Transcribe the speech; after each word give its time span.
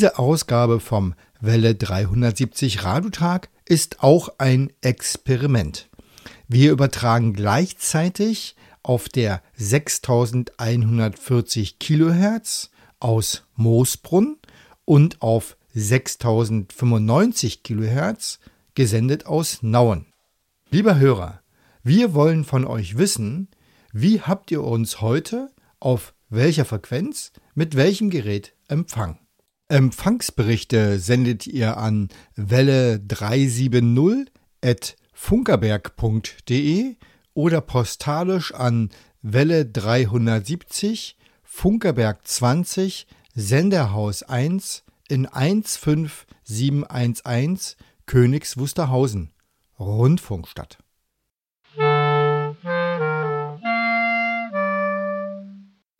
Diese 0.00 0.18
Ausgabe 0.18 0.80
vom 0.80 1.12
Welle 1.42 1.74
370 1.74 2.84
Radiotag 2.84 3.50
ist 3.66 4.02
auch 4.02 4.30
ein 4.38 4.72
Experiment. 4.80 5.90
Wir 6.48 6.72
übertragen 6.72 7.34
gleichzeitig 7.34 8.56
auf 8.82 9.10
der 9.10 9.42
6140 9.56 11.78
Kilohertz 11.78 12.70
aus 12.98 13.44
Moosbrunn 13.56 14.38
und 14.86 15.20
auf 15.20 15.58
6095 15.74 17.62
Kilohertz 17.62 18.38
gesendet 18.74 19.26
aus 19.26 19.62
Nauen. 19.62 20.06
Lieber 20.70 20.98
Hörer, 20.98 21.42
wir 21.82 22.14
wollen 22.14 22.46
von 22.46 22.64
euch 22.64 22.96
wissen, 22.96 23.48
wie 23.92 24.22
habt 24.22 24.50
ihr 24.50 24.64
uns 24.64 25.02
heute 25.02 25.50
auf 25.78 26.14
welcher 26.30 26.64
Frequenz 26.64 27.32
mit 27.54 27.76
welchem 27.76 28.08
Gerät 28.08 28.54
empfangen? 28.66 29.18
Empfangsberichte 29.70 30.98
sendet 30.98 31.46
ihr 31.46 31.76
an 31.76 32.08
Welle 32.34 32.98
370 32.98 34.26
at 34.64 34.96
funkerberg.de 35.14 36.96
oder 37.34 37.60
postalisch 37.60 38.52
an 38.52 38.90
Welle 39.22 39.66
370 39.66 41.16
Funkerberg 41.44 42.26
20 42.26 43.06
Senderhaus 43.36 44.24
1 44.24 44.82
in 45.08 45.26
15711 45.26 47.76
Königs 48.06 48.58
Wusterhausen, 48.58 49.30
Rundfunkstadt. 49.78 50.78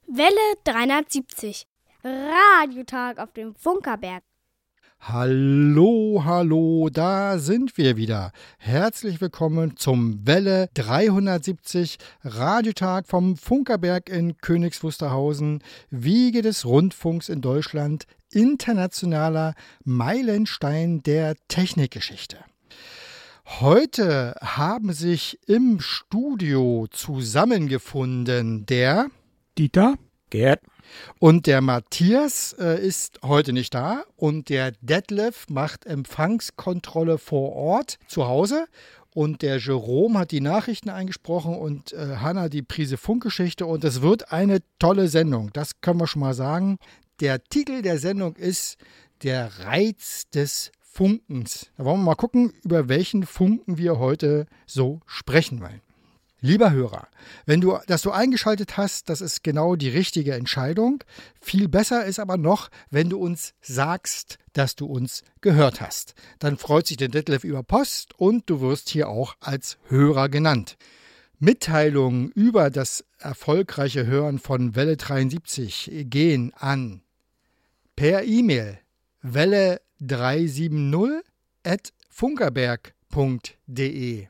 Welle 0.08 0.56
370 0.64 1.69
Radiotag 2.02 3.18
auf 3.18 3.32
dem 3.32 3.54
Funkerberg. 3.54 4.22
Hallo, 5.00 6.22
hallo, 6.24 6.88
da 6.90 7.38
sind 7.38 7.76
wir 7.76 7.96
wieder. 7.96 8.32
Herzlich 8.58 9.20
willkommen 9.20 9.76
zum 9.76 10.26
Welle 10.26 10.68
370 10.74 11.98
Radiotag 12.22 13.06
vom 13.06 13.36
Funkerberg 13.36 14.08
in 14.08 14.38
Königs 14.38 14.82
Wusterhausen, 14.82 15.62
Wiege 15.90 16.40
des 16.42 16.64
Rundfunks 16.64 17.28
in 17.28 17.42
Deutschland, 17.42 18.04
internationaler 18.30 19.54
Meilenstein 19.84 21.02
der 21.02 21.34
Technikgeschichte. 21.48 22.38
Heute 23.60 24.36
haben 24.40 24.92
sich 24.92 25.38
im 25.46 25.80
Studio 25.80 26.86
zusammengefunden 26.90 28.64
der 28.64 29.08
Dieter, 29.58 29.96
Gerd 30.30 30.60
und 31.18 31.46
der 31.46 31.60
Matthias 31.60 32.54
äh, 32.58 32.80
ist 32.84 33.20
heute 33.22 33.52
nicht 33.52 33.74
da 33.74 34.04
und 34.16 34.48
der 34.48 34.72
Detlef 34.80 35.46
macht 35.48 35.86
Empfangskontrolle 35.86 37.18
vor 37.18 37.52
Ort 37.52 37.98
zu 38.06 38.26
Hause 38.26 38.66
und 39.12 39.42
der 39.42 39.58
Jerome 39.58 40.18
hat 40.20 40.30
die 40.30 40.40
Nachrichten 40.40 40.88
eingesprochen 40.88 41.56
und 41.56 41.92
äh, 41.92 42.16
Hanna 42.16 42.48
die 42.48 42.62
Prise 42.62 42.96
Funkgeschichte 42.96 43.66
und 43.66 43.84
es 43.84 44.02
wird 44.02 44.32
eine 44.32 44.60
tolle 44.78 45.08
Sendung. 45.08 45.50
Das 45.52 45.80
können 45.80 46.00
wir 46.00 46.06
schon 46.06 46.20
mal 46.20 46.34
sagen. 46.34 46.78
Der 47.20 47.42
Titel 47.42 47.82
der 47.82 47.98
Sendung 47.98 48.36
ist 48.36 48.78
Der 49.22 49.64
Reiz 49.64 50.28
des 50.30 50.72
Funkens. 50.80 51.70
Da 51.76 51.84
wollen 51.84 52.00
wir 52.00 52.04
mal 52.04 52.14
gucken, 52.14 52.52
über 52.64 52.88
welchen 52.88 53.24
Funken 53.24 53.78
wir 53.78 53.98
heute 53.98 54.46
so 54.66 55.00
sprechen 55.06 55.60
wollen. 55.60 55.80
Lieber 56.42 56.70
Hörer, 56.70 57.06
wenn 57.44 57.60
du 57.60 57.76
das 57.86 58.00
so 58.02 58.12
eingeschaltet 58.12 58.78
hast, 58.78 59.10
das 59.10 59.20
ist 59.20 59.44
genau 59.44 59.76
die 59.76 59.90
richtige 59.90 60.32
Entscheidung. 60.34 61.04
Viel 61.40 61.68
besser 61.68 62.06
ist 62.06 62.18
aber 62.18 62.38
noch, 62.38 62.70
wenn 62.90 63.10
du 63.10 63.18
uns 63.18 63.52
sagst, 63.60 64.38
dass 64.54 64.74
du 64.74 64.86
uns 64.86 65.22
gehört 65.42 65.82
hast. 65.82 66.14
Dann 66.38 66.56
freut 66.56 66.86
sich 66.86 66.96
der 66.96 67.08
Detlef 67.08 67.44
über 67.44 67.62
Post 67.62 68.18
und 68.18 68.48
du 68.48 68.62
wirst 68.62 68.88
hier 68.88 69.10
auch 69.10 69.34
als 69.40 69.76
Hörer 69.88 70.30
genannt. 70.30 70.78
Mitteilungen 71.38 72.30
über 72.32 72.70
das 72.70 73.04
erfolgreiche 73.18 74.06
Hören 74.06 74.38
von 74.38 74.74
Welle 74.74 74.96
73 74.96 75.90
gehen 76.04 76.54
an 76.56 77.02
per 77.96 78.24
E-Mail 78.24 78.78
welle 79.20 79.82
370 80.00 81.22
at 81.64 81.92
funkerberg.de 82.08 84.28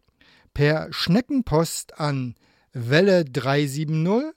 per 0.55 0.93
Schneckenpost 0.93 1.99
an 1.99 2.37
Welle 2.72 3.25
370, 3.25 4.33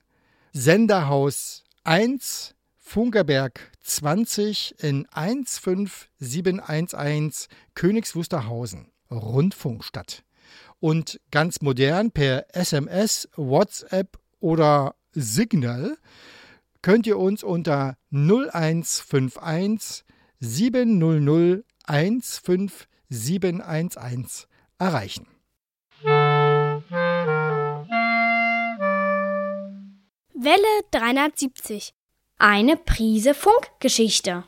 Senderhaus 0.53 1.63
1, 1.83 2.55
Funkerberg 2.77 3.59
20 3.81 4.73
in 4.79 5.05
15711 5.11 7.47
Königs 7.75 8.15
Wusterhausen, 8.15 8.87
Rundfunkstadt. 9.11 10.23
Und 10.79 11.19
ganz 11.31 11.61
modern 11.61 12.11
per 12.11 12.55
SMS, 12.55 13.27
WhatsApp 13.35 14.17
oder 14.39 14.95
Signal 15.13 15.97
könnt 16.81 17.05
ihr 17.07 17.17
uns 17.17 17.43
unter 17.43 17.97
0151 18.11 20.03
700 20.39 21.65
15711 21.85 24.47
erreichen. 24.77 25.27
Welle 30.33 30.59
370. 30.91 31.93
Eine 32.37 32.75
Prise 32.75 33.33
Funkgeschichte. 33.33 34.43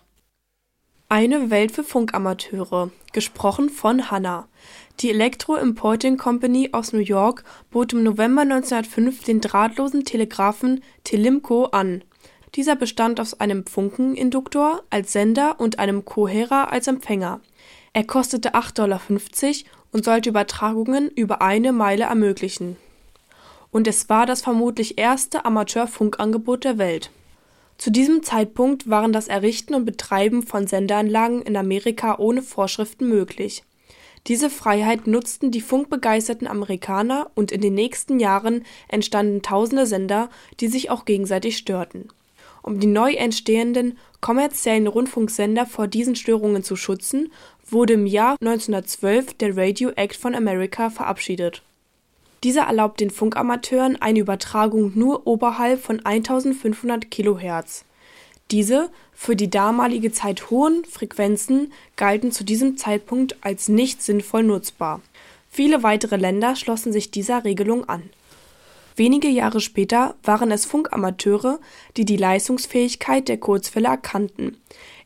Eine 1.07 1.49
Welt 1.49 1.71
für 1.71 1.83
Funkamateure. 1.85 2.91
Gesprochen 3.13 3.69
von 3.69 4.11
Hannah. 4.11 4.49
Die 4.99 5.09
Electro 5.09 5.55
Importing 5.55 6.17
Company 6.17 6.69
aus 6.73 6.91
New 6.91 6.99
York 6.99 7.43
bot 7.71 7.93
im 7.93 8.03
November 8.03 8.41
1905 8.41 9.23
den 9.23 9.39
drahtlosen 9.39 10.03
Telegraphen 10.03 10.83
Telimco 11.03 11.65
an. 11.65 12.03
Dieser 12.55 12.75
bestand 12.75 13.19
aus 13.19 13.39
einem 13.39 13.65
Funkeninduktor 13.65 14.83
als 14.89 15.13
Sender 15.13 15.59
und 15.59 15.79
einem 15.79 16.03
Kohärer 16.05 16.71
als 16.71 16.87
Empfänger. 16.87 17.39
Er 17.93 18.03
kostete 18.03 18.55
8,50 18.55 18.73
Dollar 18.73 18.99
und 19.91 20.05
sollte 20.05 20.29
Übertragungen 20.29 21.09
über 21.09 21.41
eine 21.41 21.71
Meile 21.71 22.05
ermöglichen 22.05 22.77
und 23.75 23.89
es 23.89 24.07
war 24.07 24.25
das 24.25 24.41
vermutlich 24.41 24.97
erste 24.97 25.43
Amateurfunkangebot 25.43 26.63
der 26.63 26.77
Welt. 26.77 27.11
Zu 27.77 27.91
diesem 27.91 28.23
Zeitpunkt 28.23 28.89
waren 28.89 29.11
das 29.11 29.27
Errichten 29.27 29.75
und 29.75 29.83
Betreiben 29.83 30.43
von 30.43 30.65
Sendeanlagen 30.65 31.41
in 31.41 31.57
Amerika 31.57 32.17
ohne 32.17 32.41
Vorschriften 32.41 33.09
möglich. 33.09 33.65
Diese 34.27 34.49
Freiheit 34.49 35.07
nutzten 35.07 35.51
die 35.51 35.59
funkbegeisterten 35.59 36.47
Amerikaner 36.47 37.29
und 37.35 37.51
in 37.51 37.59
den 37.59 37.73
nächsten 37.73 38.21
Jahren 38.21 38.63
entstanden 38.87 39.41
tausende 39.41 39.87
Sender, 39.87 40.29
die 40.61 40.69
sich 40.69 40.89
auch 40.89 41.03
gegenseitig 41.03 41.57
störten. 41.57 42.07
Um 42.61 42.79
die 42.79 42.87
neu 42.87 43.11
entstehenden 43.11 43.97
kommerziellen 44.21 44.87
Rundfunksender 44.87 45.65
vor 45.65 45.87
diesen 45.87 46.15
Störungen 46.15 46.63
zu 46.63 46.77
schützen, 46.77 47.29
wurde 47.69 47.93
im 47.93 48.05
Jahr 48.05 48.37
1912 48.41 49.33
der 49.35 49.57
Radio 49.57 49.91
Act 49.95 50.15
von 50.15 50.35
America 50.35 50.89
verabschiedet 50.89 51.61
dieser 52.45 52.61
erlaubt 52.61 52.99
den 52.99 53.09
Funkamateuren 53.09 53.99
eine 53.99 54.19
Übertragung 54.19 54.91
nur 54.93 55.25
oberhalb 55.25 55.81
von 55.81 56.05
1500 56.05 57.09
kHz. 57.09 57.85
Diese 58.51 58.91
für 59.13 59.35
die 59.35 59.49
damalige 59.49 60.11
Zeit 60.11 60.51
hohen 60.51 60.85
Frequenzen 60.85 61.73
galten 61.95 62.31
zu 62.31 62.43
diesem 62.43 62.77
Zeitpunkt 62.77 63.35
als 63.41 63.67
nicht 63.67 64.03
sinnvoll 64.03 64.43
nutzbar. 64.43 65.01
Viele 65.49 65.81
weitere 65.81 66.17
Länder 66.17 66.55
schlossen 66.55 66.93
sich 66.93 67.09
dieser 67.09 67.45
Regelung 67.45 67.89
an. 67.89 68.03
Wenige 68.95 69.27
Jahre 69.27 69.59
später 69.59 70.13
waren 70.21 70.51
es 70.51 70.65
Funkamateure, 70.65 71.59
die 71.97 72.05
die 72.05 72.15
Leistungsfähigkeit 72.15 73.27
der 73.27 73.37
Kurzwelle 73.37 73.87
erkannten 73.87 74.57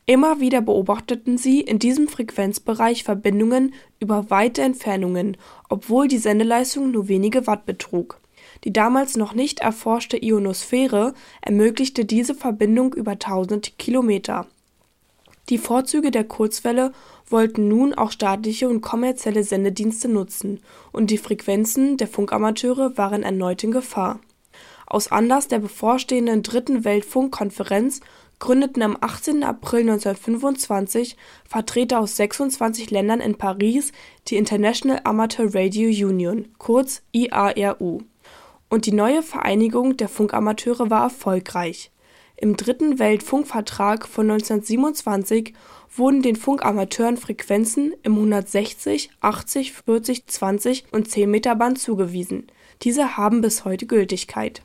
Immer 0.06 0.40
wieder 0.40 0.60
beobachteten 0.60 1.38
sie 1.38 1.60
in 1.60 1.78
diesem 1.78 2.08
Frequenzbereich 2.08 3.04
Verbindungen 3.04 3.74
über 4.00 4.30
weite 4.30 4.62
Entfernungen, 4.62 5.36
obwohl 5.68 6.08
die 6.08 6.18
Sendeleistung 6.18 6.90
nur 6.90 7.08
wenige 7.08 7.46
Watt 7.46 7.66
betrug. 7.66 8.20
Die 8.64 8.72
damals 8.72 9.16
noch 9.16 9.34
nicht 9.34 9.60
erforschte 9.60 10.22
Ionosphäre 10.22 11.14
ermöglichte 11.40 12.04
diese 12.04 12.34
Verbindung 12.34 12.94
über 12.94 13.18
tausend 13.18 13.78
Kilometer. 13.78 14.46
Die 15.48 15.58
Vorzüge 15.58 16.10
der 16.10 16.24
Kurzwelle 16.24 16.92
wollten 17.28 17.68
nun 17.68 17.94
auch 17.94 18.12
staatliche 18.12 18.68
und 18.68 18.82
kommerzielle 18.82 19.42
Sendedienste 19.42 20.08
nutzen, 20.08 20.60
und 20.92 21.10
die 21.10 21.18
Frequenzen 21.18 21.96
der 21.96 22.06
Funkamateure 22.06 22.96
waren 22.96 23.22
erneut 23.22 23.64
in 23.64 23.72
Gefahr. 23.72 24.20
Aus 24.86 25.10
Anlass 25.10 25.48
der 25.48 25.60
bevorstehenden 25.60 26.42
dritten 26.42 26.84
Weltfunkkonferenz 26.84 28.00
gründeten 28.40 28.82
am 28.82 28.96
18. 29.00 29.44
April 29.44 29.82
1925 29.82 31.16
Vertreter 31.48 32.00
aus 32.00 32.16
26 32.16 32.90
Ländern 32.90 33.20
in 33.20 33.36
Paris 33.36 33.92
die 34.26 34.36
International 34.36 35.00
Amateur 35.04 35.54
Radio 35.54 35.88
Union 36.08 36.48
kurz 36.58 37.02
IARU, 37.12 38.00
und 38.68 38.86
die 38.86 38.92
neue 38.92 39.22
Vereinigung 39.22 39.96
der 39.96 40.08
Funkamateure 40.08 40.90
war 40.90 41.04
erfolgreich. 41.04 41.92
Im 42.36 42.56
dritten 42.56 42.98
Weltfunkvertrag 42.98 44.08
von 44.08 44.30
1927 44.30 45.52
wurden 45.94 46.22
den 46.22 46.36
Funkamateuren 46.36 47.18
Frequenzen 47.18 47.92
im 48.02 48.14
160, 48.14 49.10
80, 49.20 49.72
40, 49.72 50.26
20 50.26 50.84
und 50.90 51.10
10 51.10 51.30
Meter 51.30 51.54
Band 51.54 51.78
zugewiesen. 51.78 52.46
Diese 52.82 53.18
haben 53.18 53.42
bis 53.42 53.66
heute 53.66 53.86
Gültigkeit. 53.86 54.62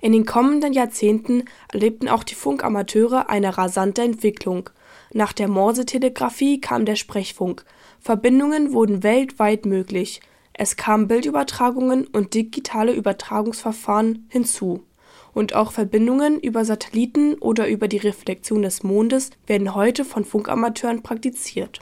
In 0.00 0.12
den 0.12 0.26
kommenden 0.26 0.72
Jahrzehnten 0.72 1.44
erlebten 1.72 2.08
auch 2.08 2.24
die 2.24 2.34
Funkamateure 2.34 3.28
eine 3.28 3.58
rasante 3.58 4.02
Entwicklung. 4.02 4.70
Nach 5.12 5.32
der 5.32 5.48
Morsetelegrafie 5.48 6.60
kam 6.60 6.84
der 6.84 6.96
Sprechfunk. 6.96 7.64
Verbindungen 8.00 8.72
wurden 8.72 9.02
weltweit 9.02 9.66
möglich. 9.66 10.20
Es 10.52 10.76
kamen 10.76 11.08
Bildübertragungen 11.08 12.06
und 12.06 12.34
digitale 12.34 12.92
Übertragungsverfahren 12.92 14.26
hinzu. 14.28 14.84
Und 15.32 15.54
auch 15.54 15.72
Verbindungen 15.72 16.40
über 16.40 16.64
Satelliten 16.64 17.34
oder 17.34 17.68
über 17.68 17.88
die 17.88 17.98
Reflexion 17.98 18.62
des 18.62 18.82
Mondes 18.82 19.30
werden 19.46 19.74
heute 19.74 20.04
von 20.04 20.24
Funkamateuren 20.24 21.02
praktiziert. 21.02 21.80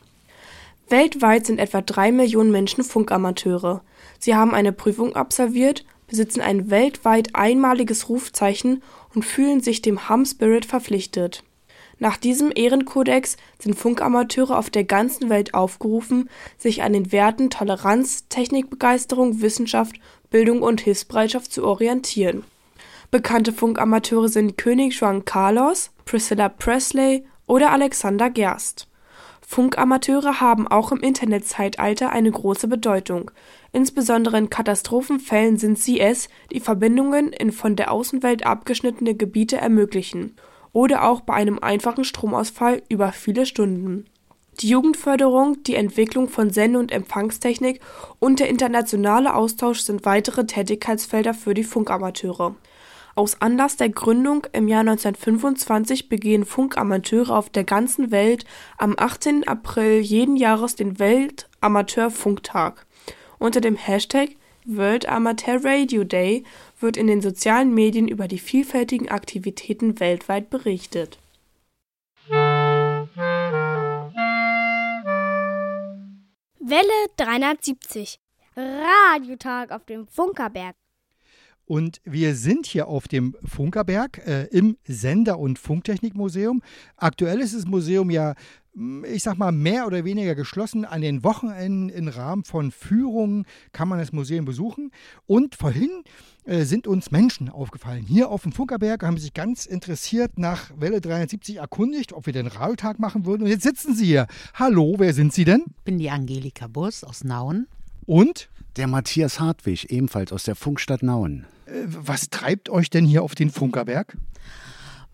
Weltweit 0.88 1.46
sind 1.46 1.58
etwa 1.58 1.82
drei 1.82 2.12
Millionen 2.12 2.50
Menschen 2.50 2.82
Funkamateure. 2.82 3.82
Sie 4.18 4.34
haben 4.34 4.54
eine 4.54 4.72
Prüfung 4.72 5.16
absolviert, 5.16 5.84
besitzen 6.08 6.40
ein 6.40 6.70
weltweit 6.70 7.34
einmaliges 7.34 8.08
Rufzeichen 8.08 8.82
und 9.14 9.24
fühlen 9.24 9.60
sich 9.60 9.82
dem 9.82 10.08
Hum 10.08 10.24
Spirit 10.24 10.64
verpflichtet. 10.64 11.44
Nach 12.00 12.16
diesem 12.16 12.52
Ehrenkodex 12.54 13.36
sind 13.58 13.74
Funkamateure 13.74 14.56
auf 14.56 14.70
der 14.70 14.84
ganzen 14.84 15.30
Welt 15.30 15.54
aufgerufen, 15.54 16.30
sich 16.56 16.82
an 16.82 16.92
den 16.92 17.10
Werten 17.12 17.50
Toleranz, 17.50 18.28
Technikbegeisterung, 18.28 19.40
Wissenschaft, 19.40 19.96
Bildung 20.30 20.62
und 20.62 20.80
Hilfsbereitschaft 20.80 21.52
zu 21.52 21.64
orientieren. 21.64 22.44
Bekannte 23.10 23.52
Funkamateure 23.52 24.28
sind 24.28 24.58
König 24.58 25.00
Juan 25.00 25.24
Carlos, 25.24 25.90
Priscilla 26.04 26.48
Presley 26.48 27.24
oder 27.46 27.72
Alexander 27.72 28.30
Gerst. 28.30 28.86
Funkamateure 29.50 30.42
haben 30.42 30.68
auch 30.68 30.92
im 30.92 31.00
Internetzeitalter 31.00 32.10
eine 32.10 32.30
große 32.30 32.68
Bedeutung. 32.68 33.30
Insbesondere 33.72 34.36
in 34.36 34.50
Katastrophenfällen 34.50 35.56
sind 35.56 35.78
sie 35.78 36.00
es, 36.00 36.28
die 36.52 36.60
Verbindungen 36.60 37.32
in 37.32 37.50
von 37.50 37.74
der 37.74 37.90
Außenwelt 37.90 38.44
abgeschnittene 38.44 39.14
Gebiete 39.14 39.56
ermöglichen 39.56 40.36
oder 40.74 41.08
auch 41.08 41.22
bei 41.22 41.32
einem 41.32 41.58
einfachen 41.60 42.04
Stromausfall 42.04 42.82
über 42.90 43.10
viele 43.12 43.46
Stunden. 43.46 44.04
Die 44.60 44.68
Jugendförderung, 44.68 45.62
die 45.62 45.76
Entwicklung 45.76 46.28
von 46.28 46.50
Sende 46.50 46.78
und 46.78 46.92
Empfangstechnik 46.92 47.80
und 48.18 48.40
der 48.40 48.50
internationale 48.50 49.34
Austausch 49.34 49.80
sind 49.80 50.04
weitere 50.04 50.44
Tätigkeitsfelder 50.44 51.32
für 51.32 51.54
die 51.54 51.64
Funkamateure. 51.64 52.54
Aus 53.18 53.40
Anlass 53.40 53.76
der 53.76 53.88
Gründung 53.88 54.46
im 54.52 54.68
Jahr 54.68 54.82
1925 54.82 56.08
begehen 56.08 56.44
Funkamateure 56.44 57.36
auf 57.36 57.50
der 57.50 57.64
ganzen 57.64 58.12
Welt 58.12 58.44
am 58.76 58.94
18. 58.96 59.48
April 59.48 59.98
jeden 59.98 60.36
Jahres 60.36 60.76
den 60.76 61.00
Weltamateurfunktag. 61.00 62.86
Unter 63.40 63.60
dem 63.60 63.74
Hashtag 63.74 64.36
World 64.66 65.08
Amateur 65.08 65.64
Radio 65.64 66.04
Day 66.04 66.44
wird 66.78 66.96
in 66.96 67.08
den 67.08 67.20
sozialen 67.20 67.74
Medien 67.74 68.06
über 68.06 68.28
die 68.28 68.38
vielfältigen 68.38 69.08
Aktivitäten 69.08 69.98
weltweit 69.98 70.48
berichtet. 70.48 71.18
Welle 76.60 77.08
370. 77.16 78.20
Radiotag 78.56 79.72
auf 79.72 79.84
dem 79.86 80.06
Funkerberg. 80.06 80.76
Und 81.68 82.00
wir 82.04 82.34
sind 82.34 82.64
hier 82.64 82.88
auf 82.88 83.08
dem 83.08 83.36
Funkerberg 83.44 84.26
äh, 84.26 84.44
im 84.44 84.78
Sender- 84.84 85.38
und 85.38 85.58
Funktechnikmuseum. 85.58 86.62
Aktuell 86.96 87.40
ist 87.40 87.54
das 87.54 87.66
Museum 87.66 88.10
ja, 88.10 88.36
hm, 88.72 89.04
ich 89.04 89.22
sag 89.22 89.36
mal, 89.36 89.52
mehr 89.52 89.86
oder 89.86 90.02
weniger 90.06 90.34
geschlossen. 90.34 90.86
An 90.86 91.02
den 91.02 91.22
Wochenenden 91.24 91.90
im 91.90 92.08
Rahmen 92.08 92.44
von 92.44 92.72
Führungen 92.72 93.44
kann 93.72 93.86
man 93.86 93.98
das 93.98 94.12
Museum 94.12 94.46
besuchen. 94.46 94.92
Und 95.26 95.56
vorhin 95.56 95.90
äh, 96.46 96.64
sind 96.64 96.86
uns 96.86 97.10
Menschen 97.10 97.50
aufgefallen. 97.50 98.06
Hier 98.08 98.30
auf 98.30 98.44
dem 98.44 98.52
Funkerberg 98.52 99.02
haben 99.02 99.18
sich 99.18 99.34
ganz 99.34 99.66
interessiert 99.66 100.38
nach 100.38 100.70
Welle 100.74 101.02
370 101.02 101.56
erkundigt, 101.56 102.14
ob 102.14 102.24
wir 102.24 102.32
den 102.32 102.46
Radiotag 102.46 102.98
machen 102.98 103.26
würden. 103.26 103.42
Und 103.42 103.50
jetzt 103.50 103.64
sitzen 103.64 103.94
sie 103.94 104.06
hier. 104.06 104.26
Hallo, 104.54 104.94
wer 104.96 105.12
sind 105.12 105.34
Sie 105.34 105.44
denn? 105.44 105.64
Ich 105.66 105.84
bin 105.84 105.98
die 105.98 106.08
Angelika 106.08 106.66
Bus 106.66 107.04
aus 107.04 107.24
Nauen. 107.24 107.66
Und? 108.06 108.48
Der 108.78 108.86
Matthias 108.86 109.38
Hartwig, 109.38 109.90
ebenfalls 109.90 110.32
aus 110.32 110.44
der 110.44 110.54
Funkstadt 110.54 111.02
Nauen. 111.02 111.44
Was 111.84 112.30
treibt 112.30 112.70
euch 112.70 112.90
denn 112.90 113.04
hier 113.04 113.22
auf 113.22 113.34
den 113.34 113.50
Funkerberg? 113.50 114.16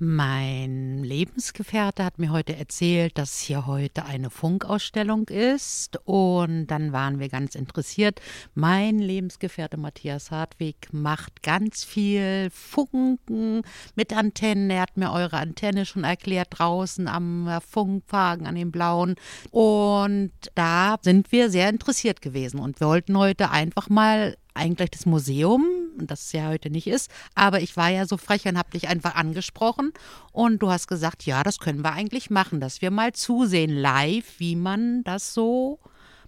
Mein 0.00 1.04
Lebensgefährte 1.04 2.04
hat 2.04 2.18
mir 2.18 2.32
heute 2.32 2.56
erzählt, 2.56 3.16
dass 3.16 3.38
hier 3.38 3.66
heute 3.66 4.04
eine 4.04 4.28
Funkausstellung 4.28 5.28
ist 5.28 6.00
und 6.04 6.66
dann 6.66 6.92
waren 6.92 7.20
wir 7.20 7.28
ganz 7.28 7.54
interessiert. 7.54 8.20
Mein 8.54 8.98
Lebensgefährte 8.98 9.76
Matthias 9.76 10.32
Hartwig 10.32 10.88
macht 10.90 11.44
ganz 11.44 11.84
viel 11.84 12.50
Funken 12.50 13.62
mit 13.94 14.12
Antennen. 14.12 14.68
Er 14.68 14.82
hat 14.82 14.96
mir 14.96 15.12
eure 15.12 15.38
Antenne 15.38 15.86
schon 15.86 16.02
erklärt 16.02 16.48
draußen 16.50 17.06
am 17.06 17.48
Funkwagen, 17.66 18.48
an 18.48 18.56
den 18.56 18.72
blauen. 18.72 19.14
Und 19.52 20.32
da 20.56 20.96
sind 21.02 21.30
wir 21.30 21.50
sehr 21.50 21.68
interessiert 21.68 22.20
gewesen 22.20 22.58
und 22.58 22.80
wir 22.80 22.88
wollten 22.88 23.16
heute 23.16 23.52
einfach 23.52 23.88
mal 23.88 24.36
eigentlich 24.54 24.90
das 24.90 25.06
Museum, 25.06 25.64
das 25.98 26.26
es 26.26 26.32
ja 26.32 26.48
heute 26.48 26.70
nicht 26.70 26.86
ist, 26.86 27.10
aber 27.34 27.60
ich 27.60 27.76
war 27.76 27.90
ja 27.90 28.06
so 28.06 28.16
frech 28.16 28.46
und 28.46 28.56
habe 28.56 28.70
dich 28.70 28.88
einfach 28.88 29.14
angesprochen 29.14 29.92
und 30.32 30.62
du 30.62 30.70
hast 30.70 30.86
gesagt, 30.86 31.26
ja, 31.26 31.42
das 31.42 31.58
können 31.58 31.82
wir 31.82 31.92
eigentlich 31.92 32.30
machen, 32.30 32.60
dass 32.60 32.80
wir 32.80 32.90
mal 32.90 33.12
zusehen 33.12 33.70
live, 33.70 34.38
wie 34.38 34.56
man 34.56 35.04
das 35.04 35.34
so 35.34 35.80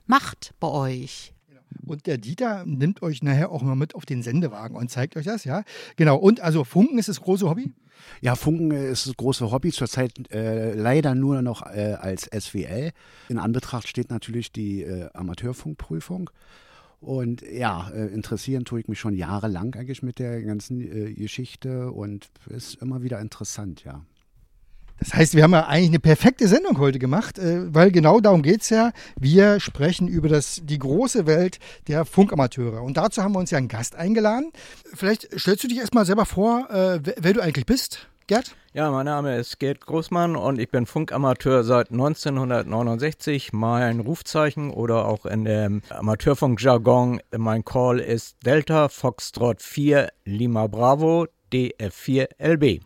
macht 0.06 0.54
bei 0.60 0.68
euch. 0.68 1.32
Und 1.84 2.06
der 2.06 2.18
Dieter 2.18 2.64
nimmt 2.66 3.02
euch 3.02 3.22
nachher 3.22 3.50
auch 3.50 3.62
mal 3.62 3.76
mit 3.76 3.94
auf 3.94 4.06
den 4.06 4.22
Sendewagen 4.22 4.76
und 4.76 4.90
zeigt 4.90 5.16
euch 5.16 5.24
das, 5.24 5.44
ja? 5.44 5.62
Genau. 5.96 6.16
Und 6.16 6.40
also 6.40 6.64
Funken 6.64 6.98
ist 6.98 7.08
das 7.08 7.20
große 7.20 7.48
Hobby? 7.48 7.72
Ja, 8.20 8.34
Funken 8.34 8.70
ist 8.70 9.06
das 9.06 9.16
große 9.16 9.50
Hobby, 9.50 9.72
zurzeit 9.72 10.30
äh, 10.32 10.74
leider 10.74 11.14
nur 11.14 11.42
noch 11.42 11.62
äh, 11.62 11.96
als 11.98 12.28
SWL. 12.32 12.92
In 13.28 13.38
Anbetracht 13.38 13.88
steht 13.88 14.10
natürlich 14.10 14.52
die 14.52 14.82
äh, 14.82 15.08
Amateurfunkprüfung. 15.12 16.30
Und 17.00 17.42
ja, 17.42 17.90
äh, 17.90 18.06
interessieren 18.06 18.64
tue 18.64 18.80
ich 18.80 18.88
mich 18.88 18.98
schon 18.98 19.14
jahrelang 19.14 19.74
eigentlich 19.74 20.02
mit 20.02 20.18
der 20.18 20.42
ganzen 20.42 20.80
äh, 20.80 21.12
Geschichte 21.12 21.92
und 21.92 22.30
ist 22.48 22.80
immer 22.82 23.02
wieder 23.02 23.20
interessant, 23.20 23.84
ja. 23.84 24.04
Das 24.98 25.12
heißt, 25.12 25.34
wir 25.34 25.42
haben 25.42 25.52
ja 25.52 25.66
eigentlich 25.66 25.90
eine 25.90 25.98
perfekte 25.98 26.48
Sendung 26.48 26.78
heute 26.78 26.98
gemacht, 26.98 27.38
äh, 27.38 27.72
weil 27.74 27.90
genau 27.90 28.18
darum 28.20 28.40
geht 28.40 28.62
es 28.62 28.70
ja. 28.70 28.92
Wir 29.20 29.60
sprechen 29.60 30.08
über 30.08 30.28
das, 30.28 30.62
die 30.64 30.78
große 30.78 31.26
Welt 31.26 31.58
der 31.86 32.06
Funkamateure. 32.06 32.82
Und 32.82 32.96
dazu 32.96 33.22
haben 33.22 33.34
wir 33.34 33.40
uns 33.40 33.50
ja 33.50 33.58
einen 33.58 33.68
Gast 33.68 33.94
eingeladen. 33.94 34.52
Vielleicht 34.94 35.28
stellst 35.38 35.64
du 35.64 35.68
dich 35.68 35.78
erstmal 35.78 36.06
selber 36.06 36.24
vor, 36.24 36.66
wer 36.70 37.32
du 37.34 37.40
eigentlich 37.42 37.66
bist. 37.66 38.08
Gerd? 38.28 38.56
Ja, 38.72 38.90
mein 38.90 39.06
Name 39.06 39.36
ist 39.36 39.60
Gerd 39.60 39.86
Großmann 39.86 40.34
und 40.34 40.58
ich 40.58 40.68
bin 40.68 40.84
Funkamateur 40.84 41.62
seit 41.62 41.92
1969. 41.92 43.52
Mein 43.52 44.00
Rufzeichen 44.00 44.72
oder 44.72 45.04
auch 45.06 45.26
in 45.26 45.44
dem 45.44 45.82
Amateurfunkjargon, 45.90 47.20
mein 47.38 47.64
Call 47.64 48.00
ist 48.00 48.36
Delta 48.44 48.88
Foxtrot 48.88 49.62
4 49.62 50.08
Lima 50.24 50.66
Bravo 50.66 51.28
DF4 51.52 52.26
LB. 52.38 52.82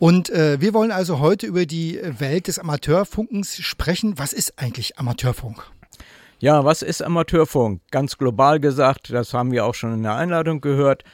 Und 0.00 0.28
äh, 0.30 0.60
wir 0.60 0.74
wollen 0.74 0.90
also 0.90 1.20
heute 1.20 1.46
über 1.46 1.66
die 1.66 2.00
Welt 2.02 2.48
des 2.48 2.58
Amateurfunkens 2.58 3.58
sprechen. 3.58 4.18
Was 4.18 4.32
ist 4.32 4.58
eigentlich 4.58 4.98
Amateurfunk? 4.98 5.70
Ja, 6.40 6.64
was 6.64 6.82
ist 6.82 7.00
Amateurfunk? 7.00 7.80
Ganz 7.92 8.18
global 8.18 8.58
gesagt, 8.58 9.12
das 9.12 9.34
haben 9.34 9.52
wir 9.52 9.66
auch 9.66 9.74
schon 9.74 9.94
in 9.94 10.02
der 10.02 10.16
Einladung 10.16 10.60
gehört. 10.60 11.04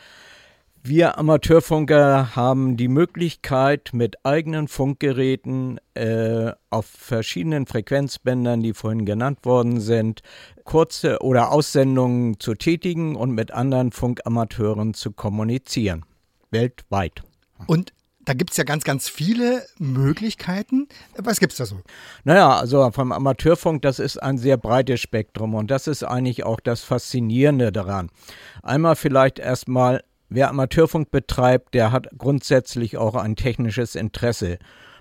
Wir 0.89 1.19
Amateurfunker 1.19 2.37
haben 2.37 2.77
die 2.77 2.87
Möglichkeit, 2.87 3.91
mit 3.93 4.25
eigenen 4.25 4.69
Funkgeräten 4.69 5.81
äh, 5.95 6.53
auf 6.71 6.87
verschiedenen 6.87 7.67
Frequenzbändern, 7.67 8.63
die 8.63 8.73
vorhin 8.73 9.05
genannt 9.05 9.41
worden 9.43 9.81
sind, 9.81 10.21
kurze 10.63 11.23
oder 11.23 11.51
Aussendungen 11.51 12.39
zu 12.39 12.55
tätigen 12.55 13.17
und 13.17 13.33
mit 13.33 13.51
anderen 13.51 13.91
Funkamateuren 13.91 14.95
zu 14.95 15.11
kommunizieren. 15.11 16.05
Weltweit. 16.53 17.25
Und 17.67 17.93
da 18.25 18.35
gibt 18.35 18.53
es 18.53 18.57
ja 18.57 18.63
ganz, 18.63 18.85
ganz 18.85 19.09
viele 19.09 19.67
Möglichkeiten. 19.81 20.87
Was 21.17 21.41
gibt 21.41 21.51
es 21.51 21.59
da 21.59 21.67
so? 21.67 21.81
Naja, 22.23 22.61
also 22.61 22.93
vom 22.93 23.11
Amateurfunk, 23.11 23.83
das 23.83 23.99
ist 23.99 24.23
ein 24.23 24.39
sehr 24.39 24.57
breites 24.57 25.01
Spektrum 25.01 25.55
und 25.57 25.69
das 25.69 25.89
ist 25.89 26.05
eigentlich 26.05 26.45
auch 26.45 26.61
das 26.61 26.83
Faszinierende 26.83 27.73
daran. 27.73 28.09
Einmal 28.63 28.95
vielleicht 28.95 29.41
erstmal 29.41 30.05
Wer 30.29 30.51
Amateurfunk 30.51 31.11
betreibt, 31.11 31.75
der 31.75 31.93
hat 31.93 32.09
grundsätzlich 32.19 32.97
auch 32.97 33.15
ein 33.15 33.37
technisches 33.37 33.95
Interesse. 33.95 34.59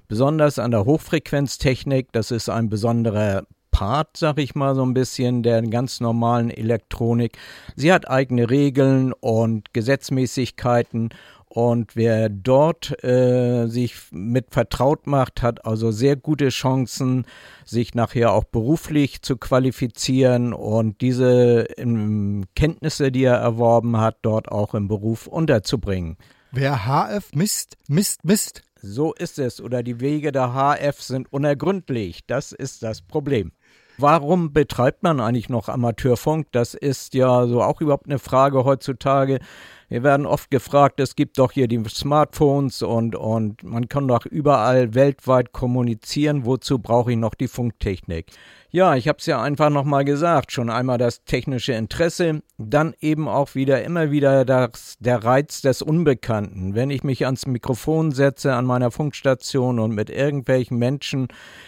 Besonders 0.07 0.59
an 0.59 0.69
der 0.69 0.85
Hochfrequenztechnik, 0.85 2.11
das 2.11 2.29
ist 2.29 2.47
ein 2.47 2.69
besonderer 2.69 3.47
Part, 3.71 4.15
sag 4.15 4.37
ich 4.39 4.55
mal 4.55 4.75
so 4.75 4.85
ein 4.85 4.93
bisschen, 4.93 5.43
der 5.43 5.61
ganz 5.63 5.99
normalen 5.99 6.49
Elektronik. 6.49 7.37
Sie 7.75 7.91
hat 7.91 8.09
eigene 8.09 8.49
Regeln 8.49 9.11
und 9.11 9.73
Gesetzmäßigkeiten 9.73 11.09
Und 11.55 11.95
wer 11.95 12.27
dort 12.27 13.01
äh, 13.01 13.67
sich 13.67 13.95
mit 14.11 14.47
vertraut 14.51 15.07
macht, 15.07 15.41
hat 15.41 15.63
also 15.63 15.89
sehr 15.89 16.17
gute 16.17 16.49
Chancen, 16.49 17.25
sich 17.63 17.95
nachher 17.95 18.33
auch 18.33 18.43
beruflich 18.43 19.21
zu 19.21 19.37
qualifizieren 19.37 20.51
und 20.51 20.99
diese 20.99 21.67
ähm, 21.77 22.43
Kenntnisse, 22.57 23.09
die 23.09 23.23
er 23.23 23.37
erworben 23.37 23.95
hat, 23.95 24.17
dort 24.21 24.51
auch 24.51 24.73
im 24.73 24.89
Beruf 24.89 25.27
unterzubringen. 25.27 26.17
Wer 26.51 26.85
HF 26.85 27.31
misst, 27.33 27.77
misst, 27.87 28.25
misst. 28.25 28.63
So 28.81 29.13
ist 29.13 29.39
es. 29.39 29.61
Oder 29.61 29.81
die 29.81 30.01
Wege 30.01 30.33
der 30.33 30.53
HF 30.53 31.01
sind 31.01 31.31
unergründlich. 31.31 32.25
Das 32.27 32.51
ist 32.51 32.83
das 32.83 33.01
Problem. 33.01 33.53
Warum 33.97 34.51
betreibt 34.51 35.03
man 35.03 35.21
eigentlich 35.21 35.47
noch 35.47 35.69
Amateurfunk? 35.69 36.47
Das 36.51 36.73
ist 36.73 37.13
ja 37.13 37.47
so 37.47 37.63
auch 37.63 37.79
überhaupt 37.79 38.07
eine 38.07 38.19
Frage 38.19 38.65
heutzutage. 38.65 39.39
Wir 39.87 40.01
werden 40.01 40.25
oft 40.25 40.49
gefragt, 40.49 40.99
es 40.99 41.15
gibt 41.15 41.37
doch 41.37 41.51
hier 41.51 41.67
die 41.67 41.81
Smartphones 41.87 42.81
und, 42.81 43.15
und 43.15 43.63
man 43.63 43.87
kann 43.87 44.07
doch 44.07 44.25
überall 44.25 44.95
weltweit 44.95 45.51
kommunizieren. 45.51 46.45
Wozu 46.45 46.79
brauche 46.79 47.11
ich 47.11 47.17
noch 47.17 47.35
die 47.35 47.47
Funktechnik? 47.47 48.31
Ja, 48.71 48.95
ich 48.95 49.07
habe 49.07 49.19
es 49.19 49.25
ja 49.25 49.41
einfach 49.41 49.69
nochmal 49.69 50.03
gesagt. 50.03 50.51
Schon 50.51 50.69
einmal 50.69 50.97
das 50.97 51.23
technische 51.23 51.73
Interesse, 51.73 52.41
dann 52.57 52.93
eben 52.99 53.27
auch 53.27 53.55
wieder 53.55 53.83
immer 53.83 54.11
wieder 54.11 54.43
das, 54.43 54.97
der 54.99 55.23
Reiz 55.23 55.61
des 55.61 55.81
Unbekannten. 55.81 56.75
Wenn 56.75 56.89
ich 56.89 57.03
mich 57.03 57.25
ans 57.25 57.45
Mikrofon 57.45 58.11
setze 58.11 58.53
an 58.53 58.65
meiner 58.65 58.91
Funkstation 58.91 59.79
und 59.79 59.93
mit 59.93 60.09
irgendwelchen 60.09 60.77
Menschen 60.77 61.27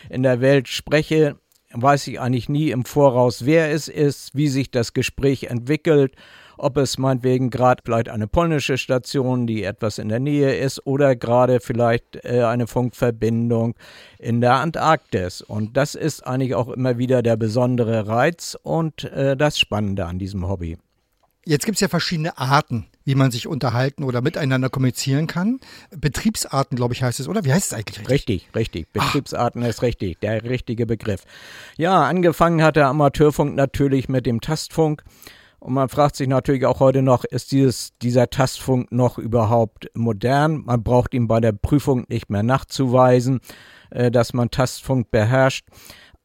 in 0.09 0.23
der 0.23 0.41
Welt 0.41 0.67
spreche, 0.67 1.37
weiß 1.71 2.07
ich 2.07 2.19
eigentlich 2.19 2.49
nie 2.49 2.71
im 2.71 2.83
Voraus, 2.85 3.45
wer 3.45 3.71
es 3.71 3.87
ist, 3.87 4.35
wie 4.35 4.47
sich 4.47 4.71
das 4.71 4.93
Gespräch 4.93 5.45
entwickelt, 5.45 6.13
ob 6.57 6.77
es 6.77 6.97
meinetwegen 6.97 7.49
gerade 7.49 7.81
vielleicht 7.83 8.09
eine 8.09 8.27
polnische 8.27 8.77
Station, 8.77 9.47
die 9.47 9.63
etwas 9.63 9.97
in 9.97 10.09
der 10.09 10.19
Nähe 10.19 10.57
ist, 10.57 10.85
oder 10.85 11.15
gerade 11.15 11.59
vielleicht 11.59 12.23
äh, 12.25 12.43
eine 12.43 12.67
Funkverbindung 12.67 13.75
in 14.19 14.41
der 14.41 14.55
Antarktis. 14.55 15.41
Und 15.41 15.77
das 15.77 15.95
ist 15.95 16.25
eigentlich 16.25 16.55
auch 16.55 16.69
immer 16.69 16.97
wieder 16.97 17.21
der 17.21 17.37
besondere 17.37 18.07
Reiz 18.07 18.57
und 18.61 19.03
äh, 19.05 19.37
das 19.37 19.59
Spannende 19.59 20.05
an 20.05 20.19
diesem 20.19 20.47
Hobby. 20.47 20.77
Jetzt 21.47 21.65
gibt 21.65 21.77
es 21.77 21.81
ja 21.81 21.87
verschiedene 21.87 22.37
Arten, 22.37 22.87
wie 23.05 23.15
man 23.15 23.31
sich 23.31 23.47
unterhalten 23.47 24.03
oder 24.03 24.19
miteinander 24.21 24.69
kommunizieren 24.69 25.27
kann. 25.27 25.61
Betriebsarten, 25.91 26.75
glaube 26.75 26.93
ich, 26.93 27.03
heißt 27.03 27.21
es, 27.21 27.29
oder? 27.29 27.45
Wie 27.45 27.53
heißt 27.53 27.67
es 27.67 27.73
eigentlich 27.73 27.99
richtig? 27.99 28.49
Richtig, 28.53 28.53
richtig. 28.53 28.87
Betriebsarten 28.91 29.63
Ach. 29.63 29.69
ist 29.69 29.81
richtig, 29.81 30.19
der 30.19 30.43
richtige 30.43 30.85
Begriff. 30.85 31.23
Ja, 31.77 32.03
angefangen 32.03 32.61
hat 32.61 32.75
der 32.75 32.87
Amateurfunk 32.87 33.55
natürlich 33.55 34.09
mit 34.09 34.25
dem 34.25 34.41
Tastfunk. 34.41 35.05
Und 35.59 35.73
man 35.73 35.89
fragt 35.89 36.15
sich 36.15 36.27
natürlich 36.27 36.65
auch 36.65 36.79
heute 36.79 37.01
noch, 37.01 37.23
ist 37.23 37.51
dieses, 37.51 37.97
dieser 38.01 38.29
Tastfunk 38.29 38.91
noch 38.91 39.17
überhaupt 39.17 39.89
modern? 39.95 40.63
Man 40.65 40.83
braucht 40.83 41.13
ihm 41.13 41.27
bei 41.27 41.39
der 41.39 41.51
Prüfung 41.51 42.05
nicht 42.09 42.29
mehr 42.29 42.43
nachzuweisen, 42.43 43.39
äh, 43.89 44.11
dass 44.11 44.33
man 44.33 44.51
Tastfunk 44.51 45.11
beherrscht 45.11 45.65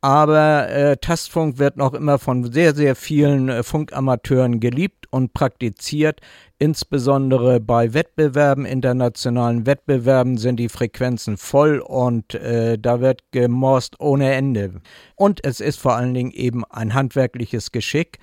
aber 0.02 0.68
äh, 0.68 0.96
Tastfunk 0.96 1.58
wird 1.58 1.76
noch 1.76 1.94
immer 1.94 2.18
von 2.18 2.52
sehr, 2.52 2.74
sehr 2.74 2.96
vielen 2.96 3.48
äh, 3.48 3.62
Funkamateuren 3.62 4.58
geliebt 4.58 5.06
und 5.10 5.32
praktiziert. 5.32 6.20
Insbesondere 6.58 7.60
bei 7.60 7.94
Wettbewerben, 7.94 8.66
internationalen 8.66 9.64
Wettbewerben 9.64 10.38
sind 10.38 10.56
die 10.56 10.68
Frequenzen 10.68 11.36
voll 11.36 11.78
und 11.78 12.34
äh, 12.34 12.78
da 12.78 13.00
wird 13.00 13.22
gemorst 13.30 14.00
ohne 14.00 14.32
Ende. 14.32 14.80
Und 15.14 15.44
es 15.44 15.60
ist 15.60 15.78
vor 15.78 15.94
allen 15.94 16.14
Dingen 16.14 16.32
eben 16.32 16.64
ein 16.64 16.94
handwerkliches 16.94 17.70
Geschick 17.70 18.18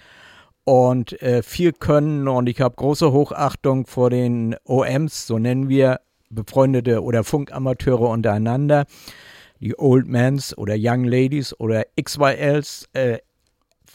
und 0.69 1.19
äh, 1.23 1.41
viel 1.41 1.73
Können 1.73 2.27
und 2.27 2.47
ich 2.47 2.61
habe 2.61 2.75
große 2.75 3.11
Hochachtung 3.11 3.87
vor 3.87 4.11
den 4.11 4.55
OMs, 4.65 5.25
so 5.25 5.39
nennen 5.39 5.67
wir 5.67 5.99
befreundete 6.29 7.01
oder 7.01 7.23
Funkamateure 7.23 8.07
untereinander. 8.07 8.85
Die 9.59 9.73
Old 9.79 10.07
Mans 10.07 10.55
oder 10.55 10.75
Young 10.77 11.05
Ladies 11.05 11.59
oder 11.59 11.85
XYLs, 11.99 12.87
äh, 12.93 13.17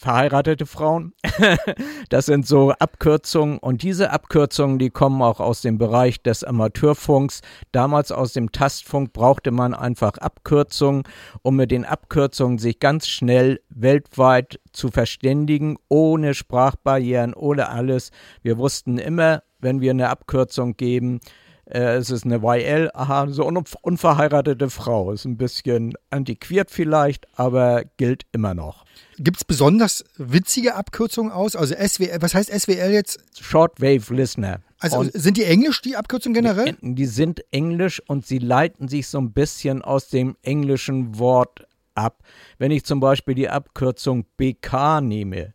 verheiratete 0.05 0.67
Frauen. 0.67 1.15
das 2.11 2.27
sind 2.27 2.47
so 2.47 2.73
Abkürzungen 2.73 3.57
und 3.59 3.83
diese 3.83 4.11
Abkürzungen, 4.11 4.79
die 4.79 4.91
kommen 4.91 5.23
auch 5.23 5.41
aus 5.41 5.63
dem 5.63 5.79
Bereich 5.79 6.23
des 6.23 6.45
Amateurfunks. 6.45 7.41
Damals 7.73 8.13
aus 8.13 8.35
dem 8.35 8.53
Tastfunk 8.53 9.15
brauchte 9.15 9.51
man 9.51 9.73
einfach 9.73 10.19
Abkürzungen, 10.19 11.05
um 11.41 11.57
mit 11.57 11.71
den 11.71 11.87
Abkürzungen 11.87 12.59
sich 12.59 12.81
ganz 12.81 13.09
schnell 13.09 13.61
weltweit 13.71 14.61
zu 14.73 14.91
verständigen, 14.91 15.79
ohne 15.89 16.35
Sprachbarrieren, 16.35 17.33
ohne 17.33 17.71
alles. 17.71 18.11
Wir 18.43 18.59
wussten 18.59 18.99
immer, 18.99 19.43
wenn 19.59 19.81
wir 19.81 19.93
eine 19.93 20.11
Abkürzung 20.11 20.77
geben, 20.77 21.21
äh, 21.67 21.97
es 21.97 22.11
ist 22.11 22.25
eine 22.25 22.41
YL, 22.43 22.91
aha, 22.93 23.27
so 23.29 23.47
eine 23.47 23.63
unverheiratete 23.83 24.69
Frau. 24.71 25.13
Ist 25.13 25.25
ein 25.25 25.37
bisschen 25.37 25.95
antiquiert 26.11 26.71
vielleicht, 26.71 27.27
aber 27.39 27.85
gilt 27.97 28.27
immer 28.33 28.55
noch. 28.55 28.85
Gibt 29.19 29.39
es 29.39 29.45
besonders 29.45 30.05
witzige 30.17 30.75
Abkürzungen 30.75 31.33
aus? 31.33 31.57
Also 31.57 31.75
SWL, 31.75 32.19
was 32.21 32.35
heißt 32.35 32.53
SWL 32.53 32.91
jetzt? 32.91 33.19
Shortwave 33.41 34.13
Listener. 34.15 34.61
Also 34.79 34.99
und 34.99 35.13
sind 35.15 35.37
die 35.37 35.45
Englisch, 35.45 35.81
die 35.81 35.97
Abkürzungen 35.97 36.35
generell? 36.35 36.77
Die, 36.83 36.95
die 36.95 37.07
sind 37.07 37.43
Englisch 37.51 38.03
und 38.07 38.27
sie 38.27 38.39
leiten 38.39 38.89
sich 38.89 39.09
so 39.09 39.19
ein 39.19 39.33
bisschen 39.33 39.83
aus 39.83 40.09
dem 40.09 40.37
englischen 40.43 41.19
Wort 41.19 41.67
ab. 41.95 42.23
Wenn 42.59 42.71
ich 42.71 42.85
zum 42.85 43.01
Beispiel 43.01 43.35
die 43.35 43.49
Abkürzung 43.49 44.27
BK 44.37 45.01
nehme, 45.01 45.55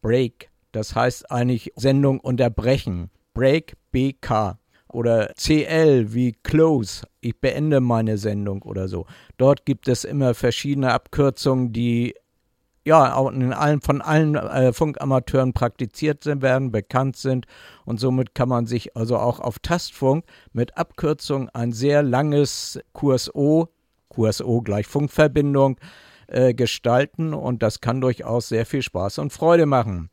Break, 0.00 0.50
das 0.72 0.94
heißt 0.94 1.30
eigentlich 1.30 1.72
Sendung 1.76 2.18
unterbrechen. 2.20 3.10
Break, 3.34 3.76
BK 3.90 4.58
oder 4.92 5.32
CL 5.36 6.12
wie 6.14 6.32
Close, 6.42 7.06
ich 7.20 7.38
beende 7.40 7.80
meine 7.80 8.18
Sendung 8.18 8.62
oder 8.62 8.88
so. 8.88 9.06
Dort 9.36 9.64
gibt 9.64 9.88
es 9.88 10.04
immer 10.04 10.34
verschiedene 10.34 10.92
Abkürzungen, 10.92 11.72
die 11.72 12.14
ja 12.84 13.14
auch 13.14 13.30
in 13.30 13.52
allen, 13.52 13.80
von 13.80 14.00
allen 14.00 14.34
äh, 14.34 14.72
Funkamateuren 14.72 15.52
praktiziert 15.52 16.24
sind, 16.24 16.42
werden, 16.42 16.72
bekannt 16.72 17.16
sind 17.16 17.46
und 17.84 18.00
somit 18.00 18.34
kann 18.34 18.48
man 18.48 18.66
sich 18.66 18.96
also 18.96 19.18
auch 19.18 19.40
auf 19.40 19.58
Tastfunk 19.58 20.24
mit 20.52 20.76
Abkürzung 20.76 21.48
ein 21.50 21.72
sehr 21.72 22.02
langes 22.02 22.80
QSO, 22.92 23.68
QSO 24.08 24.62
gleich 24.62 24.86
Funkverbindung, 24.86 25.78
äh, 26.26 26.54
gestalten 26.54 27.34
und 27.34 27.62
das 27.62 27.80
kann 27.80 28.00
durchaus 28.00 28.48
sehr 28.48 28.66
viel 28.66 28.82
Spaß 28.82 29.18
und 29.18 29.32
Freude 29.32 29.66
machen. 29.66 30.10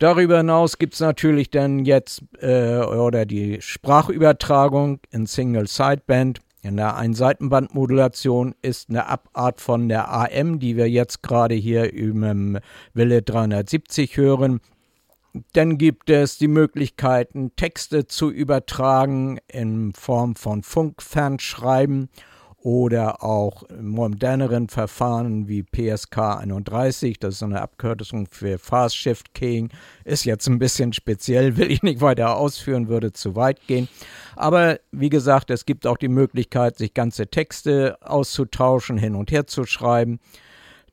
Darüber 0.00 0.38
hinaus 0.38 0.78
gibt 0.78 0.94
es 0.94 1.00
natürlich 1.00 1.50
dann 1.50 1.84
jetzt 1.84 2.22
äh, 2.40 2.78
oder 2.78 3.26
die 3.26 3.60
Sprachübertragung 3.60 4.98
in 5.10 5.26
Single 5.26 5.66
Sideband. 5.66 6.40
In 6.62 6.78
der 6.78 6.96
Einseitenbandmodulation 6.96 8.54
ist 8.62 8.88
eine 8.88 9.08
Abart 9.08 9.60
von 9.60 9.90
der 9.90 10.10
AM, 10.10 10.58
die 10.58 10.78
wir 10.78 10.88
jetzt 10.88 11.22
gerade 11.22 11.54
hier 11.54 11.92
im 11.92 12.58
Wille 12.94 13.20
370 13.20 14.16
hören. 14.16 14.60
Dann 15.52 15.76
gibt 15.76 16.08
es 16.08 16.38
die 16.38 16.48
Möglichkeiten, 16.48 17.54
Texte 17.56 18.06
zu 18.06 18.30
übertragen 18.30 19.38
in 19.48 19.92
Form 19.92 20.34
von 20.34 20.62
Funkfernschreiben 20.62 22.08
oder 22.62 23.22
auch 23.24 23.64
moderneren 23.80 24.68
Verfahren 24.68 25.48
wie 25.48 25.62
PSK 25.62 26.18
31, 26.40 27.18
das 27.18 27.36
ist 27.36 27.42
eine 27.42 27.62
Abkürzung 27.62 28.26
für 28.30 28.58
Fast 28.58 28.96
Shift 28.96 29.34
Keying, 29.34 29.70
ist 30.04 30.24
jetzt 30.24 30.46
ein 30.46 30.58
bisschen 30.58 30.92
speziell, 30.92 31.56
will 31.56 31.70
ich 31.70 31.82
nicht 31.82 32.00
weiter 32.00 32.36
ausführen, 32.36 32.88
würde 32.88 33.12
zu 33.12 33.34
weit 33.34 33.66
gehen. 33.66 33.88
Aber 34.36 34.78
wie 34.92 35.08
gesagt, 35.08 35.50
es 35.50 35.64
gibt 35.64 35.86
auch 35.86 35.96
die 35.96 36.08
Möglichkeit, 36.08 36.76
sich 36.76 36.94
ganze 36.94 37.28
Texte 37.28 37.96
auszutauschen, 38.02 38.98
hin 38.98 39.14
und 39.14 39.30
her 39.30 39.46
zu 39.46 39.64
schreiben. 39.64 40.20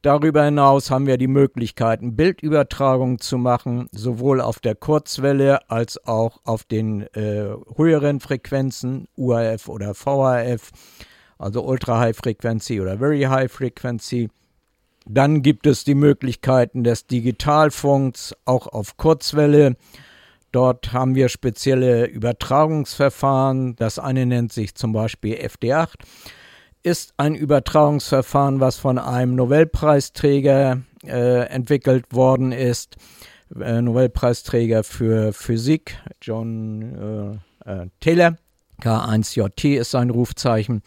Darüber 0.03 0.45
hinaus 0.45 0.91
haben 0.91 1.07
wir 1.07 1.17
die 1.17 1.27
Möglichkeiten, 1.27 2.15
Bildübertragungen 2.15 3.19
zu 3.19 3.37
machen, 3.37 3.89
sowohl 3.91 4.41
auf 4.41 4.59
der 4.59 4.75
Kurzwelle 4.75 5.69
als 5.69 6.05
auch 6.05 6.39
auf 6.45 6.63
den 6.63 7.01
äh, 7.13 7.49
höheren 7.75 8.19
Frequenzen, 8.19 9.07
UAF 9.17 9.67
oder 9.67 9.95
VHF 9.95 10.71
also 11.37 11.63
Ultra 11.63 11.99
High 11.99 12.15
Frequency 12.15 12.81
oder 12.81 12.97
Very 12.97 13.23
High 13.23 13.51
Frequency. 13.51 14.29
Dann 15.05 15.41
gibt 15.41 15.65
es 15.67 15.83
die 15.83 15.95
Möglichkeiten 15.95 16.83
des 16.83 17.07
Digitalfunks 17.07 18.35
auch 18.45 18.67
auf 18.67 18.97
Kurzwelle. 18.97 19.77
Dort 20.51 20.91
haben 20.91 21.15
wir 21.15 21.29
spezielle 21.29 22.05
Übertragungsverfahren. 22.05 23.75
Das 23.77 23.99
eine 23.99 24.25
nennt 24.25 24.51
sich 24.51 24.75
zum 24.75 24.91
Beispiel 24.91 25.35
FD8. 25.35 25.93
Ist 26.83 27.13
ein 27.17 27.35
Übertragungsverfahren, 27.35 28.59
was 28.59 28.77
von 28.77 28.97
einem 28.97 29.35
Nobelpreisträger 29.35 30.81
äh, 31.05 31.47
entwickelt 31.47 32.13
worden 32.13 32.51
ist. 32.51 32.95
Äh, 33.59 33.81
Nobelpreisträger 33.81 34.83
für 34.83 35.31
Physik, 35.31 35.97
John 36.21 37.39
äh, 37.65 37.71
äh 37.71 37.87
Taylor. 37.99 38.37
K1JT 38.81 39.79
ist 39.79 39.91
sein 39.91 40.09
Rufzeichen. 40.09 40.81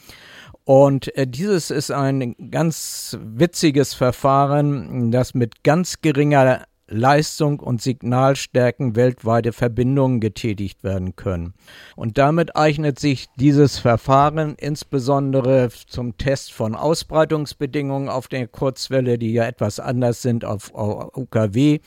Und 0.70 1.16
äh, 1.16 1.26
dieses 1.26 1.72
ist 1.72 1.90
ein 1.90 2.36
ganz 2.52 3.18
witziges 3.20 3.92
Verfahren, 3.92 5.10
das 5.10 5.34
mit 5.34 5.64
ganz 5.64 6.00
geringer 6.00 6.64
Leistung 6.86 7.58
und 7.58 7.82
Signalstärken 7.82 8.94
weltweite 8.94 9.52
Verbindungen 9.52 10.20
getätigt 10.20 10.84
werden 10.84 11.16
können. 11.16 11.54
Und 11.96 12.18
damit 12.18 12.54
eignet 12.54 13.00
sich 13.00 13.26
dieses 13.34 13.80
Verfahren 13.80 14.54
insbesondere 14.54 15.70
zum 15.88 16.16
Test 16.18 16.52
von 16.52 16.76
Ausbreitungsbedingungen 16.76 18.08
auf 18.08 18.28
der 18.28 18.46
Kurzwelle, 18.46 19.18
die 19.18 19.32
ja 19.32 19.46
etwas 19.46 19.80
anders 19.80 20.22
sind 20.22 20.44
auf 20.44 20.72
UKW. 20.72 21.80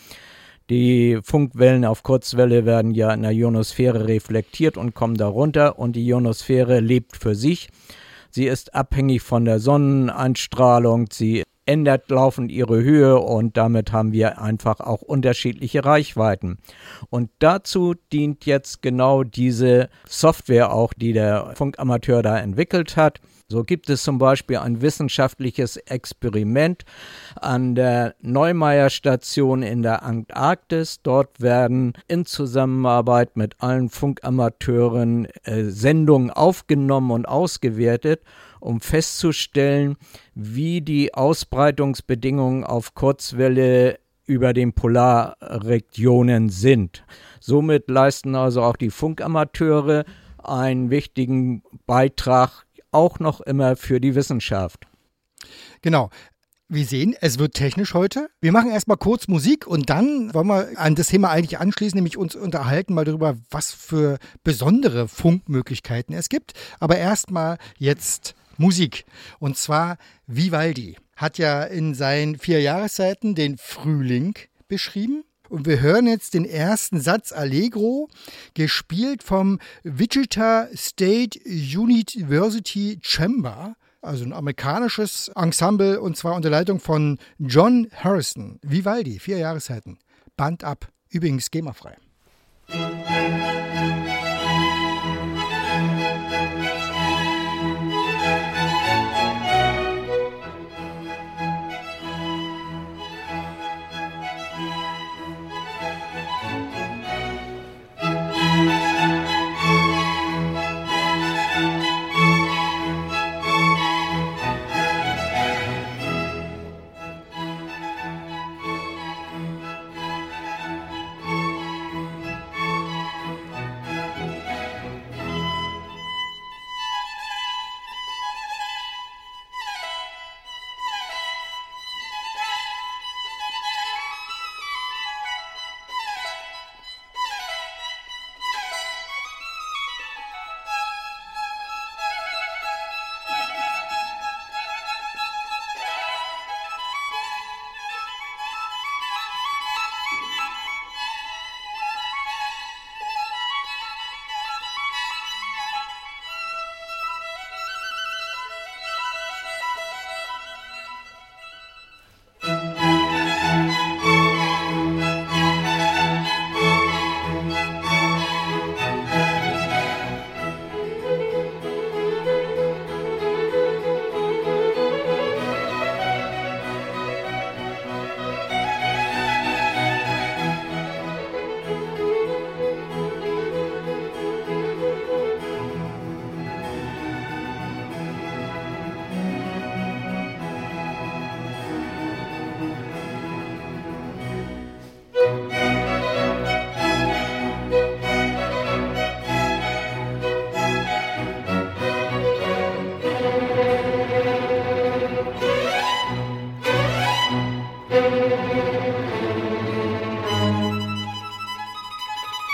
Die 0.69 1.19
Funkwellen 1.23 1.85
auf 1.85 2.03
Kurzwelle 2.03 2.65
werden 2.65 2.93
ja 2.93 3.13
in 3.13 3.21
der 3.21 3.31
Ionosphäre 3.31 4.09
reflektiert 4.09 4.75
und 4.75 4.93
kommen 4.93 5.15
darunter 5.15 5.79
und 5.79 5.95
die 5.95 6.05
Ionosphäre 6.05 6.81
lebt 6.81 7.15
für 7.15 7.33
sich. 7.33 7.69
Sie 8.35 8.47
ist 8.47 8.73
abhängig 8.73 9.21
von 9.21 9.45
der 9.45 9.59
Sonneneinstrahlung, 9.59 11.05
sie 11.11 11.43
ändert 11.67 12.09
laufend 12.09 12.51
ihre 12.51 12.81
Höhe 12.81 13.19
und 13.19 13.57
damit 13.57 13.91
haben 13.91 14.11
wir 14.11 14.41
einfach 14.41 14.79
auch 14.79 15.03
unterschiedliche 15.03 15.85
Reichweiten. 15.85 16.57
Und 17.11 17.29
dazu 17.37 17.93
dient 18.11 18.47
jetzt 18.47 18.81
genau 18.81 19.23
diese 19.23 19.89
Software 20.09 20.73
auch, 20.73 20.95
die 20.95 21.13
der 21.13 21.53
Funkamateur 21.53 22.23
da 22.23 22.39
entwickelt 22.39 22.97
hat. 22.97 23.21
So 23.53 23.63
gibt 23.63 23.87
es 23.91 24.01
zum 24.01 24.17
Beispiel 24.17 24.57
ein 24.57 24.81
wissenschaftliches 24.81 25.77
Experiment 25.77 26.85
an 27.39 27.75
der 27.75 28.15
Neumeier 28.19 28.89
Station 28.89 29.61
in 29.61 29.83
der 29.83 30.01
Antarktis. 30.01 31.03
Dort 31.03 31.39
werden 31.39 31.93
in 32.07 32.25
Zusammenarbeit 32.25 33.37
mit 33.37 33.53
allen 33.59 33.89
Funkamateuren 33.89 35.27
äh, 35.43 35.65
Sendungen 35.65 36.31
aufgenommen 36.31 37.11
und 37.11 37.27
ausgewertet 37.27 38.23
um 38.59 38.81
festzustellen, 38.81 39.97
wie 40.33 40.81
die 40.81 41.13
Ausbreitungsbedingungen 41.13 42.63
auf 42.63 42.95
Kurzwelle 42.95 43.99
über 44.25 44.53
den 44.53 44.73
Polarregionen 44.73 46.49
sind. 46.49 47.03
Somit 47.39 47.87
leisten 47.87 48.33
also 48.33 48.63
auch 48.63 48.77
die 48.77 48.89
Funkamateure 48.89 50.05
einen 50.43 50.89
wichtigen 50.89 51.61
Beitrag 51.85 52.65
auch 52.93 53.19
noch 53.19 53.41
immer 53.41 53.75
für 53.75 53.99
die 53.99 54.15
Wissenschaft. 54.15 54.87
Genau. 55.81 56.09
Wir 56.69 56.85
sehen, 56.85 57.13
es 57.19 57.37
wird 57.37 57.53
technisch 57.53 57.93
heute. 57.93 58.29
Wir 58.41 58.51
machen 58.51 58.71
erstmal 58.71 58.97
kurz 58.97 59.27
Musik 59.27 59.67
und 59.67 59.89
dann 59.89 60.33
wollen 60.33 60.47
wir 60.47 60.69
an 60.77 60.95
das 60.95 61.07
Thema 61.07 61.29
eigentlich 61.29 61.59
anschließen, 61.59 61.95
nämlich 61.95 62.17
uns 62.17 62.35
unterhalten 62.35 62.93
mal 62.93 63.05
darüber, 63.05 63.37
was 63.51 63.73
für 63.73 64.17
besondere 64.43 65.07
Funkmöglichkeiten 65.07 66.15
es 66.15 66.29
gibt. 66.29 66.53
Aber 66.79 66.97
erstmal 66.97 67.57
jetzt 67.77 68.33
Musik. 68.57 69.05
Und 69.39 69.57
zwar 69.57 69.97
Vivaldi 70.25 70.97
hat 71.15 71.37
ja 71.37 71.63
in 71.63 71.93
seinen 71.93 72.37
vier 72.37 72.61
Jahreszeiten 72.61 73.35
den 73.35 73.57
Frühling 73.57 74.33
beschrieben. 74.67 75.25
Und 75.53 75.67
wir 75.67 75.81
hören 75.81 76.07
jetzt 76.07 76.33
den 76.33 76.45
ersten 76.45 76.99
Satz 76.99 77.31
Allegro, 77.31 78.09
gespielt 78.55 79.21
vom 79.21 79.59
Wichita 79.83 80.67
State 80.73 81.39
University 81.45 82.97
Chamber, 83.03 83.75
also 84.01 84.25
ein 84.25 84.33
amerikanisches 84.33 85.27
Ensemble, 85.35 86.01
und 86.01 86.17
zwar 86.17 86.33
unter 86.33 86.49
Leitung 86.49 86.79
von 86.79 87.19
John 87.37 87.87
Harrison. 87.93 88.57
Vivaldi, 88.63 89.19
vier 89.19 89.37
Jahreszeiten. 89.37 89.99
Band 90.35 90.63
ab. 90.63 90.87
Übrigens 91.11 91.51
GEMA-frei. 91.51 91.97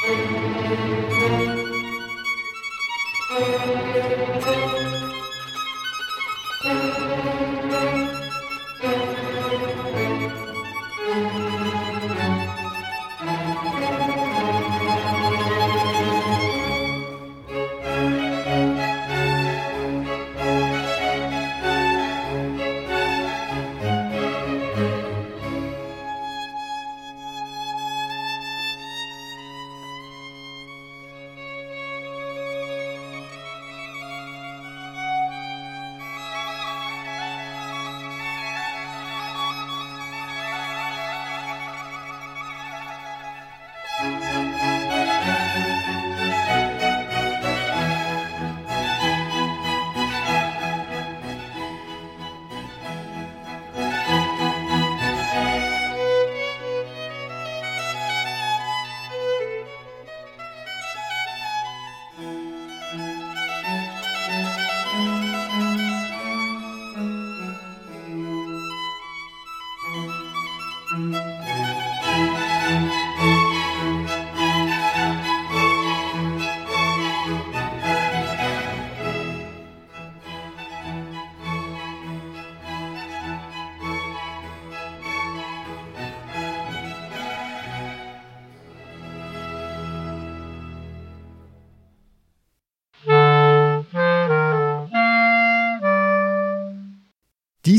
Thank 0.01 0.33
you. 4.73 4.78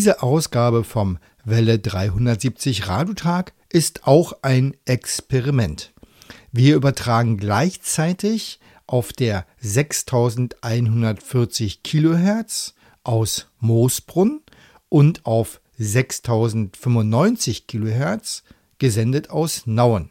Diese 0.00 0.22
Ausgabe 0.22 0.82
vom 0.82 1.18
Welle 1.44 1.78
370 1.78 2.88
Radiotag 2.88 3.52
ist 3.68 4.06
auch 4.06 4.32
ein 4.40 4.74
Experiment. 4.86 5.92
Wir 6.52 6.76
übertragen 6.76 7.36
gleichzeitig 7.36 8.60
auf 8.86 9.12
der 9.12 9.44
6140 9.58 11.82
Kilohertz 11.82 12.72
aus 13.04 13.48
Moosbrunn 13.58 14.40
und 14.88 15.26
auf 15.26 15.60
6095 15.76 17.66
Kilohertz 17.66 18.42
gesendet 18.78 19.28
aus 19.28 19.66
Nauen. 19.66 20.08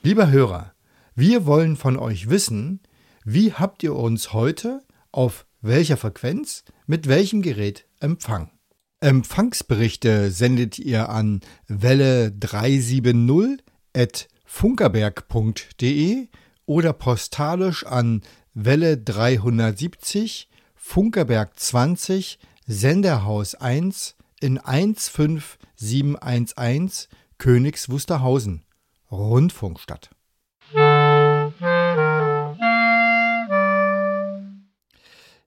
Lieber 0.00 0.30
Hörer, 0.30 0.72
wir 1.14 1.44
wollen 1.44 1.76
von 1.76 1.98
euch 1.98 2.30
wissen, 2.30 2.80
wie 3.26 3.52
habt 3.52 3.82
ihr 3.82 3.94
uns 3.94 4.32
heute 4.32 4.80
auf 5.12 5.44
welcher 5.60 5.98
Frequenz 5.98 6.64
mit 6.86 7.08
welchem 7.08 7.42
Gerät 7.42 7.84
empfangen? 8.00 8.52
Empfangsberichte 9.00 10.32
sendet 10.32 10.80
ihr 10.80 11.08
an 11.08 11.40
Welle 11.68 12.32
370 12.32 13.62
at 13.96 14.26
funkerberg.de 14.44 16.26
oder 16.66 16.92
postalisch 16.92 17.86
an 17.86 18.22
Welle 18.54 18.98
370 18.98 20.48
Funkerberg 20.74 21.56
20 21.56 22.40
Senderhaus 22.66 23.54
1 23.54 24.16
in 24.40 24.58
15711 24.58 27.08
Königs 27.38 27.88
Wusterhausen, 27.88 28.64
Rundfunkstadt. 29.12 30.10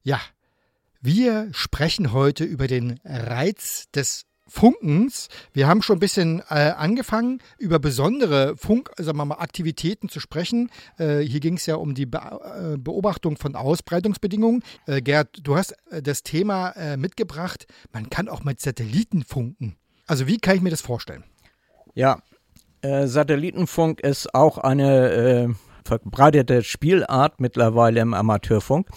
Ja, 0.04 0.20
wir 1.02 1.50
sprechen 1.52 2.12
heute 2.14 2.44
über 2.44 2.68
den 2.68 3.00
Reiz 3.04 3.90
des 3.92 4.26
Funkens. 4.48 5.30
Wir 5.54 5.68
haben 5.68 5.82
schon 5.82 5.96
ein 5.96 6.02
bisschen 6.02 6.42
äh, 6.50 6.74
angefangen, 6.78 7.42
über 7.58 7.80
besondere 7.80 8.56
Funk, 8.58 8.92
sagen 8.98 9.18
wir 9.18 9.26
mal, 9.26 9.36
Aktivitäten 9.36 10.10
zu 10.10 10.20
sprechen. 10.20 10.70
Äh, 10.98 11.20
hier 11.20 11.40
ging 11.40 11.56
es 11.56 11.66
ja 11.66 11.76
um 11.76 11.96
die 11.96 12.06
Be 12.06 12.20
äh, 12.20 12.78
Beobachtung 12.78 13.38
von 13.38 13.56
Ausbreitungsbedingungen. 13.56 14.62
Äh, 14.88 15.02
Gerd, 15.02 15.40
du 15.42 15.56
hast 15.56 15.74
äh, 15.90 16.02
das 16.02 16.24
Thema 16.24 16.72
äh, 16.72 16.98
mitgebracht, 16.98 17.66
man 17.94 18.10
kann 18.10 18.28
auch 18.28 18.44
mit 18.44 18.60
Satelliten 18.60 19.24
funken. 19.24 19.78
Also 20.06 20.28
wie 20.28 20.38
kann 20.38 20.58
ich 20.58 20.62
mir 20.62 20.70
das 20.70 20.82
vorstellen? 20.82 21.24
Ja, 21.94 22.22
Satellitenfunk 22.84 24.00
ist 24.02 24.34
auch 24.34 24.58
eine 24.58 25.56
verbreitete 25.84 26.64
Spielart 26.64 27.40
mittlerweile 27.40 28.02
im 28.02 28.14
Amateurfunk. 28.14 28.88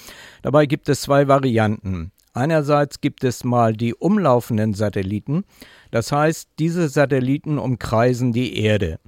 Dabei 0.43 0.67
gibt 0.67 0.89
es 0.89 1.03
zwei 1.03 1.29
Varianten. 1.29 2.13
Einerseits 2.33 3.01
gibt 3.01 3.23
es 3.23 3.45
mal 3.45 3.75
die 3.75 3.95
umlaufenden 3.95 4.75
Satelliten, 4.75 5.45
das 5.93 6.11
heißt, 6.11 6.49
diese 6.59 6.89
Satelliten 6.89 7.59
umkreisen 7.59 8.33
die 8.33 8.59
Erde. 8.59 8.99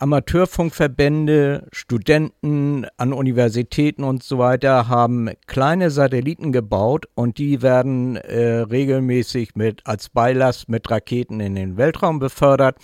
Amateurfunkverbände, 0.00 1.66
Studenten 1.72 2.86
an 2.98 3.12
Universitäten 3.12 4.04
und 4.04 4.22
so 4.22 4.38
weiter 4.38 4.88
haben 4.88 5.30
kleine 5.46 5.90
Satelliten 5.90 6.52
gebaut 6.52 7.06
und 7.14 7.38
die 7.38 7.62
werden 7.62 8.14
äh, 8.14 8.60
regelmäßig 8.60 9.56
mit 9.56 9.82
als 9.86 10.08
Beilast 10.08 10.68
mit 10.68 10.88
Raketen 10.88 11.40
in 11.40 11.56
den 11.56 11.76
Weltraum 11.76 12.20
befördert 12.20 12.76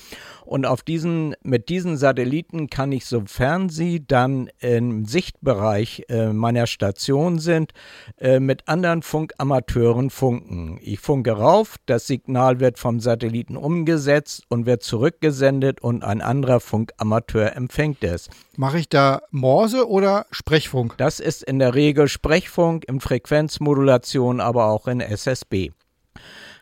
und 0.45 0.67
auf 0.67 0.83
diesen, 0.83 1.35
mit 1.43 1.69
diesen 1.69 1.97
Satelliten 1.97 2.69
kann 2.69 2.93
ich, 2.93 3.07
sofern 3.07 3.69
sie 3.69 4.07
dann 4.07 4.51
im 4.61 5.05
Sichtbereich 5.05 6.05
äh, 6.09 6.33
meiner 6.33 6.67
Station 6.67 7.39
sind, 7.39 7.73
äh, 8.19 8.41
mit 8.41 8.69
anderen 8.69 9.03
Funkamateuren 9.03 10.11
funken. 10.11 10.79
Ich 10.83 11.01
funke 11.01 11.33
rauf, 11.33 11.77
das 11.87 12.07
Signal 12.07 12.61
wird 12.61 12.79
vom 12.79 13.01
Satelliten 13.01 13.57
umgesetzt 13.57 14.45
und 14.49 14.67
wird 14.67 14.83
zurückgesendet 14.83 15.81
und 15.81 16.05
ein 16.05 16.21
anderer 16.21 16.61
Funkamateur 16.61 17.57
empfängt 17.57 18.05
es. 18.05 18.29
Mache 18.57 18.79
ich 18.79 18.89
da 18.89 19.23
Morse 19.31 19.89
oder 19.89 20.27
Sprechfunk? 20.31 20.97
Das 20.99 21.21
ist 21.21 21.43
in 21.43 21.59
der 21.59 21.75
Regel 21.75 22.09
Sprechfunk, 22.09 22.85
in 22.87 23.01
Frequenzmodulation, 23.01 24.41
aber 24.41 24.67
auch 24.67 24.87
in 24.87 25.01
SSB. 25.01 25.71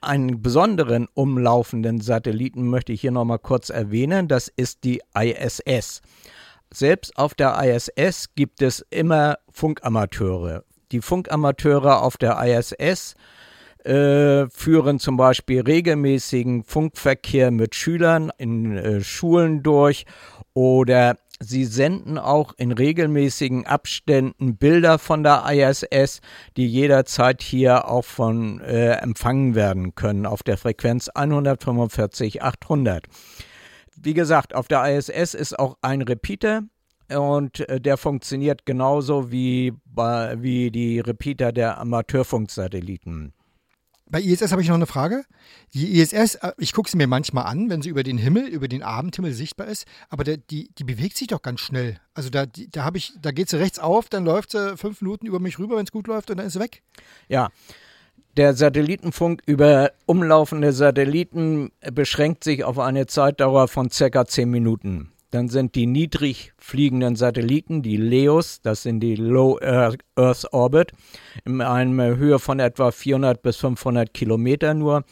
Einen 0.03 0.43
besonderen 0.43 1.07
umlaufenden 1.15 2.01
Satelliten 2.01 2.69
möchte 2.69 2.93
ich 2.93 3.03
hier 3.03 3.13
nochmal 3.13 3.39
kurz 3.39 3.71
erwähnen. 3.71 4.27
Das 4.27 4.49
ist 4.49 4.83
die 4.83 5.01
ISS. 5.17 6.03
Selbst 6.75 7.17
auf 7.17 7.35
der 7.35 7.57
ISS 7.63 8.35
gibt 8.35 8.63
es 8.63 8.85
immer 8.91 9.39
Funkamateure. 9.53 10.65
Die 10.91 11.01
Funkamateure 11.01 12.03
auf 12.03 12.17
der 12.17 12.37
ISS 12.43 13.15
äh, 13.85 14.49
führen 14.49 14.99
zum 14.99 15.17
Beispiel 15.17 15.61
regelmäßigen 15.61 16.65
Funkverkehr 16.65 17.53
mit 17.53 17.77
Schülern 17.77 18.33
in 18.39 18.77
äh, 18.77 19.01
Schulen 19.03 19.63
durch 19.63 20.05
oder 20.53 21.17
Sie 21.45 21.65
senden 21.65 22.19
auch 22.19 22.55
in 22.57 22.71
regelmäßigen 22.71 23.67
Abständen 23.67 24.57
Bilder 24.57 24.99
von 24.99 25.25
der 25.25 25.45
ISS, 25.51 26.21
die 26.57 26.69
jederzeit 26.69 27.43
hier 27.43 27.89
auch 27.89 28.05
von 28.05 28.61
äh, 28.61 28.93
empfangen 28.93 29.57
werden 29.57 29.97
können 29.97 30.25
auf 30.25 30.45
der 30.45 30.57
Frequenz 30.57 31.09
145 31.09 32.43
800. 32.43 33.07
Wie 34.01 34.15
gesagt, 34.15 34.55
auf 34.55 34.69
der 34.69 34.85
ISS 34.97 35.35
ist 35.35 35.59
auch 35.59 35.77
ein 35.83 36.03
Repeater 36.03 36.63
und 37.13 37.69
äh, 37.69 37.81
der 37.81 37.97
funktioniert 37.97 38.65
genauso 38.65 39.33
wie, 39.33 39.73
wie 39.95 40.71
die 40.71 41.01
Repeater 41.01 41.51
der 41.51 41.79
Amateurfunksatelliten. 41.79 43.33
Bei 44.13 44.21
ISS 44.21 44.53
habe 44.53 44.61
ich 44.61 44.69
noch 44.69 44.75
eine 44.75 44.87
Frage. 44.87 45.25
Die 45.73 45.99
ISS, 45.99 46.35
äh, 46.35 46.53
ich 46.59 46.75
gucke 46.75 46.91
sie 46.91 46.99
mir 46.99 47.07
manchmal 47.07 47.47
an, 47.47 47.71
wenn 47.71 47.81
sie 47.81 47.89
über 47.89 48.03
den 48.03 48.19
Himmel, 48.19 48.47
über 48.47 48.69
den 48.69 48.83
Abendhimmel 48.83 49.33
sichtbar 49.33 49.69
ist, 49.69 49.87
aber 50.11 50.23
der, 50.23 50.37
die, 50.37 50.69
die 50.77 50.85
bewegt 50.85 51.17
sich 51.17 51.29
doch 51.29 51.41
ganz 51.41 51.61
schnell. 51.61 51.99
Also 52.13 52.29
da, 52.29 52.45
da 52.45 52.85
habe 52.85 52.99
ich, 52.99 53.15
da 53.21 53.31
geht 53.31 53.49
sie 53.49 53.59
rechts 53.59 53.79
auf, 53.79 54.11
dann 54.11 54.27
läuft 54.27 54.51
sie 54.51 54.77
fünf 54.77 55.01
Minuten 55.01 55.25
über 55.25 55.41
mich 55.41 55.59
rüber, 55.59 55.77
wenn 55.77 55.85
es 55.85 55.93
gut 55.93 56.09
läuft, 56.09 56.31
und 56.31 56.37
dann 56.37 56.47
ist 56.47 56.53
sie 56.53 56.61
weg. 56.61 56.83
Ja. 57.29 57.49
Der 58.37 58.55
Satellitenfunk 58.55 59.43
über 59.47 59.93
umlaufende 60.05 60.73
Satelliten 60.73 61.73
beschränkt 61.93 62.45
sich 62.45 62.65
auf 62.65 62.79
eine 62.79 63.07
Zeitdauer 63.07 63.67
von 63.67 63.91
circa 63.91 64.27
zehn 64.27 64.51
Minuten. 64.51 65.11
Dann 65.33 65.49
sind 65.49 65.75
die 65.77 65.87
niedrig 65.87 66.53
fliegenden 66.59 67.17
Satelliten, 67.17 67.81
die 67.81 67.97
LEOs, 67.97 68.61
das 68.61 68.83
sind 68.83 69.01
die 69.01 69.17
Low 69.17 69.59
Earth 69.63 70.53
Orbit, 70.53 70.93
in 71.47 71.63
einer 71.63 72.17
Höhe 72.17 72.39
von 72.39 72.61
etwa 72.61 72.91
400 72.91 73.43
bis 73.43 73.57
500 73.57 74.13
Kilometer 74.13 74.75
nur. 74.75 75.05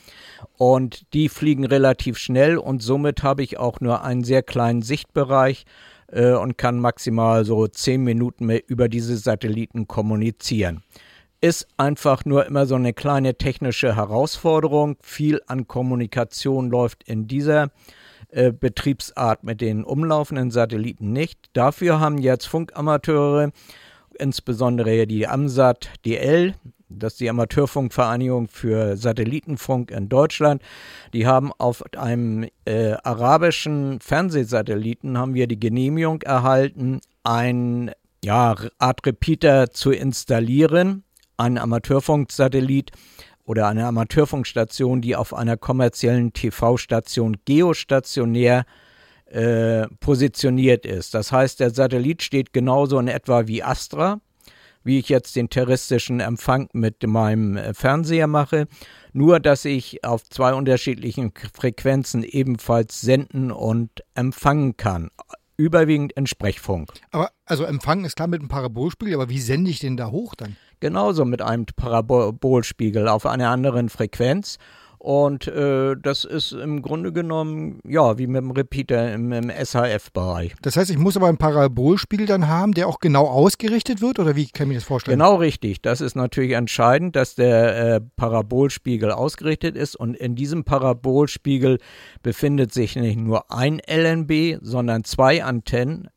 Und 0.58 1.14
die 1.14 1.30
fliegen 1.30 1.64
relativ 1.64 2.18
schnell 2.18 2.58
und 2.58 2.82
somit 2.82 3.22
habe 3.22 3.42
ich 3.42 3.58
auch 3.58 3.80
nur 3.80 4.04
einen 4.04 4.22
sehr 4.22 4.42
kleinen 4.42 4.82
Sichtbereich 4.82 5.64
äh, 6.08 6.32
und 6.32 6.58
kann 6.58 6.80
maximal 6.80 7.46
so 7.46 7.66
10 7.66 8.04
Minuten 8.04 8.44
mehr 8.44 8.62
über 8.68 8.90
diese 8.90 9.16
Satelliten 9.16 9.88
kommunizieren 9.88 10.82
ist 11.42 11.68
einfach 11.78 12.26
nur 12.26 12.44
immer 12.44 12.66
so 12.66 12.74
eine 12.74 12.92
kleine 12.92 13.34
technische 13.34 13.96
Herausforderung. 13.96 14.98
Viel 15.00 15.40
an 15.46 15.66
Kommunikation 15.66 16.68
läuft 16.68 17.04
in 17.04 17.28
dieser 17.28 17.70
äh, 18.30 18.52
Betriebsart 18.52 19.44
mit 19.44 19.60
den 19.60 19.84
umlaufenden 19.84 20.50
Satelliten 20.50 21.12
nicht. 21.12 21.38
Dafür 21.52 22.00
haben 22.00 22.18
jetzt 22.18 22.46
Funkamateure, 22.46 23.50
insbesondere 24.18 25.06
die 25.06 25.26
AMSAT 25.26 25.90
DL, 26.04 26.54
das 26.90 27.14
ist 27.14 27.20
die 27.20 27.30
Amateurfunkvereinigung 27.30 28.48
für 28.48 28.96
Satellitenfunk 28.96 29.90
in 29.92 30.08
Deutschland. 30.08 30.60
Die 31.12 31.26
haben 31.26 31.52
auf 31.58 31.84
einem 31.96 32.48
äh, 32.64 32.92
arabischen 33.04 34.00
Fernsehsatelliten 34.00 35.16
haben 35.16 35.34
wir 35.34 35.46
die 35.46 35.60
Genehmigung 35.60 36.22
erhalten, 36.22 37.00
ein 37.22 37.92
ja, 38.24 38.56
Art 38.78 39.06
Repeater 39.06 39.70
zu 39.70 39.92
installieren, 39.92 41.04
ein 41.36 41.58
Amateurfunksatellit, 41.58 42.90
oder 43.50 43.66
eine 43.66 43.84
Amateurfunkstation, 43.86 45.00
die 45.00 45.16
auf 45.16 45.34
einer 45.34 45.56
kommerziellen 45.56 46.32
TV-Station 46.32 47.38
geostationär 47.44 48.64
äh, 49.26 49.88
positioniert 49.98 50.86
ist. 50.86 51.14
Das 51.14 51.32
heißt, 51.32 51.58
der 51.58 51.70
Satellit 51.70 52.22
steht 52.22 52.52
genauso 52.52 52.96
in 53.00 53.08
etwa 53.08 53.48
wie 53.48 53.64
Astra, 53.64 54.20
wie 54.84 55.00
ich 55.00 55.08
jetzt 55.08 55.34
den 55.34 55.50
terroristischen 55.50 56.20
Empfang 56.20 56.68
mit 56.74 57.04
meinem 57.04 57.56
äh, 57.56 57.74
Fernseher 57.74 58.28
mache, 58.28 58.68
nur 59.12 59.40
dass 59.40 59.64
ich 59.64 60.04
auf 60.04 60.22
zwei 60.30 60.54
unterschiedlichen 60.54 61.32
Frequenzen 61.52 62.22
ebenfalls 62.22 63.00
senden 63.00 63.50
und 63.50 63.90
empfangen 64.14 64.76
kann. 64.76 65.10
Überwiegend 65.56 66.12
in 66.12 66.28
Sprechfunk. 66.28 66.92
Aber 67.10 67.32
also 67.46 67.64
empfangen 67.64 68.04
ist 68.04 68.14
klar 68.14 68.28
mit 68.28 68.40
einem 68.40 68.48
Parabolspiegel, 68.48 69.14
aber 69.14 69.28
wie 69.28 69.40
sende 69.40 69.72
ich 69.72 69.80
den 69.80 69.96
da 69.96 70.12
hoch 70.12 70.36
dann? 70.36 70.56
Genauso 70.80 71.24
mit 71.24 71.42
einem 71.42 71.66
Parabolspiegel 71.66 73.08
auf 73.08 73.26
einer 73.26 73.50
anderen 73.50 73.88
Frequenz. 73.88 74.58
Und 75.02 75.48
äh, 75.48 75.96
das 75.96 76.24
ist 76.24 76.52
im 76.52 76.82
Grunde 76.82 77.10
genommen, 77.10 77.80
ja, 77.88 78.18
wie 78.18 78.26
mit 78.26 78.42
dem 78.42 78.50
Repeater 78.50 79.14
im, 79.14 79.32
im 79.32 79.48
SHF-Bereich. 79.48 80.54
Das 80.60 80.76
heißt, 80.76 80.90
ich 80.90 80.98
muss 80.98 81.16
aber 81.16 81.28
einen 81.28 81.38
Parabolspiegel 81.38 82.26
dann 82.26 82.48
haben, 82.48 82.74
der 82.74 82.86
auch 82.86 82.98
genau 82.98 83.26
ausgerichtet 83.26 84.02
wird, 84.02 84.18
oder 84.18 84.36
wie 84.36 84.48
kann 84.48 84.66
ich 84.66 84.68
mir 84.68 84.74
das 84.74 84.84
vorstellen? 84.84 85.18
Genau 85.18 85.36
richtig. 85.36 85.80
Das 85.80 86.02
ist 86.02 86.16
natürlich 86.16 86.52
entscheidend, 86.52 87.16
dass 87.16 87.34
der 87.34 87.94
äh, 87.94 88.00
Parabolspiegel 88.16 89.10
ausgerichtet 89.10 89.74
ist. 89.74 89.96
Und 89.96 90.16
in 90.16 90.34
diesem 90.34 90.64
Parabolspiegel 90.64 91.78
befindet 92.22 92.74
sich 92.74 92.94
nicht 92.94 93.18
nur 93.18 93.50
ein 93.50 93.80
LNB, 93.90 94.58
sondern 94.60 95.04
zwei 95.04 95.42
Antennen, 95.42 96.10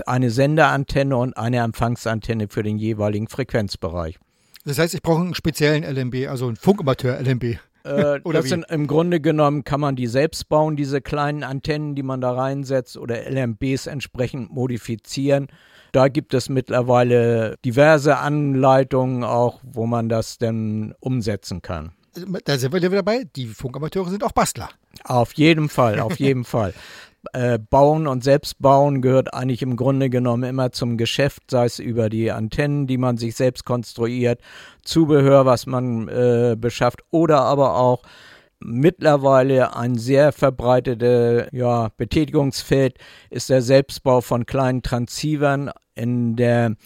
eine 0.00 0.30
Senderantenne 0.30 1.16
und 1.16 1.36
eine 1.36 1.58
Empfangsantenne 1.58 2.48
für 2.48 2.62
den 2.62 2.78
jeweiligen 2.78 3.28
Frequenzbereich. 3.28 4.18
Das 4.64 4.78
heißt, 4.78 4.94
ich 4.94 5.02
brauche 5.02 5.22
einen 5.22 5.34
speziellen 5.34 5.84
LNB, 5.84 6.28
also 6.28 6.48
einen 6.48 6.56
Funkamateur-LNB. 6.56 7.44
Äh, 7.84 8.20
oder 8.24 8.40
das 8.40 8.48
sind 8.48 8.64
im 8.68 8.86
Grunde 8.88 9.20
genommen, 9.20 9.62
kann 9.62 9.80
man 9.80 9.94
die 9.94 10.08
selbst 10.08 10.48
bauen, 10.48 10.76
diese 10.76 11.00
kleinen 11.00 11.44
Antennen, 11.44 11.94
die 11.94 12.02
man 12.02 12.20
da 12.20 12.32
reinsetzt 12.32 12.96
oder 12.96 13.30
LMBs 13.30 13.86
entsprechend 13.86 14.50
modifizieren. 14.50 15.46
Da 15.92 16.08
gibt 16.08 16.34
es 16.34 16.48
mittlerweile 16.48 17.56
diverse 17.64 18.18
Anleitungen 18.18 19.22
auch, 19.24 19.60
wo 19.62 19.86
man 19.86 20.08
das 20.08 20.38
dann 20.38 20.94
umsetzen 21.00 21.62
kann. 21.62 21.92
Da 22.44 22.58
sind 22.58 22.72
wir 22.72 22.80
wieder 22.80 22.90
dabei. 22.96 23.24
Die 23.36 23.46
Funkamateure 23.46 24.08
sind 24.08 24.24
auch 24.24 24.32
Bastler. 24.32 24.70
Auf 25.04 25.34
jeden 25.34 25.68
Fall, 25.68 26.00
auf 26.00 26.16
jeden 26.18 26.44
Fall 26.44 26.74
äh, 27.32 27.58
Bauen 27.58 28.06
und 28.06 28.24
Selbstbauen 28.24 29.02
gehört 29.02 29.34
eigentlich 29.34 29.62
im 29.62 29.76
Grunde 29.76 30.10
genommen 30.10 30.44
immer 30.44 30.72
zum 30.72 30.96
Geschäft, 30.96 31.50
sei 31.50 31.66
es 31.66 31.78
über 31.78 32.08
die 32.08 32.30
Antennen, 32.30 32.86
die 32.86 32.98
man 32.98 33.16
sich 33.16 33.36
selbst 33.36 33.64
konstruiert, 33.64 34.40
Zubehör, 34.82 35.46
was 35.46 35.66
man 35.66 36.08
äh, 36.08 36.56
beschafft 36.58 37.02
oder 37.10 37.40
aber 37.40 37.76
auch 37.76 38.02
mittlerweile 38.60 39.76
ein 39.76 39.96
sehr 39.96 40.32
verbreitetes 40.32 41.48
ja, 41.52 41.90
Betätigungsfeld 41.96 42.98
ist 43.30 43.50
der 43.50 43.62
Selbstbau 43.62 44.20
von 44.20 44.46
kleinen 44.46 44.82
Transceivern 44.82 45.70
in 45.94 46.36
der 46.36 46.76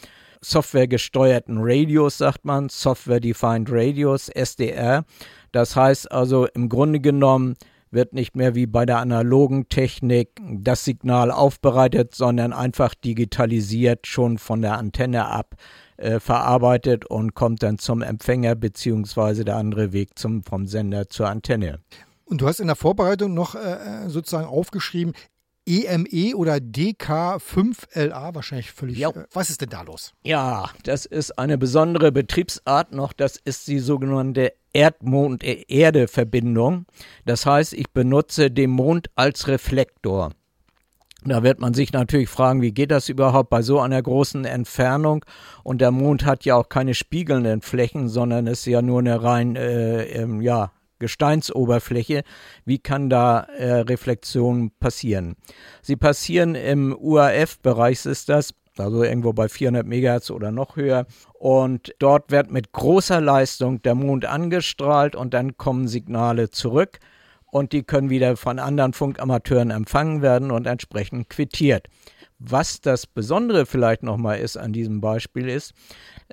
softwaregesteuerten 0.41 1.59
Radios, 1.61 2.19
sagt 2.19 2.45
man, 2.45 2.69
Software 2.69 3.21
Defined 3.21 3.69
Radios, 3.71 4.29
SDR. 4.29 5.05
Das 5.53 5.77
heißt 5.77 6.11
also 6.11 6.47
im 6.47 6.69
Grunde 6.69 7.01
genommen 7.01 7.57
wird 7.91 8.13
nicht 8.13 8.37
mehr 8.37 8.55
wie 8.55 8.67
bei 8.67 8.87
der 8.87 8.99
analogen 8.99 9.69
Technik 9.69 10.41
das 10.41 10.85
Signal 10.85 11.31
aufbereitet, 11.31 12.15
sondern 12.15 12.53
einfach 12.53 12.95
digitalisiert 12.95 14.07
schon 14.07 14.39
von 14.39 14.63
der 14.63 14.79
Antenne 14.79 15.27
ab 15.27 15.57
äh, 15.97 16.21
verarbeitet 16.21 17.05
und 17.05 17.35
kommt 17.35 17.63
dann 17.63 17.79
zum 17.79 18.03
Empfänger 18.03 18.55
beziehungsweise 18.55 19.45
der 19.45 19.57
andere 19.57 19.93
Weg 19.93 20.19
zum, 20.19 20.43
vom 20.43 20.67
Sender 20.67 21.09
zur 21.09 21.29
Antenne. 21.29 21.81
Und 22.25 22.41
du 22.41 22.47
hast 22.47 22.61
in 22.61 22.69
der 22.69 22.77
Vorbereitung 22.77 23.35
noch 23.35 23.57
äh, 23.57 24.09
sozusagen 24.09 24.47
aufgeschrieben, 24.47 25.15
EME 25.71 26.35
oder 26.35 26.57
DK5LA, 26.57 28.35
wahrscheinlich 28.35 28.73
völlig. 28.73 28.99
Ja. 28.99 29.11
Äh, 29.11 29.27
was 29.33 29.51
ist 29.51 29.61
denn 29.61 29.71
da 29.71 29.83
los? 29.83 30.15
Ja, 30.25 30.71
das 30.83 31.07
ist 31.07 31.39
eine 31.39 31.59
besondere 31.59 32.11
Betriebsart 32.11 32.93
noch. 32.93 33.13
Das 33.13 33.37
ist 33.37 33.69
die 33.69 33.79
sogenannte 33.79 34.53
Erdmond-Erde-Verbindung. 34.73 36.87
Das 37.25 37.47
heißt, 37.47 37.73
ich 37.73 37.93
benutze 37.93 38.51
den 38.51 38.71
Mond 38.71 39.11
als 39.15 39.47
Reflektor. 39.47 40.33
Da 41.25 41.43
wird 41.43 41.61
man 41.61 41.75
sich 41.75 41.93
natürlich 41.93 42.31
fragen, 42.31 42.63
wie 42.63 42.73
geht 42.73 42.91
das 42.91 43.11
überhaupt 43.11 43.51
bei 43.51 43.61
so 43.61 43.79
einer 43.79 44.03
großen 44.03 44.47
Entfernung? 44.47 45.23
Und 45.63 45.83
der 45.83 45.91
Mond 45.91 46.25
hat 46.25 46.47
ja 46.47 46.57
auch 46.57 46.71
keine 46.71 46.95
spiegelnden 46.95 47.61
Flächen, 47.61 48.09
sondern 48.09 48.47
ist 48.47 48.65
ja 48.65 48.81
nur 48.81 49.01
eine 49.01 49.23
rein 49.23 49.55
äh, 49.55 50.05
ähm, 50.05 50.41
ja, 50.41 50.73
Gesteinsoberfläche. 51.01 52.23
Wie 52.65 52.79
kann 52.79 53.11
da 53.11 53.41
äh, 53.41 53.81
Reflexion 53.81 54.71
passieren? 54.79 55.35
Sie 55.83 55.97
passieren 55.97 56.55
im 56.55 56.97
UAF-Bereich, 56.97 58.07
ist 58.07 58.29
das, 58.29 58.55
also 58.79 59.03
irgendwo 59.03 59.33
bei 59.33 59.49
400 59.49 59.87
Megahertz 59.87 60.31
oder 60.31 60.53
noch 60.53 60.77
höher. 60.77 61.07
Und 61.35 61.93
dort 61.99 62.31
wird 62.31 62.53
mit 62.53 62.73
großer 62.73 63.21
Leistung 63.21 63.83
der 63.83 63.97
Mond 63.97 64.25
angestrahlt 64.27 65.17
und 65.17 65.35
dann 65.35 65.57
kommen 65.57 65.89
Signale 65.89 66.51
zurück 66.51 67.01
und 67.51 67.73
die 67.73 67.83
können 67.83 68.11
wieder 68.11 68.37
von 68.37 68.59
anderen 68.59 68.93
Funkamateuren 68.93 69.71
empfangen 69.71 70.23
werden 70.23 70.51
und 70.51 70.67
entsprechend 70.67 71.29
quittiert. 71.29 71.89
Was 72.39 72.81
das 72.81 73.07
Besondere 73.07 73.67
vielleicht 73.67 74.03
nochmal 74.03 74.39
ist 74.39 74.57
an 74.57 74.73
diesem 74.73 75.01
Beispiel 75.01 75.49
ist, 75.49 75.75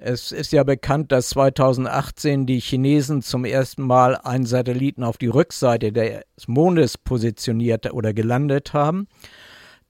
es 0.01 0.31
ist 0.31 0.51
ja 0.51 0.63
bekannt, 0.63 1.11
dass 1.11 1.29
2018 1.29 2.45
die 2.45 2.59
Chinesen 2.59 3.21
zum 3.21 3.45
ersten 3.45 3.83
Mal 3.83 4.15
einen 4.15 4.45
Satelliten 4.45 5.03
auf 5.03 5.17
die 5.17 5.27
Rückseite 5.27 5.91
des 5.91 6.47
Mondes 6.47 6.97
positioniert 6.97 7.91
oder 7.93 8.13
gelandet 8.13 8.73
haben. 8.73 9.07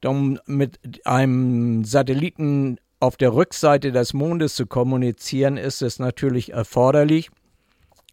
Um 0.05 0.39
mit 0.45 1.05
einem 1.05 1.83
Satelliten 1.83 2.77
auf 2.99 3.17
der 3.17 3.33
Rückseite 3.33 3.91
des 3.91 4.13
Mondes 4.13 4.55
zu 4.55 4.65
kommunizieren, 4.65 5.57
ist 5.57 5.81
es 5.81 5.99
natürlich 5.99 6.53
erforderlich, 6.53 7.29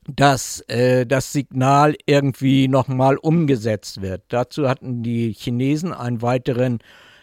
dass 0.07 0.61
äh, 0.69 1.07
das 1.07 1.33
Signal 1.33 1.95
irgendwie 2.07 2.69
nochmal 2.69 3.17
umgesetzt 3.17 4.03
wird. 4.03 4.23
Dazu 4.29 4.69
hatten 4.69 5.03
die 5.03 5.33
Chinesen 5.33 5.93
einen 5.93 6.21
weiteren, 6.21 6.81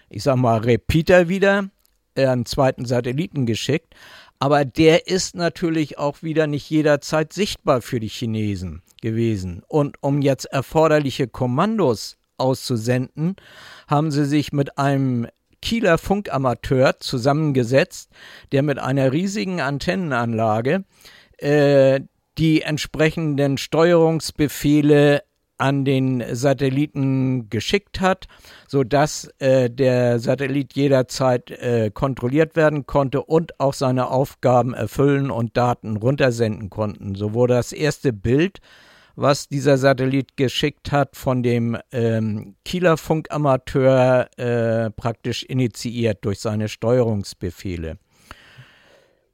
ich 0.09 0.23
sag 0.23 0.37
mal, 0.37 0.59
Repeater 0.59 1.29
wieder, 1.29 1.69
äh, 2.15 2.25
einen 2.25 2.45
zweiten 2.45 2.85
Satelliten 2.85 3.45
geschickt. 3.45 3.93
Aber 4.41 4.65
der 4.65 5.05
ist 5.05 5.35
natürlich 5.35 5.99
auch 5.99 6.23
wieder 6.23 6.47
nicht 6.47 6.67
jederzeit 6.67 7.31
sichtbar 7.31 7.83
für 7.83 7.99
die 7.99 8.07
Chinesen 8.07 8.81
gewesen. 8.99 9.61
Und 9.67 9.97
um 10.01 10.23
jetzt 10.23 10.45
erforderliche 10.45 11.27
Kommandos 11.27 12.17
auszusenden, 12.37 13.35
haben 13.87 14.09
sie 14.09 14.25
sich 14.25 14.51
mit 14.51 14.79
einem 14.79 15.27
Kieler 15.61 15.99
Funkamateur 15.99 16.97
zusammengesetzt, 16.97 18.09
der 18.51 18.63
mit 18.63 18.79
einer 18.79 19.11
riesigen 19.11 19.61
Antennenanlage 19.61 20.85
äh, 21.37 21.99
die 22.39 22.63
entsprechenden 22.63 23.59
Steuerungsbefehle 23.59 25.21
an 25.61 25.85
den 25.85 26.23
Satelliten 26.31 27.49
geschickt 27.49 28.01
hat, 28.01 28.27
sodass 28.67 29.29
äh, 29.37 29.69
der 29.69 30.19
Satellit 30.19 30.73
jederzeit 30.73 31.51
äh, 31.51 31.91
kontrolliert 31.93 32.55
werden 32.55 32.87
konnte 32.87 33.21
und 33.21 33.59
auch 33.59 33.75
seine 33.75 34.07
Aufgaben 34.07 34.73
erfüllen 34.73 35.29
und 35.29 35.55
Daten 35.55 35.97
runtersenden 35.97 36.71
konnten. 36.71 37.13
So 37.13 37.35
wurde 37.35 37.53
das 37.53 37.73
erste 37.73 38.11
Bild, 38.11 38.59
was 39.15 39.49
dieser 39.49 39.77
Satellit 39.77 40.35
geschickt 40.35 40.91
hat, 40.91 41.15
von 41.15 41.43
dem 41.43 41.77
ähm, 41.91 42.55
Kieler 42.65 42.97
Funkamateur 42.97 44.29
äh, 44.37 44.89
praktisch 44.89 45.43
initiiert 45.43 46.25
durch 46.25 46.39
seine 46.39 46.69
Steuerungsbefehle. 46.69 47.99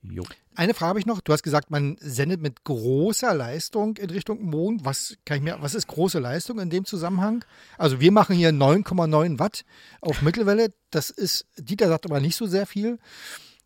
Jo. 0.01 0.23
Eine 0.57 0.73
Frage 0.73 0.89
habe 0.89 0.99
ich 0.99 1.05
noch. 1.05 1.21
Du 1.21 1.33
hast 1.33 1.43
gesagt, 1.43 1.69
man 1.69 1.97
sendet 1.99 2.41
mit 2.41 2.63
großer 2.63 3.31
Leistung 3.35 3.95
in 3.97 4.09
Richtung 4.09 4.43
Mond. 4.43 4.83
Was, 4.85 5.15
kann 5.23 5.37
ich 5.37 5.43
mir, 5.43 5.57
was 5.61 5.75
ist 5.75 5.85
große 5.85 6.17
Leistung 6.17 6.57
in 6.57 6.71
dem 6.71 6.83
Zusammenhang? 6.83 7.45
Also 7.77 7.99
wir 7.99 8.11
machen 8.11 8.35
hier 8.35 8.49
9,9 8.49 9.37
Watt 9.37 9.65
auf 10.01 10.23
Mittelwelle. 10.23 10.73
Das 10.89 11.11
ist, 11.11 11.45
Dieter 11.59 11.87
sagt 11.89 12.05
aber 12.05 12.19
nicht 12.21 12.35
so 12.35 12.47
sehr 12.47 12.65
viel. 12.65 12.97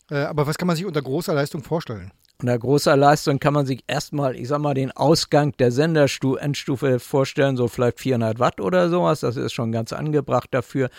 Äh, 0.09 0.17
aber 0.17 0.47
was 0.47 0.57
kann 0.57 0.67
man 0.67 0.75
sich 0.75 0.85
unter 0.85 1.01
großer 1.01 1.33
Leistung 1.33 1.63
vorstellen? 1.63 2.11
Unter 2.41 2.59
großer 2.59 2.97
Leistung 2.97 3.39
kann 3.39 3.53
man 3.53 3.65
sich 3.65 3.85
erstmal, 3.87 4.35
ich 4.35 4.49
sag 4.49 4.59
mal, 4.59 4.73
den 4.73 4.91
Ausgang 4.91 5.53
der 5.53 5.71
Senderendstufe 5.71 6.99
vorstellen, 6.99 7.55
so 7.55 7.69
vielleicht 7.69 8.01
400 8.01 8.37
Watt 8.39 8.59
oder 8.59 8.89
sowas. 8.89 9.21
Das 9.21 9.37
ist 9.37 9.53
schon 9.53 9.71
ganz 9.71 9.93
angebracht 9.93 10.49
dafür. 10.51 10.89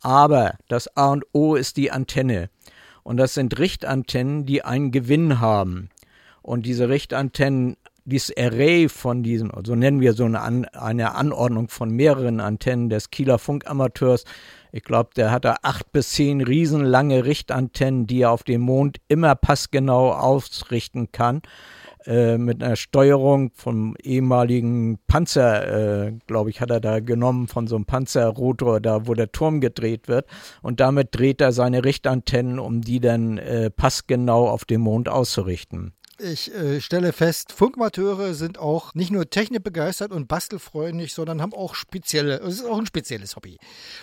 Aber 0.00 0.54
das 0.68 0.96
A 0.96 1.10
und 1.10 1.26
O 1.32 1.56
ist 1.56 1.76
die 1.76 1.90
Antenne. 1.90 2.48
Und 3.02 3.16
das 3.16 3.34
sind 3.34 3.58
Richtantennen, 3.58 4.46
die 4.46 4.64
einen 4.64 4.90
Gewinn 4.90 5.40
haben. 5.40 5.90
Und 6.42 6.66
diese 6.66 6.88
Richtantennen, 6.88 7.76
dieses 8.04 8.36
Array 8.36 8.88
von 8.88 9.22
diesen, 9.22 9.52
so 9.64 9.74
nennen 9.74 10.00
wir 10.00 10.12
so 10.12 10.24
eine, 10.24 10.40
An 10.40 10.64
eine 10.66 11.14
Anordnung 11.14 11.68
von 11.68 11.90
mehreren 11.90 12.40
Antennen 12.40 12.88
des 12.88 13.10
Kieler 13.10 13.38
Funkamateurs. 13.38 14.24
Ich 14.72 14.82
glaube, 14.82 15.10
der 15.16 15.30
hat 15.30 15.44
da 15.44 15.56
acht 15.62 15.92
bis 15.92 16.10
zehn 16.10 16.40
riesenlange 16.40 17.24
Richtantennen, 17.24 18.06
die 18.06 18.22
er 18.22 18.32
auf 18.32 18.42
dem 18.42 18.62
Mond 18.62 18.98
immer 19.08 19.34
passgenau 19.34 20.12
ausrichten 20.12 21.12
kann. 21.12 21.42
Äh, 22.06 22.38
mit 22.38 22.62
einer 22.62 22.76
Steuerung 22.76 23.50
vom 23.54 23.94
ehemaligen 24.02 24.98
Panzer, 25.06 26.06
äh, 26.06 26.12
glaube 26.26 26.50
ich, 26.50 26.60
hat 26.60 26.70
er 26.70 26.80
da 26.80 27.00
genommen 27.00 27.46
von 27.48 27.66
so 27.66 27.76
einem 27.76 27.84
Panzerrotor, 27.84 28.80
da 28.80 29.06
wo 29.06 29.14
der 29.14 29.30
Turm 29.30 29.60
gedreht 29.60 30.08
wird. 30.08 30.26
Und 30.62 30.80
damit 30.80 31.08
dreht 31.12 31.40
er 31.40 31.52
seine 31.52 31.84
Richtantennen, 31.84 32.58
um 32.58 32.80
die 32.80 33.00
dann 33.00 33.38
äh, 33.38 33.70
passgenau 33.70 34.48
auf 34.48 34.64
dem 34.64 34.80
Mond 34.80 35.08
auszurichten. 35.08 35.92
Ich 36.24 36.54
äh, 36.54 36.80
stelle 36.80 37.12
fest, 37.12 37.50
Funkmateure 37.50 38.34
sind 38.34 38.56
auch 38.56 38.94
nicht 38.94 39.10
nur 39.10 39.28
technikbegeistert 39.28 40.12
und 40.12 40.28
bastelfreundlich, 40.28 41.14
sondern 41.14 41.42
haben 41.42 41.52
auch 41.52 41.74
spezielle, 41.74 42.38
es 42.38 42.60
ist 42.60 42.64
auch 42.64 42.78
ein 42.78 42.86
spezielles 42.86 43.34
Hobby. 43.34 43.58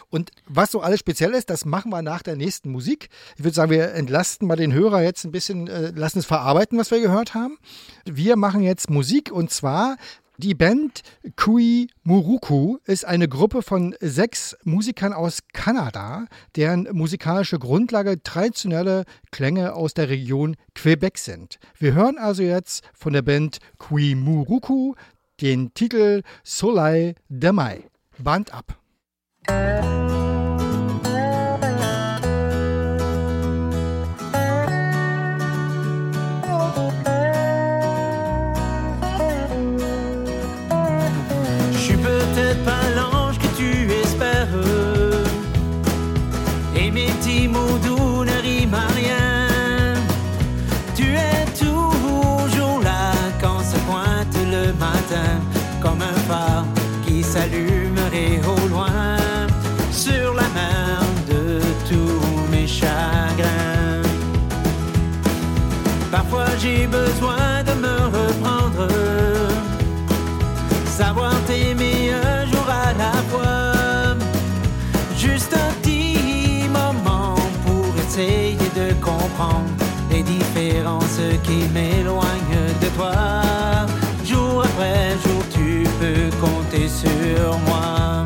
Und 0.10 0.32
was 0.46 0.72
so 0.72 0.82
alles 0.82 1.00
speziell 1.00 1.34
ist, 1.34 1.50
das 1.50 1.64
machen 1.64 1.92
wir 1.92 2.02
nach 2.02 2.22
der 2.22 2.36
nächsten 2.36 2.72
Musik. 2.72 3.08
Ich 3.38 3.46
würde 3.46 3.56
sagen, 3.56 3.72
wir 3.72 3.94
entlasten 3.94 4.50
mal 4.50 4.58
den 4.58 4.74
Hörer 4.74 5.02
jetzt 5.02 5.24
ein 5.24 5.32
bisschen, 5.32 5.68
äh, 5.68 5.92
lassen 5.92 6.20
es 6.20 6.26
verarbeiten, 6.26 6.78
was 6.78 6.92
wir 6.92 7.00
gehört 7.00 7.36
haben. 7.36 7.58
Wir 8.04 8.36
machen 8.36 8.64
jetzt 8.64 8.90
Musik 8.90 9.32
und 9.32 9.50
zwar 9.52 9.96
Die 10.42 10.56
Band 10.56 11.02
Kui 11.36 11.90
Muruku 12.04 12.78
ist 12.86 13.04
eine 13.04 13.28
Gruppe 13.28 13.62
von 13.62 13.94
sechs 14.00 14.56
Musikern 14.64 15.12
aus 15.12 15.40
Kanada, 15.52 16.28
deren 16.56 16.88
musikalische 16.94 17.60
Grundlage 17.60 18.24
traditionelle 18.24 19.04
Klänge 19.32 19.74
aus 19.74 19.94
der 19.96 20.08
Region 20.08 20.56
Quebec 20.76 21.18
sind. 21.18 21.60
Wir 21.78 21.94
hören 21.94 22.18
also 22.18 22.42
jetzt 22.42 22.86
von 22.94 23.12
der 23.12 23.22
Band 23.22 23.58
Kui 23.80 24.16
Muruku 24.16 24.94
den 25.42 25.74
Titel 25.74 26.22
Soleil 26.46 27.16
de 27.28 27.52
Mai. 27.52 27.90
Band 28.18 28.54
ab. 28.54 28.80
Les 80.12 80.24
différences 80.24 81.20
qui 81.44 81.68
m'éloignent 81.74 82.66
de 82.82 82.88
toi. 82.98 83.12
Jour 84.26 84.64
après 84.64 85.12
jour, 85.24 85.44
tu 85.52 85.84
peux 86.00 86.30
compter 86.40 86.88
sur 86.88 87.58
moi. 87.68 88.26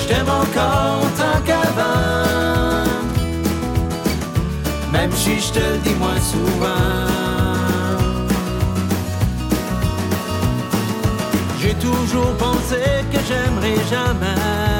Je 0.00 0.08
t'aime 0.08 0.28
encore 0.28 1.06
tant 1.16 1.40
qu'avant, 1.46 2.84
même 4.92 5.12
si 5.12 5.40
je 5.40 5.52
te 5.52 5.58
le 5.58 5.78
dis 5.84 5.94
moins 5.94 6.20
souvent. 6.20 7.10
J'ai 11.60 11.74
toujours 11.74 12.34
pensé 12.38 12.82
que 13.12 13.18
j'aimerais 13.28 13.80
jamais. 13.90 14.70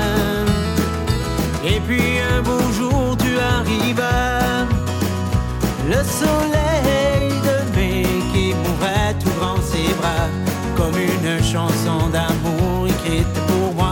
Et 1.63 1.79
puis 1.81 2.19
un 2.35 2.41
beau 2.43 2.73
jour 2.73 3.10
le 5.91 6.03
soleil 6.05 7.31
de 7.49 7.77
mai 7.77 8.05
qui 8.33 8.55
m'ouvrait 8.55 9.15
tout 9.23 9.33
grand 9.39 9.61
ses 9.63 9.93
bras, 9.95 10.29
comme 10.77 10.95
une 10.99 11.43
chanson 11.43 12.09
d'amour 12.13 12.87
écrite 12.87 13.35
pour 13.49 13.75
moi, 13.75 13.90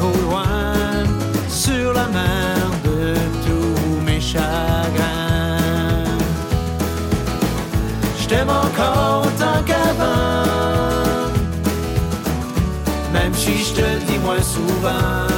au 0.00 0.16
loin 0.26 0.44
sur 1.48 1.92
la 1.92 2.06
mer 2.08 2.70
de 2.84 3.14
tous 3.46 4.00
mes 4.04 4.20
chagrins. 4.20 5.58
Je 8.20 8.28
t'aime 8.28 8.50
encore 8.50 9.26
tant 9.38 9.62
qu'avant, 9.66 11.28
même 13.12 13.34
si 13.34 13.58
je 13.58 13.74
te 13.74 14.04
dis 14.06 14.18
moins 14.18 14.42
souvent. 14.42 15.31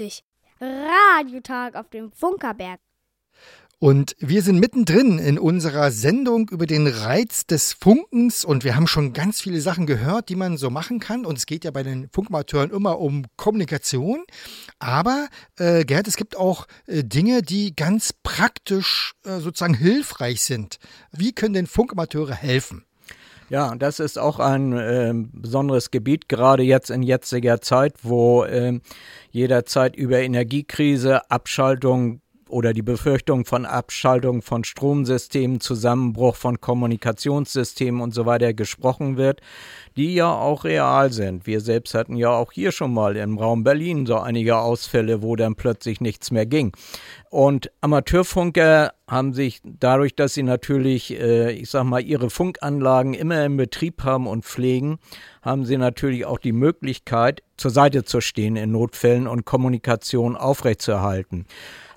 370. 0.00 0.24
Radiotag 0.60 1.74
auf 1.74 1.88
dem 1.90 2.10
Funkerberg. 2.12 2.80
Und 3.78 4.14
wir 4.18 4.42
sind 4.42 4.60
mittendrin 4.60 5.18
in 5.18 5.38
unserer 5.38 5.90
Sendung 5.90 6.50
über 6.50 6.66
den 6.66 6.86
Reiz 6.86 7.46
des 7.46 7.72
Funkens 7.72 8.44
und 8.44 8.62
wir 8.62 8.76
haben 8.76 8.86
schon 8.86 9.14
ganz 9.14 9.40
viele 9.40 9.62
Sachen 9.62 9.86
gehört, 9.86 10.28
die 10.28 10.36
man 10.36 10.58
so 10.58 10.68
machen 10.68 11.00
kann. 11.00 11.24
Und 11.24 11.38
es 11.38 11.46
geht 11.46 11.64
ja 11.64 11.70
bei 11.70 11.82
den 11.82 12.10
Funkamateuren 12.10 12.70
immer 12.70 12.98
um 12.98 13.24
Kommunikation. 13.38 14.24
Aber 14.78 15.28
äh, 15.58 15.86
Gerd, 15.86 16.08
es 16.08 16.16
gibt 16.16 16.36
auch 16.36 16.66
äh, 16.86 17.02
Dinge, 17.04 17.40
die 17.40 17.74
ganz 17.74 18.12
praktisch 18.12 19.14
äh, 19.24 19.38
sozusagen 19.38 19.74
hilfreich 19.74 20.42
sind. 20.42 20.78
Wie 21.10 21.32
können 21.32 21.54
denn 21.54 21.66
Funkamateure 21.66 22.34
helfen? 22.34 22.84
Ja, 23.50 23.74
das 23.74 23.98
ist 23.98 24.16
auch 24.16 24.38
ein 24.38 24.72
äh, 24.72 25.12
besonderes 25.12 25.90
Gebiet, 25.90 26.28
gerade 26.28 26.62
jetzt 26.62 26.88
in 26.88 27.02
jetziger 27.02 27.60
Zeit, 27.60 27.94
wo 28.04 28.44
äh, 28.44 28.78
jederzeit 29.32 29.96
über 29.96 30.20
Energiekrise, 30.20 31.28
Abschaltung 31.32 32.20
oder 32.50 32.72
die 32.72 32.82
Befürchtung 32.82 33.44
von 33.44 33.64
Abschaltung 33.64 34.42
von 34.42 34.64
Stromsystemen, 34.64 35.60
Zusammenbruch 35.60 36.36
von 36.36 36.60
Kommunikationssystemen 36.60 38.00
und 38.00 38.12
so 38.12 38.26
weiter 38.26 38.52
gesprochen 38.52 39.16
wird, 39.16 39.40
die 39.96 40.14
ja 40.14 40.32
auch 40.32 40.64
real 40.64 41.12
sind. 41.12 41.46
Wir 41.46 41.60
selbst 41.60 41.94
hatten 41.94 42.16
ja 42.16 42.30
auch 42.30 42.52
hier 42.52 42.72
schon 42.72 42.92
mal 42.92 43.16
im 43.16 43.38
Raum 43.38 43.64
Berlin 43.64 44.06
so 44.06 44.18
einige 44.18 44.58
Ausfälle, 44.58 45.22
wo 45.22 45.36
dann 45.36 45.54
plötzlich 45.54 46.00
nichts 46.00 46.30
mehr 46.30 46.46
ging. 46.46 46.72
Und 47.30 47.70
Amateurfunker 47.80 48.92
haben 49.06 49.34
sich 49.34 49.60
dadurch, 49.64 50.14
dass 50.14 50.34
sie 50.34 50.42
natürlich, 50.42 51.12
äh, 51.12 51.52
ich 51.52 51.70
sag 51.70 51.84
mal, 51.84 52.00
ihre 52.00 52.30
Funkanlagen 52.30 53.14
immer 53.14 53.44
im 53.44 53.56
Betrieb 53.56 54.02
haben 54.04 54.26
und 54.26 54.44
pflegen, 54.44 54.98
haben 55.42 55.64
sie 55.64 55.76
natürlich 55.76 56.24
auch 56.26 56.38
die 56.38 56.52
Möglichkeit, 56.52 57.42
zur 57.56 57.70
Seite 57.70 58.04
zu 58.04 58.20
stehen 58.20 58.56
in 58.56 58.72
Notfällen 58.72 59.26
und 59.26 59.44
Kommunikation 59.44 60.36
aufrechtzuerhalten. 60.36 61.46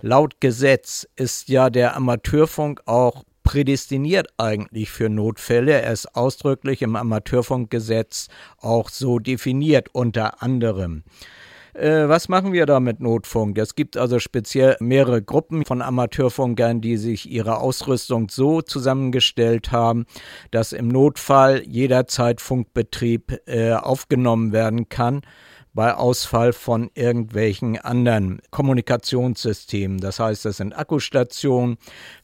Laut 0.06 0.42
Gesetz 0.42 1.08
ist 1.16 1.48
ja 1.48 1.70
der 1.70 1.96
Amateurfunk 1.96 2.82
auch 2.88 3.24
prädestiniert 3.44 4.28
eigentlich 4.36 4.92
für 4.92 5.08
Notfälle. 5.08 5.82
Er 5.82 5.94
ist 5.94 6.14
ausdrücklich 6.14 6.82
im 6.82 6.98
Amateurfunkgesetz 6.98 8.28
auch 8.58 8.90
so 8.90 9.20
definiert 9.20 9.88
unter 9.94 10.44
anderem. 10.44 11.04
Äh, 11.74 12.10
was 12.10 12.28
machen 12.28 12.52
wir 12.52 12.66
da 12.66 12.82
mit 12.82 13.00
Notfunk? 13.00 13.58
Es 13.58 13.76
gibt 13.76 13.96
also 13.96 14.20
speziell 14.20 14.76
mehrere 14.82 15.22
Gruppen 15.22 15.64
von 15.64 15.82
Amateurfunkern, 15.82 16.82
die 16.82 16.98
sich 16.98 17.32
ihre 17.32 17.60
Ausrüstung 17.60 18.28
so 18.30 18.62
zusammengestellt 18.62 19.72
haben, 19.72 20.06
dass 20.52 20.74
im 20.74 20.90
Notfall 20.90 21.64
jederzeit 21.66 22.42
Funkbetrieb 22.42 23.40
äh, 23.46 23.72
aufgenommen 23.72 24.52
werden 24.52 24.90
kann 24.90 25.22
bei 25.74 25.96
Ausfall 25.96 26.54
von 26.54 26.92
irgendwelchen 26.94 27.78
anderen 27.80 28.42
Kommunikationssystemen. 28.52 30.00
Das 30.00 30.20
heißt, 30.20 30.46
das 30.46 30.58
sind 30.58 30.74
Akkustationen. 30.74 31.78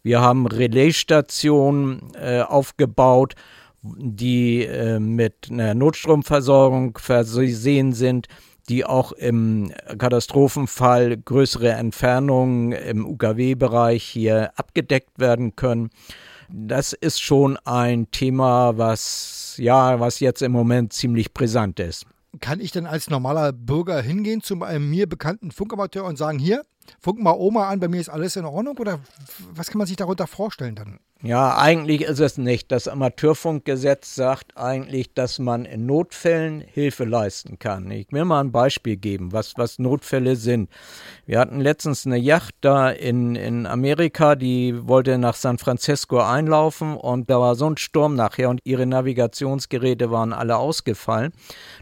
Wir 0.03 0.21
haben 0.21 0.45
Relaisstationen 0.45 2.11
äh, 2.15 2.41
aufgebaut, 2.41 3.33
die 3.81 4.63
äh, 4.65 4.99
mit 4.99 5.49
einer 5.49 5.73
Notstromversorgung 5.73 6.97
versehen 6.97 7.93
sind 7.93 8.27
die 8.67 8.85
auch 8.85 9.13
im 9.13 9.73
Katastrophenfall 9.97 11.17
größere 11.17 11.71
Entfernungen 11.71 12.71
im 12.71 13.03
UKW-Bereich 13.03 14.03
hier 14.03 14.51
abgedeckt 14.57 15.17
werden 15.17 15.55
können. 15.55 15.89
Das 16.49 16.93
ist 16.93 17.19
schon 17.19 17.57
ein 17.65 18.11
Thema, 18.11 18.77
was 18.77 19.55
ja, 19.57 19.99
was 19.99 20.19
jetzt 20.19 20.43
im 20.43 20.51
Moment 20.51 20.93
ziemlich 20.93 21.33
brisant 21.33 21.79
ist 21.79 22.05
kann 22.39 22.59
ich 22.59 22.71
denn 22.71 22.85
als 22.85 23.09
normaler 23.09 23.51
Bürger 23.51 24.01
hingehen 24.01 24.41
zu 24.41 24.61
einem 24.61 24.89
mir 24.89 25.07
bekannten 25.07 25.51
Funkamateur 25.51 26.05
und 26.05 26.17
sagen, 26.17 26.39
hier, 26.39 26.63
funk 26.99 27.19
mal 27.19 27.35
Oma 27.37 27.69
an, 27.69 27.79
bei 27.79 27.87
mir 27.87 28.01
ist 28.01 28.09
alles 28.09 28.35
in 28.35 28.45
Ordnung? 28.45 28.77
Oder 28.77 28.99
was 29.53 29.69
kann 29.69 29.77
man 29.77 29.87
sich 29.87 29.97
darunter 29.97 30.27
vorstellen 30.27 30.75
dann? 30.75 30.99
Ja, 31.21 31.57
eigentlich 31.57 32.03
ist 32.03 32.21
es 32.21 32.37
nicht. 32.37 32.71
Das 32.71 32.87
Amateurfunkgesetz 32.87 34.15
sagt 34.15 34.55
eigentlich, 34.55 35.13
dass 35.13 35.37
man 35.37 35.65
in 35.65 35.85
Notfällen 35.85 36.61
Hilfe 36.61 37.03
leisten 37.03 37.59
kann. 37.59 37.91
Ich 37.91 38.07
will 38.13 38.23
mal 38.23 38.39
ein 38.39 38.53
Beispiel 38.53 38.95
geben, 38.95 39.33
was, 39.33 39.57
was 39.57 39.79
Notfälle 39.79 40.37
sind. 40.37 40.69
Wir 41.25 41.39
hatten 41.39 41.59
letztens 41.59 42.05
eine 42.05 42.15
Yacht 42.15 42.55
da 42.61 42.89
in, 42.89 43.35
in 43.35 43.67
Amerika, 43.67 44.35
die 44.35 44.87
wollte 44.87 45.17
nach 45.17 45.35
San 45.35 45.57
Francisco 45.57 46.19
einlaufen 46.19 46.95
und 46.95 47.29
da 47.29 47.37
war 47.37 47.55
so 47.55 47.69
ein 47.69 47.75
Sturm 47.75 48.15
nachher 48.15 48.49
und 48.49 48.61
ihre 48.63 48.85
Navigationsgeräte 48.85 50.11
waren 50.11 50.31
alle 50.31 50.55
ausgefallen. 50.55 51.33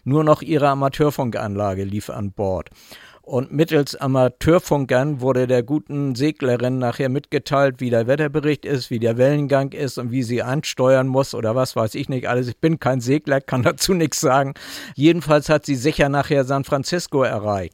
Nur 0.04 0.24
noch 0.24 0.42
ihre 0.42 0.70
Amateurfunkanlage 0.70 1.84
lief 1.84 2.10
an 2.10 2.32
Bord. 2.32 2.72
Und 3.28 3.52
mittels 3.52 3.94
Amateurfunkern 3.94 5.20
wurde 5.20 5.48
der 5.48 5.62
guten 5.62 6.16
Seglerin 6.16 6.80
nachher 6.80 7.10
mitgeteilt, 7.10 7.82
wie 7.82 7.90
der 7.90 8.08
Wetterbericht 8.08 8.64
ist, 8.64 8.90
wie 8.90 9.00
der 9.00 9.18
Wellengang 9.18 9.74
ist 9.74 9.98
und 9.98 10.12
wie 10.12 10.24
sie 10.24 10.44
ansteuern 10.44 11.10
muss 11.10 11.36
oder 11.36 11.54
was 11.54 11.76
weiß 11.76 11.96
ich 11.96 12.08
nicht 12.08 12.30
alles. 12.30 12.48
Ich 12.48 12.56
bin 12.56 12.80
kein 12.80 13.02
Segler, 13.02 13.42
kann 13.42 13.64
dazu 13.64 13.94
nichts 13.94 14.22
sagen. 14.22 14.54
Jedenfalls 14.96 15.50
hat 15.50 15.66
sie 15.66 15.76
sicher 15.76 16.08
nachher 16.08 16.46
San 16.46 16.64
Francisco 16.64 17.22
erreicht. 17.22 17.74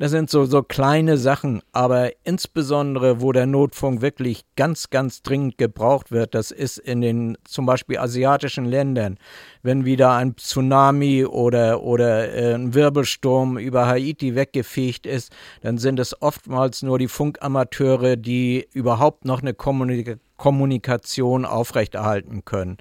Das 0.00 0.12
sind 0.12 0.30
so, 0.30 0.46
so 0.46 0.62
kleine 0.62 1.18
Sachen, 1.18 1.60
aber 1.72 2.12
insbesondere, 2.24 3.20
wo 3.20 3.32
der 3.32 3.44
Notfunk 3.44 4.00
wirklich 4.00 4.46
ganz, 4.56 4.88
ganz 4.88 5.20
dringend 5.20 5.58
gebraucht 5.58 6.10
wird, 6.10 6.34
das 6.34 6.52
ist 6.52 6.78
in 6.78 7.02
den 7.02 7.36
zum 7.44 7.66
Beispiel 7.66 7.98
asiatischen 7.98 8.64
Ländern. 8.64 9.18
Wenn 9.62 9.84
wieder 9.84 10.12
ein 10.12 10.38
Tsunami 10.38 11.26
oder, 11.26 11.82
oder 11.82 12.32
äh, 12.32 12.54
ein 12.54 12.72
Wirbelsturm 12.72 13.58
über 13.58 13.88
Haiti 13.88 14.34
weggefegt 14.34 15.04
ist, 15.04 15.34
dann 15.60 15.76
sind 15.76 16.00
es 16.00 16.22
oftmals 16.22 16.80
nur 16.80 16.98
die 16.98 17.06
Funkamateure, 17.06 18.16
die 18.16 18.66
überhaupt 18.72 19.26
noch 19.26 19.42
eine 19.42 19.52
Kommunik 19.52 20.16
Kommunikation 20.38 21.44
aufrechterhalten 21.44 22.46
können. 22.46 22.78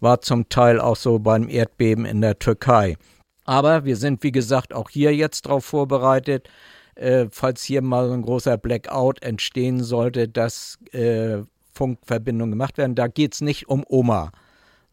War 0.00 0.22
zum 0.22 0.48
Teil 0.48 0.80
auch 0.80 0.96
so 0.96 1.18
beim 1.18 1.50
Erdbeben 1.50 2.06
in 2.06 2.22
der 2.22 2.38
Türkei. 2.38 2.96
Aber 3.44 3.84
wir 3.84 3.96
sind, 3.96 4.22
wie 4.22 4.32
gesagt, 4.32 4.72
auch 4.72 4.90
hier 4.90 5.14
jetzt 5.14 5.46
darauf 5.46 5.64
vorbereitet, 5.64 6.48
äh, 6.94 7.26
falls 7.30 7.62
hier 7.62 7.82
mal 7.82 8.10
ein 8.12 8.22
großer 8.22 8.58
Blackout 8.58 9.22
entstehen 9.22 9.82
sollte, 9.82 10.28
dass 10.28 10.78
äh, 10.92 11.38
Funkverbindungen 11.72 12.52
gemacht 12.52 12.78
werden. 12.78 12.94
Da 12.94 13.08
geht 13.08 13.34
es 13.34 13.40
nicht 13.40 13.68
um 13.68 13.84
Oma 13.88 14.30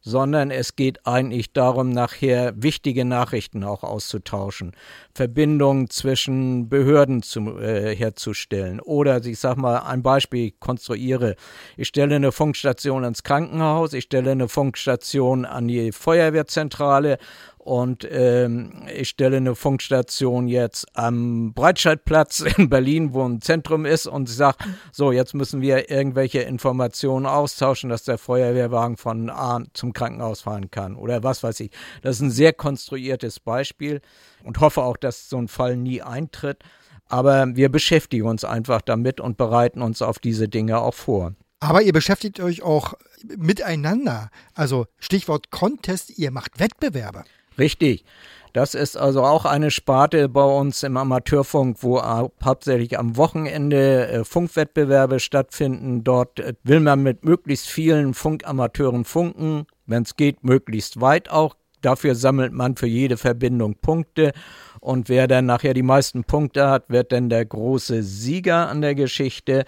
sondern 0.01 0.51
es 0.51 0.75
geht 0.75 1.05
eigentlich 1.05 1.53
darum, 1.53 1.89
nachher 1.89 2.53
wichtige 2.55 3.05
Nachrichten 3.05 3.63
auch 3.63 3.83
auszutauschen, 3.83 4.71
Verbindungen 5.13 5.89
zwischen 5.89 6.69
Behörden 6.69 7.21
zu, 7.21 7.59
äh, 7.59 7.95
herzustellen. 7.95 8.79
Oder 8.79 9.23
ich 9.25 9.39
sage 9.39 9.59
mal 9.59 9.79
ein 9.79 10.01
Beispiel, 10.01 10.47
ich 10.47 10.59
konstruiere. 10.59 11.35
Ich 11.75 11.89
stelle 11.89 12.15
eine 12.15 12.31
Funkstation 12.31 13.03
ins 13.03 13.23
Krankenhaus, 13.23 13.93
ich 13.93 14.05
stelle 14.05 14.31
eine 14.31 14.47
Funkstation 14.47 15.45
an 15.45 15.67
die 15.67 15.91
Feuerwehrzentrale 15.91 17.17
und 17.59 18.07
ähm, 18.09 18.87
ich 18.91 19.09
stelle 19.09 19.37
eine 19.37 19.53
Funkstation 19.53 20.47
jetzt 20.47 20.87
am 20.93 21.53
Breitscheidplatz 21.53 22.39
in 22.57 22.69
Berlin, 22.69 23.13
wo 23.13 23.23
ein 23.23 23.41
Zentrum 23.41 23.85
ist, 23.85 24.07
und 24.07 24.29
sage, 24.29 24.57
so, 24.91 25.11
jetzt 25.11 25.35
müssen 25.35 25.61
wir 25.61 25.91
irgendwelche 25.91 26.39
Informationen 26.39 27.25
austauschen, 27.25 27.89
dass 27.89 28.03
der 28.03 28.17
Feuerwehrwagen 28.17 28.97
von 28.97 29.29
A 29.29 29.61
zum 29.73 29.93
Krankenhaus 29.93 30.41
fahren 30.41 30.71
kann 30.71 30.95
oder 30.95 31.21
was 31.23 31.43
weiß 31.43 31.59
ich. 31.59 31.71
Das 32.01 32.15
ist 32.15 32.21
ein 32.21 32.31
sehr 32.31 32.53
konstruiertes 32.53 33.39
Beispiel 33.39 34.01
und 34.43 34.61
hoffe 34.61 34.81
auch, 34.81 34.97
dass 34.97 35.29
so 35.29 35.37
ein 35.37 35.49
Fall 35.49 35.75
nie 35.75 36.01
eintritt. 36.01 36.63
Aber 37.07 37.55
wir 37.55 37.69
beschäftigen 37.69 38.25
uns 38.25 38.45
einfach 38.45 38.81
damit 38.81 39.19
und 39.19 39.37
bereiten 39.37 39.81
uns 39.81 40.01
auf 40.01 40.19
diese 40.19 40.47
Dinge 40.47 40.79
auch 40.79 40.93
vor. 40.93 41.33
Aber 41.59 41.81
ihr 41.81 41.91
beschäftigt 41.91 42.39
euch 42.39 42.61
auch 42.61 42.93
miteinander. 43.37 44.29
Also 44.53 44.85
Stichwort 44.97 45.51
Contest, 45.51 46.17
ihr 46.17 46.31
macht 46.31 46.59
Wettbewerbe. 46.59 47.25
Richtig. 47.59 48.05
Das 48.53 48.73
ist 48.73 48.97
also 48.97 49.23
auch 49.23 49.45
eine 49.45 49.69
Sparte 49.69 50.27
bei 50.27 50.43
uns 50.43 50.81
im 50.81 50.97
Amateurfunk, 50.97 51.77
wo 51.81 52.01
hauptsächlich 52.01 52.97
am 52.97 53.15
Wochenende 53.15 54.07
äh, 54.07 54.23
Funkwettbewerbe 54.23 55.19
stattfinden. 55.19 56.03
Dort 56.03 56.39
äh, 56.39 56.53
will 56.63 56.79
man 56.79 57.03
mit 57.03 57.23
möglichst 57.23 57.67
vielen 57.67 58.15
Funkamateuren 58.15 59.05
funken, 59.05 59.67
wenn 59.85 60.03
es 60.03 60.15
geht, 60.15 60.43
möglichst 60.43 60.99
weit 60.99 61.29
auch. 61.29 61.55
Dafür 61.81 62.15
sammelt 62.15 62.51
man 62.51 62.75
für 62.75 62.87
jede 62.87 63.17
Verbindung 63.17 63.75
Punkte. 63.75 64.33
Und 64.81 65.09
wer 65.09 65.27
dann 65.27 65.45
nachher 65.45 65.75
die 65.75 65.83
meisten 65.83 66.23
Punkte 66.23 66.69
hat, 66.69 66.89
wird 66.89 67.11
dann 67.11 67.29
der 67.29 67.45
große 67.45 68.01
Sieger 68.01 68.67
an 68.67 68.81
der 68.81 68.95
Geschichte. 68.95 69.65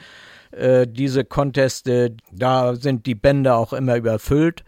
Äh, 0.51 0.87
diese 0.87 1.23
Conteste, 1.23 2.15
da 2.31 2.75
sind 2.75 3.05
die 3.05 3.15
Bänder 3.15 3.57
auch 3.57 3.73
immer 3.73 3.95
überfüllt. 3.95 4.63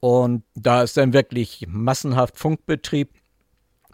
Und 0.00 0.42
da 0.54 0.82
ist 0.82 0.96
dann 0.96 1.12
wirklich 1.12 1.66
massenhaft 1.68 2.38
Funkbetrieb. 2.38 3.10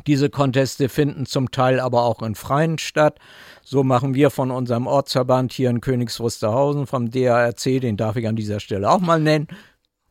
Diese 0.07 0.30
Conteste 0.30 0.88
finden 0.88 1.26
zum 1.26 1.50
Teil 1.50 1.78
aber 1.78 2.03
auch 2.05 2.22
in 2.22 2.34
Freien 2.34 2.78
statt. 2.78 3.18
So 3.62 3.84
machen 3.84 4.14
wir 4.14 4.30
von 4.30 4.50
unserem 4.50 4.86
Ortsverband 4.86 5.53
hier 5.53 5.70
in 5.70 5.80
Königs 5.80 6.18
Wusterhausen, 6.18 6.86
vom 6.86 7.11
DARC, 7.11 7.62
den 7.80 7.96
darf 7.96 8.16
ich 8.16 8.26
an 8.26 8.36
dieser 8.36 8.59
Stelle 8.59 8.90
auch 8.90 9.00
mal 9.00 9.20
nennen. 9.20 9.46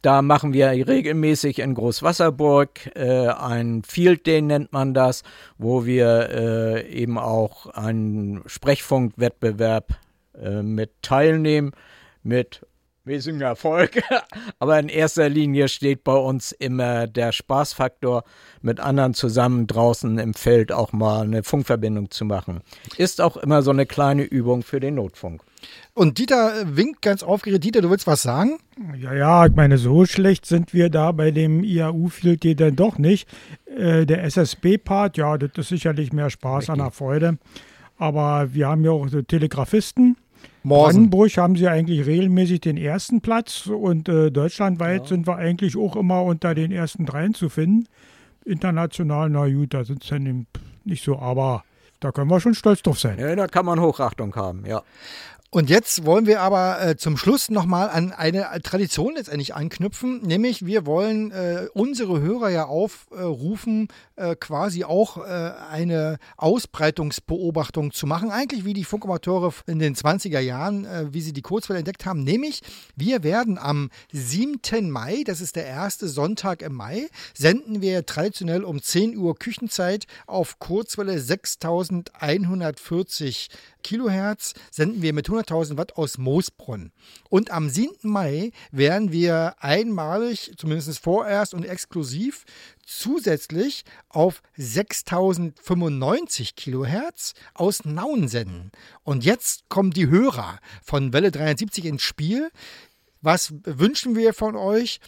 Da 0.02 0.24
machen 0.24 0.54
wir 0.54 0.72
regelmäßig 0.72 1.60
in 1.60 1.76
Großwasserburg 1.76 2.96
äh, 2.96 3.28
ein 3.28 3.84
Field 3.84 4.26
Day 4.26 4.42
nennt 4.42 4.74
man 4.74 4.96
das, 4.96 5.22
wo 5.60 5.86
wir 5.86 6.30
äh, 6.32 6.90
eben 6.90 7.20
auch 7.20 7.68
einen 7.68 8.42
Sprechfunkwettbewerb 8.48 9.94
äh, 10.42 10.64
mit 10.64 10.90
teilnehmen 11.04 11.72
mit 12.24 12.66
mäßigen 13.06 13.42
Erfolg. 13.42 14.02
Aber 14.60 14.80
in 14.80 14.90
erster 14.90 15.30
Linie 15.30 15.68
steht 15.68 16.04
bei 16.04 16.16
uns 16.16 16.52
immer 16.52 17.08
der 17.08 17.32
Spaßfaktor, 17.32 18.24
mit 18.62 18.80
anderen 18.80 19.14
zusammen 19.14 19.68
draußen 19.68 20.20
im 20.20 20.34
Feld 20.34 20.72
auch 20.72 20.94
mal 20.94 21.24
eine 21.24 21.44
Funkverbindung 21.44 22.12
zu 22.12 22.26
machen. 22.26 22.62
Ist 22.98 23.22
auch 23.22 23.38
immer 23.38 23.62
so 23.62 23.72
eine 23.72 23.86
kleine 23.86 24.24
Übung 24.24 24.64
für 24.64 24.80
den 24.80 24.96
Notfunk. 24.96 25.44
Und 25.94 26.18
Dieter 26.18 26.76
winkt 26.76 27.02
ganz 27.02 27.24
aufgeregt. 27.24 27.64
Dieter, 27.64 27.82
du 27.82 27.90
willst 27.90 28.08
was 28.08 28.22
sagen? 28.22 28.60
Ja, 28.98 29.14
ja, 29.14 29.46
ich 29.46 29.54
meine, 29.54 29.78
so 29.78 30.06
schlecht 30.06 30.46
sind 30.46 30.74
wir 30.74 30.90
da 30.90 31.12
bei 31.12 31.32
dem 31.32 31.64
IAU-Field 31.64 32.60
dann 32.60 32.76
doch 32.76 32.98
nicht. 32.98 33.28
Äh, 33.66 34.06
der 34.06 34.24
SSB-Part, 34.24 35.18
ja, 35.18 35.38
das 35.38 35.52
ist 35.58 35.70
sicherlich 35.70 36.14
mehr 36.14 36.30
Spaß 36.30 36.64
Richtig. 36.64 36.74
an 36.74 36.80
der 36.80 36.92
Freude. 36.92 37.38
Aber 37.98 38.54
wir 38.54 38.68
haben 38.68 38.84
ja 38.84 38.92
auch 38.92 39.08
so 39.10 39.22
Telegrafisten 39.22 40.18
Morsen. 40.64 41.10
Brandenburg 41.10 41.38
haben 41.38 41.56
sie 41.56 41.68
eigentlich 41.68 42.06
regelmäßig 42.06 42.62
den 42.62 42.78
ersten 42.78 43.22
Platz 43.22 43.68
und 43.68 44.08
äh, 44.10 44.32
deutschlandweit 44.32 45.02
ja. 45.02 45.08
sind 45.08 45.28
wir 45.28 45.38
eigentlich 45.38 45.76
auch 45.78 45.96
immer 45.96 46.24
unter 46.24 46.54
den 46.54 46.72
ersten 46.72 47.06
dreien 47.06 47.34
zu 47.34 47.50
finden. 47.50 47.88
International, 48.46 49.30
na 49.30 49.48
gut, 49.48 49.74
da 49.74 49.84
sind 49.84 50.04
es 50.04 50.10
dann 50.10 50.48
nicht 50.84 51.04
so, 51.04 51.20
aber 51.20 51.64
da 52.00 52.12
können 52.12 52.30
wir 52.30 52.40
schon 52.40 52.56
stolz 52.56 52.82
drauf 52.82 53.00
sein. 53.00 53.20
Ja, 53.20 53.36
da 53.36 53.48
kann 53.48 53.66
man 53.66 53.80
Hochachtung 53.80 54.36
haben, 54.36 54.66
ja. 54.66 54.82
Und 55.54 55.70
jetzt 55.70 56.06
wollen 56.06 56.28
wir 56.28 56.40
aber 56.40 56.82
äh, 56.82 56.96
zum 56.96 57.18
Schluss 57.18 57.50
nochmal 57.50 57.90
an 57.90 58.14
eine 58.14 58.48
Tradition 58.64 59.16
letztendlich 59.16 59.54
anknüpfen, 59.54 60.22
nämlich 60.22 60.66
wir 60.66 60.86
wollen 60.86 61.32
äh, 61.32 61.68
unsere 61.74 62.22
Hörer 62.22 62.48
ja 62.48 62.68
aufrufen, 62.68 63.90
äh, 64.16 64.38
quasi 64.38 64.86
auch 64.86 65.18
äh, 65.18 65.52
eine 65.70 66.20
Ausbreitungsbeobachtung 66.38 67.92
zu 67.92 68.08
machen, 68.08 68.32
eigentlich 68.32 68.64
wie 68.64 68.72
die 68.72 68.86
Funkamateure 68.86 69.54
in 69.68 69.80
den 69.80 69.94
20er 69.94 70.40
Jahren, 70.40 70.86
äh, 70.86 71.14
wie 71.14 71.20
sie 71.20 71.34
die 71.34 71.42
Kurzwelle 71.42 71.80
entdeckt 71.80 72.06
haben, 72.06 72.24
nämlich 72.24 72.62
wir 72.96 73.24
werden 73.24 73.58
am 73.58 73.90
7. 74.14 74.90
Mai, 74.90 75.24
das 75.26 75.42
ist 75.42 75.58
der 75.58 75.66
erste 75.66 76.08
Sonntag 76.08 76.62
im 76.62 76.76
Mai, 76.76 77.10
senden 77.34 77.82
wir 77.82 78.06
traditionell 78.06 78.64
um 78.64 78.82
10 78.82 79.18
Uhr 79.18 79.36
Küchenzeit 79.36 80.06
auf 80.28 80.60
Kurzwelle 80.60 81.20
6140 81.20 83.50
Kilohertz 83.84 84.54
senden 84.72 85.02
wir 85.02 85.14
mit 85.14 85.28
100.000 85.30 85.78
Watt 85.78 85.98
aus 85.98 86.18
Moosbrunn. 86.18 86.92
Und 87.30 87.52
am 87.52 87.70
7. 87.70 88.10
Mai 88.10 88.52
werden 88.72 89.12
wir 89.12 89.56
einmalig, 89.60 90.54
zumindest 90.58 91.00
vorerst 91.00 91.54
und 91.54 91.66
exklusiv, 91.66 92.46
zusätzlich 92.86 93.84
auf 94.10 94.42
6095 94.58 96.56
Kilohertz 96.56 97.34
aus 97.54 97.86
Nauen 97.86 98.28
senden. 98.28 98.72
Und 99.04 99.24
jetzt 99.24 99.70
kommen 99.70 99.92
die 99.92 100.08
Hörer 100.08 100.60
von 100.84 101.14
Welle 101.14 101.32
73 101.32 101.86
ins 101.86 102.02
Spiel. 102.02 102.50
Was 103.22 103.54
wünschen 103.64 104.16
wir 104.16 104.34
von 104.34 104.56
euch? 104.56 105.00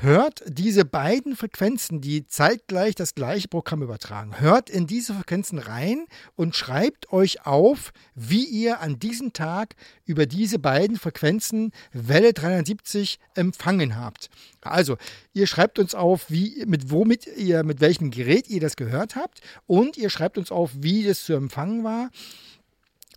Hört 0.00 0.42
diese 0.46 0.84
beiden 0.84 1.34
Frequenzen, 1.34 2.00
die 2.00 2.26
zeitgleich 2.26 2.94
das 2.94 3.14
gleiche 3.14 3.48
Programm 3.48 3.82
übertragen, 3.82 4.40
hört 4.40 4.70
in 4.70 4.86
diese 4.86 5.14
Frequenzen 5.14 5.58
rein 5.58 6.06
und 6.36 6.54
schreibt 6.54 7.12
euch 7.12 7.46
auf, 7.46 7.92
wie 8.14 8.44
ihr 8.44 8.80
an 8.80 8.98
diesem 8.98 9.32
Tag 9.32 9.74
über 10.04 10.26
diese 10.26 10.58
beiden 10.58 10.98
Frequenzen 10.98 11.72
Welle 11.92 12.32
370 12.32 13.18
empfangen 13.34 13.96
habt. 13.96 14.30
Also, 14.60 14.96
ihr 15.32 15.46
schreibt 15.46 15.78
uns 15.78 15.94
auf, 15.94 16.30
wie, 16.30 16.64
mit 16.66 16.90
womit 16.90 17.26
ihr, 17.36 17.64
mit 17.64 17.80
welchem 17.80 18.10
Gerät 18.10 18.48
ihr 18.48 18.60
das 18.60 18.76
gehört 18.76 19.16
habt 19.16 19.40
und 19.66 19.96
ihr 19.96 20.10
schreibt 20.10 20.38
uns 20.38 20.52
auf, 20.52 20.70
wie 20.74 21.04
das 21.04 21.24
zu 21.24 21.32
empfangen 21.34 21.84
war 21.84 22.10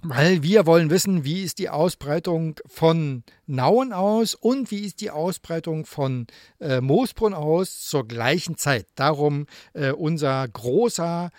weil 0.03 0.43
wir 0.43 0.65
wollen 0.65 0.89
wissen, 0.89 1.23
wie 1.23 1.43
ist 1.43 1.59
die 1.59 1.69
Ausbreitung 1.69 2.55
von 2.65 3.23
Nauen 3.45 3.93
aus 3.93 4.35
und 4.35 4.71
wie 4.71 4.79
ist 4.79 5.01
die 5.01 5.11
Ausbreitung 5.11 5.85
von 5.85 6.27
äh, 6.59 6.81
Moosbrunn 6.81 7.33
aus 7.33 7.81
zur 7.81 8.07
gleichen 8.07 8.57
Zeit. 8.57 8.87
Darum 8.95 9.45
äh, 9.73 9.91
unser 9.91 10.47
großer 10.47 11.31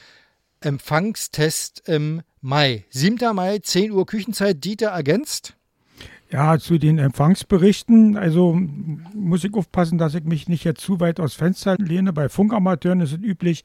Empfangstest 0.60 1.88
im 1.88 2.22
Mai. 2.40 2.84
7. 2.90 3.34
Mai, 3.34 3.58
10 3.58 3.92
Uhr 3.92 4.06
Küchenzeit. 4.06 4.64
Dieter 4.64 4.88
ergänzt. 4.88 5.56
Ja, 6.30 6.58
zu 6.58 6.78
den 6.78 6.98
Empfangsberichten. 6.98 8.16
Also 8.16 8.58
muss 9.12 9.44
ich 9.44 9.52
aufpassen, 9.54 9.98
dass 9.98 10.14
ich 10.14 10.24
mich 10.24 10.48
nicht 10.48 10.64
jetzt 10.64 10.80
zu 10.80 10.98
weit 10.98 11.20
aus 11.20 11.34
Fenster 11.34 11.76
lehne. 11.78 12.12
Bei 12.12 12.28
Funkamateuren 12.28 13.00
ist 13.00 13.12
es 13.12 13.18
üblich, 13.18 13.64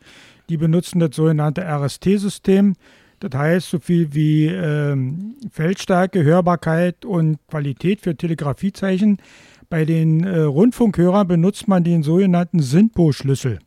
die 0.50 0.58
benutzen 0.58 1.00
das 1.00 1.16
sogenannte 1.16 1.62
RST-System. 1.62 2.76
Das 3.20 3.32
heißt, 3.34 3.70
so 3.70 3.80
viel 3.80 4.14
wie 4.14 4.46
ähm, 4.46 5.36
Feldstärke, 5.52 6.24
Hörbarkeit 6.24 7.04
und 7.06 7.40
Qualität 7.48 8.02
für 8.02 8.16
Telegrafiezeichen. 8.16 9.18
Bei 9.70 9.86
den 9.86 10.24
äh, 10.24 10.40
Rundfunkhörern 10.40 11.28
benutzt 11.28 11.68
man 11.68 11.84
den 11.84 12.04
sogenannten 12.04 12.62
SINPO-Schlüssel. 12.62 13.60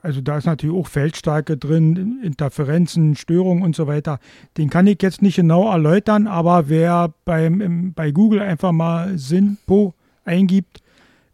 Also 0.00 0.22
da 0.22 0.38
ist 0.38 0.46
natürlich 0.46 0.74
auch 0.74 0.86
Feldstärke 0.86 1.58
drin, 1.58 2.20
Interferenzen, 2.22 3.14
Störungen 3.14 3.62
und 3.62 3.76
so 3.76 3.86
weiter. 3.86 4.20
Den 4.56 4.70
kann 4.70 4.86
ich 4.86 5.02
jetzt 5.02 5.20
nicht 5.20 5.36
genau 5.36 5.70
erläutern, 5.70 6.26
aber 6.26 6.68
wer 6.68 7.12
beim, 7.24 7.60
im, 7.60 7.92
bei 7.92 8.10
Google 8.10 8.40
einfach 8.40 8.72
mal 8.72 9.18
SINPO 9.18 9.94
eingibt, 10.24 10.82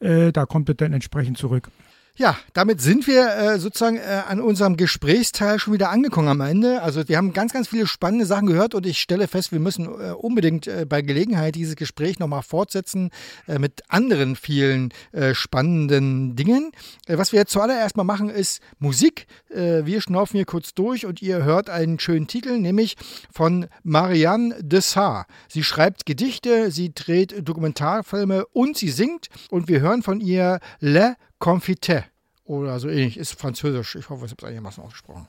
äh, 0.01 0.33
da 0.33 0.45
kommt 0.45 0.69
es 0.69 0.77
dann 0.77 0.93
entsprechend 0.93 1.39
zurück. 1.39 1.71
Ja, 2.19 2.37
damit 2.53 2.81
sind 2.81 3.07
wir 3.07 3.29
äh, 3.29 3.59
sozusagen 3.61 3.97
äh, 3.97 4.23
an 4.27 4.41
unserem 4.41 4.77
Gesprächsteil 4.77 5.61
schon 5.61 5.73
wieder 5.73 5.91
angekommen 5.91 6.27
am 6.27 6.41
Ende. 6.41 6.83
Also 6.83 7.09
wir 7.09 7.17
haben 7.17 7.33
ganz, 7.33 7.53
ganz 7.53 7.69
viele 7.69 7.87
spannende 7.87 8.27
Sachen 8.27 8.49
gehört 8.49 8.75
und 8.75 8.87
ich 8.87 8.99
stelle 8.99 9.29
fest, 9.29 9.53
wir 9.53 9.61
müssen 9.61 9.85
äh, 9.87 10.11
unbedingt 10.11 10.67
äh, 10.67 10.85
bei 10.85 11.01
Gelegenheit 11.01 11.55
dieses 11.55 11.77
Gespräch 11.77 12.19
nochmal 12.19 12.43
fortsetzen 12.43 13.11
äh, 13.47 13.61
mit 13.61 13.85
anderen 13.87 14.35
vielen 14.35 14.93
äh, 15.13 15.33
spannenden 15.33 16.35
Dingen. 16.35 16.73
Äh, 17.07 17.19
was 17.19 17.31
wir 17.31 17.39
jetzt 17.39 17.53
zuallererst 17.53 17.97
mal 17.97 18.03
machen, 18.03 18.31
ist 18.31 18.63
Musik. 18.81 19.29
Äh, 19.49 19.87
wir 19.87 20.01
schnaufen 20.01 20.39
hier 20.39 20.45
kurz 20.45 20.75
durch 20.75 21.07
und 21.07 21.23
ihr 21.23 21.45
hört 21.45 21.71
einen 21.71 22.01
schönen 22.01 22.27
Titel, 22.27 22.59
nämlich 22.59 22.97
von 23.33 23.69
Marianne 23.85 24.57
Dessart. 24.61 25.29
Sie 25.47 25.63
schreibt 25.63 26.05
Gedichte, 26.05 26.73
sie 26.73 26.93
dreht 26.93 27.49
Dokumentarfilme 27.49 28.45
und 28.47 28.77
sie 28.77 28.91
singt 28.91 29.29
und 29.51 29.69
wir 29.69 29.79
hören 29.79 30.03
von 30.03 30.21
ihr 30.21 30.59
Le 30.81 31.15
Confite 31.39 32.05
oder 32.45 32.79
so 32.81 32.89
ähnlich. 32.89 33.17
Ist 33.17 33.33
französisch. 33.33 33.97
Ich 33.97 34.09
hoffe, 34.09 34.27
ich 34.27 34.33
habe 34.33 34.43
es 34.43 34.45
einigermaßen 34.45 34.83
ausgesprochen. 34.83 35.29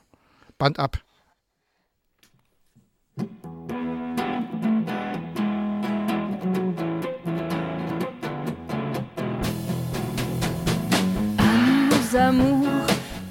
Band 0.58 0.78
ab. 0.78 0.98
nos 12.10 12.14
amours 12.14 12.66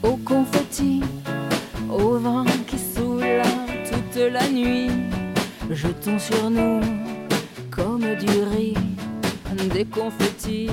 au 0.03 0.17
confetti, 0.17 1.01
au 1.89 2.17
vent 2.17 2.45
qui 2.67 2.77
souffle 2.77 3.41
toute 3.89 4.31
la 4.31 4.49
nuit, 4.49 4.91
jetons 5.69 6.19
sur 6.19 6.49
nous 6.49 6.81
comme 7.71 8.15
du 8.15 8.43
riz, 8.51 8.75
des 9.73 9.85
confettis 9.85 10.69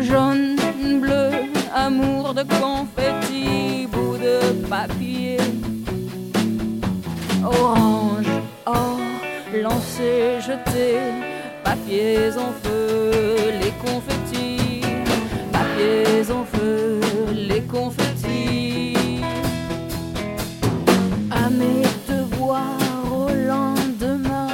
jaune, 0.00 0.56
bleu, 1.00 1.30
amour 1.74 2.34
de 2.34 2.42
confetti, 2.42 3.86
bout 3.90 4.18
de 4.18 4.66
papier, 4.68 5.38
orange, 7.44 8.26
or, 8.66 8.98
lancé, 9.62 10.40
jeté, 10.40 10.98
papiers 11.64 12.36
en 12.36 12.52
feu, 12.62 13.10
les 13.60 13.72
confettis, 13.84 14.82
papiers 15.52 16.30
en 16.30 16.44
feu, 16.44 17.00
les 17.32 17.62
confettis. 17.62 19.20
À 21.30 21.50
mes 21.50 21.82
devoirs 22.08 23.04
au 23.12 23.28
lendemain, 23.28 24.48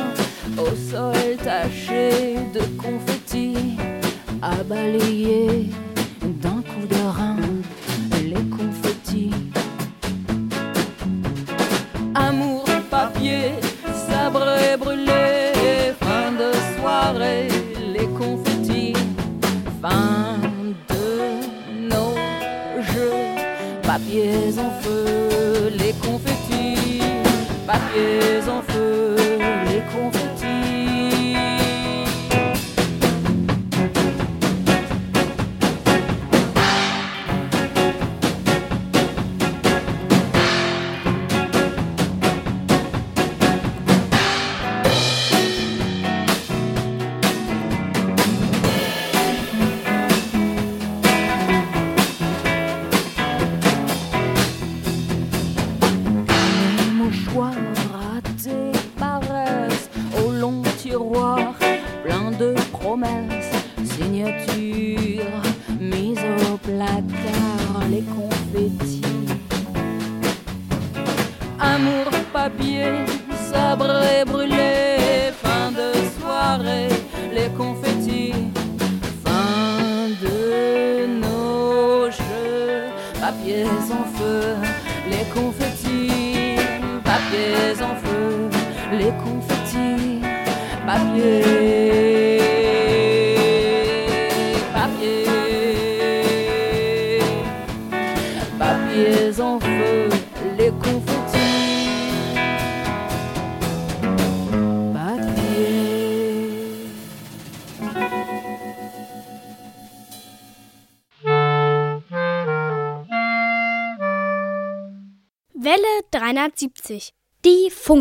au 0.59 0.75
sol 0.91 1.37
taché 1.43 2.37
de 2.53 2.61
confettis 2.81 3.14
à 4.45 4.63
balayer 4.63 5.71
d'un 6.43 6.61
coup 6.69 6.87
de 6.87 7.03
rein 7.17 7.37
les 8.23 8.45
confettis. 8.57 9.31
Amour, 12.15 12.65
papier, 12.91 13.53
sabre 14.07 14.47
brûlé, 14.79 15.95
fin 15.99 16.31
de 16.43 16.51
soirée, 16.77 17.49
les 17.95 18.09
confettis, 18.21 18.93
fin 19.81 20.39
de 20.91 21.07
nos 21.91 22.15
jeux, 22.93 23.21
papiers 23.83 24.59
en 24.59 24.71
feu, 24.83 25.71
les 25.79 25.95
confettis, 26.07 27.01
papiers 27.67 28.43
en 28.49 28.54
feu, 28.54 28.54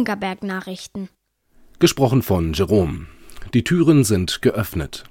Die 0.03 0.07
Funkerberg-Nachrichten. 0.07 1.07
Gesprochen 1.79 2.23
von 2.23 2.51
Jerome. 2.51 3.05
Die 3.53 3.63
Türen 3.63 4.03
sind 4.03 4.41
geöffnet. 4.41 5.05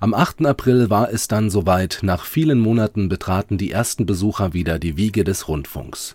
Am 0.00 0.14
8. 0.14 0.46
April 0.46 0.90
war 0.90 1.12
es 1.12 1.26
dann 1.26 1.50
soweit, 1.50 1.98
nach 2.02 2.24
vielen 2.24 2.60
Monaten 2.60 3.08
betraten 3.08 3.58
die 3.58 3.72
ersten 3.72 4.06
Besucher 4.06 4.52
wieder 4.52 4.78
die 4.78 4.96
Wiege 4.96 5.24
des 5.24 5.48
Rundfunks. 5.48 6.14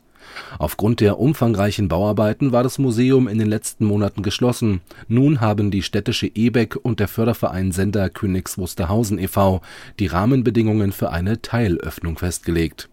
Aufgrund 0.57 1.01
der 1.01 1.19
umfangreichen 1.19 1.89
Bauarbeiten 1.89 2.53
war 2.53 2.63
das 2.63 2.79
Museum 2.79 3.27
in 3.27 3.39
den 3.39 3.49
letzten 3.49 3.83
Monaten 3.83 4.23
geschlossen. 4.23 4.79
Nun 5.09 5.41
haben 5.41 5.69
die 5.69 5.83
städtische 5.83 6.27
EBEC 6.27 6.77
und 6.77 7.01
der 7.01 7.09
Förderverein 7.09 7.73
Sender 7.73 8.09
Königs 8.09 8.57
Wusterhausen 8.57 9.19
e.V. 9.19 9.61
die 9.99 10.07
Rahmenbedingungen 10.07 10.93
für 10.93 11.11
eine 11.11 11.41
Teilöffnung 11.41 12.17
festgelegt. 12.17 12.87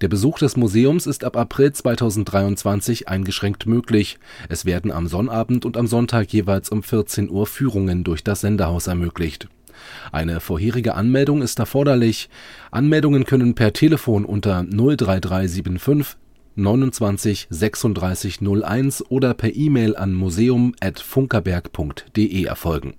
Der 0.00 0.08
Besuch 0.08 0.38
des 0.38 0.56
Museums 0.56 1.06
ist 1.06 1.24
ab 1.24 1.36
April 1.36 1.72
2023 1.72 3.08
eingeschränkt 3.08 3.66
möglich. 3.66 4.18
Es 4.48 4.64
werden 4.64 4.90
am 4.90 5.06
Sonnabend 5.06 5.64
und 5.64 5.76
am 5.76 5.86
Sonntag 5.86 6.32
jeweils 6.32 6.70
um 6.70 6.82
14 6.82 7.30
Uhr 7.30 7.46
Führungen 7.46 8.04
durch 8.04 8.24
das 8.24 8.40
Sendehaus 8.40 8.86
ermöglicht. 8.86 9.48
Eine 10.12 10.40
vorherige 10.40 10.94
Anmeldung 10.94 11.42
ist 11.42 11.58
erforderlich. 11.58 12.30
Anmeldungen 12.70 13.24
können 13.24 13.54
per 13.54 13.72
Telefon 13.72 14.24
unter 14.24 14.64
03375 14.64 16.16
29 16.56 17.46
36 17.50 18.40
01 18.42 19.10
oder 19.10 19.34
per 19.34 19.54
E-Mail 19.54 19.94
an 19.96 20.14
museum@funkerberg.de 20.14 22.44
erfolgen. 22.44 22.94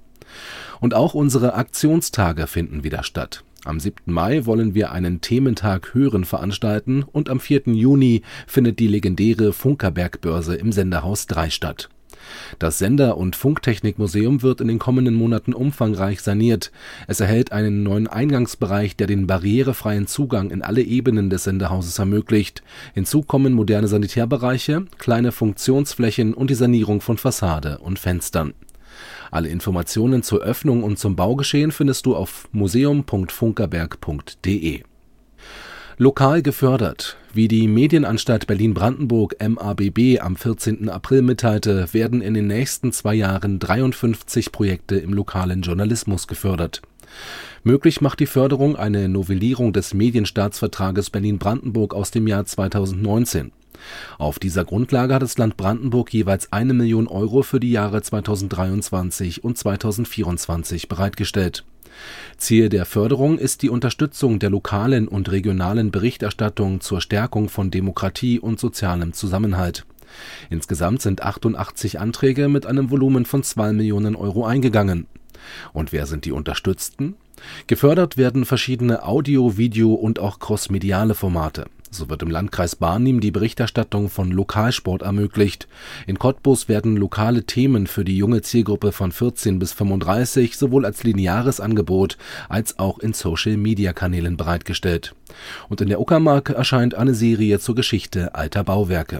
Und 0.80 0.93
auch 0.93 1.14
unsere 1.14 1.55
Aktionstage 1.55 2.47
finden 2.47 2.84
wieder 2.84 3.03
statt. 3.03 3.43
Am 3.64 3.80
7. 3.80 4.12
Mai 4.12 4.47
wollen 4.47 4.74
wir 4.74 4.91
einen 4.91 5.22
Thementag 5.22 5.93
Hören 5.93 6.26
veranstalten 6.26 7.03
und 7.03 7.30
am 7.30 7.39
4. 7.39 7.62
Juni 7.68 8.24
findet 8.47 8.80
die 8.80 8.88
legendäre 8.88 9.53
Funkerberg-Börse 9.53 10.55
im 10.55 10.72
Senderhaus 10.72 11.28
3 11.28 11.51
statt. 11.51 11.89
Das 12.57 12.80
Sender- 12.80 13.18
und 13.18 13.36
Funktechnikmuseum 13.36 14.41
wird 14.41 14.62
in 14.62 14.68
den 14.68 14.80
kommenden 14.80 15.14
Monaten 15.14 15.53
umfangreich 15.53 16.22
saniert. 16.22 16.72
Es 17.07 17.20
erhält 17.20 17.51
einen 17.51 17.84
neuen 17.84 18.07
Eingangsbereich, 18.07 18.95
der 18.95 19.05
den 19.05 19.28
barrierefreien 19.28 20.07
Zugang 20.07 20.49
in 20.49 20.64
alle 20.64 20.82
Ebenen 20.82 21.30
des 21.30 21.43
Sendehauses 21.43 21.99
ermöglicht. 21.99 22.64
Hinzu 22.95 23.22
kommen 23.22 23.53
moderne 23.53 23.88
Sanitärbereiche, 23.88 24.86
kleine 24.97 25.32
Funktionsflächen 25.32 26.34
und 26.34 26.49
die 26.49 26.55
Sanierung 26.55 26.99
von 26.99 27.20
Fassade 27.20 27.78
und 27.78 27.99
Fenstern. 27.99 28.53
Alle 29.32 29.49
Informationen 29.49 30.21
zur 30.23 30.41
Öffnung 30.41 30.84
und 30.84 30.97
zum 30.99 31.15
Baugeschehen 31.15 31.71
findest 31.71 32.05
du 32.05 32.17
auf 32.17 32.49
museum.funkerberg.de. 32.51 34.84
Lokal 35.97 36.41
gefördert. 36.41 37.17
Wie 37.34 37.47
die 37.47 37.69
Medienanstalt 37.69 38.45
Berlin-Brandenburg 38.47 39.38
MABB 39.39 40.19
am 40.19 40.36
14. 40.36 40.89
April 40.89 41.21
mitteilte, 41.21 41.93
werden 41.93 42.21
in 42.21 42.34
den 42.34 42.47
nächsten 42.47 42.91
zwei 42.91 43.13
Jahren 43.13 43.59
53 43.59 44.51
Projekte 44.51 44.97
im 44.97 45.13
lokalen 45.13 45.61
Journalismus 45.61 46.27
gefördert. 46.27 46.82
Möglich 47.63 48.01
macht 48.01 48.19
die 48.19 48.25
Förderung 48.25 48.75
eine 48.75 49.07
Novellierung 49.07 49.71
des 49.71 49.93
Medienstaatsvertrages 49.93 51.09
Berlin-Brandenburg 51.09 51.93
aus 51.93 52.11
dem 52.11 52.27
Jahr 52.27 52.43
2019. 52.45 53.53
Auf 54.17 54.39
dieser 54.39 54.65
Grundlage 54.65 55.13
hat 55.13 55.21
das 55.21 55.38
Land 55.38 55.57
Brandenburg 55.57 56.13
jeweils 56.13 56.51
eine 56.51 56.73
Million 56.73 57.07
Euro 57.07 57.43
für 57.43 57.59
die 57.59 57.71
Jahre 57.71 58.01
2023 58.01 59.43
und 59.43 59.57
2024 59.57 60.88
bereitgestellt. 60.88 61.63
Ziel 62.38 62.69
der 62.69 62.86
Förderung 62.86 63.38
ist 63.38 63.61
die 63.61 63.69
Unterstützung 63.69 64.39
der 64.39 64.49
lokalen 64.49 65.07
und 65.07 65.32
regionalen 65.32 65.91
Berichterstattung 65.91 66.82
zur 66.82 67.01
Stärkung 67.01 67.49
von 67.49 67.71
Demokratie 67.71 68.39
und 68.39 68.59
sozialem 68.59 69.13
Zusammenhalt. 69.13 69.86
Insgesamt 70.49 71.01
sind 71.01 71.23
88 71.23 71.99
Anträge 71.99 72.49
mit 72.49 72.65
einem 72.65 72.89
Volumen 72.89 73.25
von 73.25 73.43
2 73.43 73.73
Millionen 73.73 74.15
Euro 74.15 74.45
eingegangen. 74.45 75.07
Und 75.73 75.91
wer 75.91 76.05
sind 76.05 76.25
die 76.25 76.32
Unterstützten? 76.32 77.15
Gefördert 77.67 78.17
werden 78.17 78.45
verschiedene 78.45 79.03
Audio-, 79.03 79.57
Video- 79.57 79.93
und 79.93 80.19
auch 80.19 80.39
crossmediale 80.39 81.15
Formate. 81.15 81.65
So 81.93 82.09
wird 82.09 82.23
im 82.23 82.31
Landkreis 82.31 82.77
Barnim 82.77 83.19
die 83.19 83.31
Berichterstattung 83.31 84.09
von 84.09 84.31
Lokalsport 84.31 85.01
ermöglicht. 85.01 85.67
In 86.07 86.17
Cottbus 86.17 86.69
werden 86.69 86.95
lokale 86.95 87.43
Themen 87.43 87.85
für 87.85 88.05
die 88.05 88.15
junge 88.15 88.41
Zielgruppe 88.41 88.93
von 88.93 89.11
14 89.11 89.59
bis 89.59 89.73
35 89.73 90.57
sowohl 90.57 90.85
als 90.85 91.03
lineares 91.03 91.59
Angebot 91.59 92.17
als 92.47 92.79
auch 92.79 92.99
in 92.99 93.11
Social-Media-Kanälen 93.11 94.37
bereitgestellt. 94.37 95.13
Und 95.67 95.81
in 95.81 95.89
der 95.89 95.99
Uckermark 95.99 96.51
erscheint 96.51 96.95
eine 96.95 97.13
Serie 97.13 97.59
zur 97.59 97.75
Geschichte 97.75 98.35
alter 98.35 98.63
Bauwerke. 98.63 99.19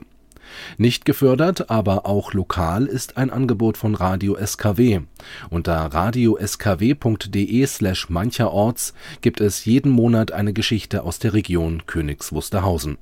Nicht 0.78 1.06
gefördert, 1.06 1.70
aber 1.70 2.06
auch 2.06 2.34
lokal 2.34 2.86
ist 2.86 3.18
ein 3.18 3.30
Angebot 3.30 3.78
von 3.78 3.96
Radio 3.96 4.38
SKW. 4.44 5.02
Unter 5.50 5.78
radioskw.de 5.78 7.66
slash 7.66 8.10
mancherorts 8.10 8.94
gibt 9.22 9.42
es 9.42 9.66
jeden 9.66 9.92
Monat 9.92 10.32
eine 10.32 10.54
Geschichte 10.54 11.04
aus 11.04 11.20
der 11.20 11.34
Region 11.34 11.84
Königs 11.86 12.32
Wusterhausen. 12.32 12.98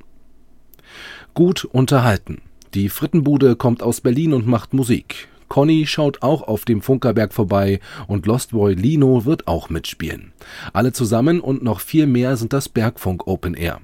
Gut 1.33 1.65
unterhalten. 1.65 2.41
Die 2.73 2.89
Frittenbude 2.89 3.55
kommt 3.55 3.81
aus 3.81 4.01
Berlin 4.01 4.33
und 4.33 4.47
macht 4.47 4.73
Musik. 4.73 5.27
Conny 5.47 5.87
schaut 5.87 6.21
auch 6.21 6.43
auf 6.43 6.63
dem 6.63 6.81
Funkerberg 6.81 7.33
vorbei 7.33 7.79
und 8.07 8.25
Lost 8.27 8.51
Boy 8.51 8.75
Lino 8.75 9.25
wird 9.25 9.47
auch 9.47 9.69
mitspielen. 9.69 10.31
Alle 10.73 10.93
zusammen 10.93 11.41
und 11.41 11.63
noch 11.63 11.79
viel 11.79 12.05
mehr 12.05 12.37
sind 12.37 12.53
das 12.53 12.69
Bergfunk 12.69 13.27
Open 13.27 13.55
Air. 13.55 13.81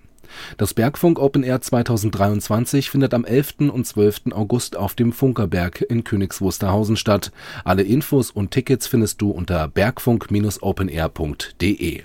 Das 0.58 0.74
Bergfunk 0.74 1.20
Open 1.20 1.44
Air 1.44 1.62
2023 1.62 2.90
findet 2.90 3.14
am 3.14 3.24
11. 3.26 3.70
und 3.72 3.86
12. 3.86 4.32
August 4.32 4.76
auf 4.76 4.96
dem 4.96 5.14
Funkerberg 5.14 5.82
in 5.82 6.04
Königs 6.04 6.42
Wusterhausen 6.42 6.98
statt. 6.98 7.32
Alle 7.64 7.84
Infos 7.84 8.32
und 8.32 8.50
Tickets 8.52 8.88
findest 8.88 9.22
du 9.22 9.30
unter 9.32 9.68
bergfunk-openair.de. 9.68 12.04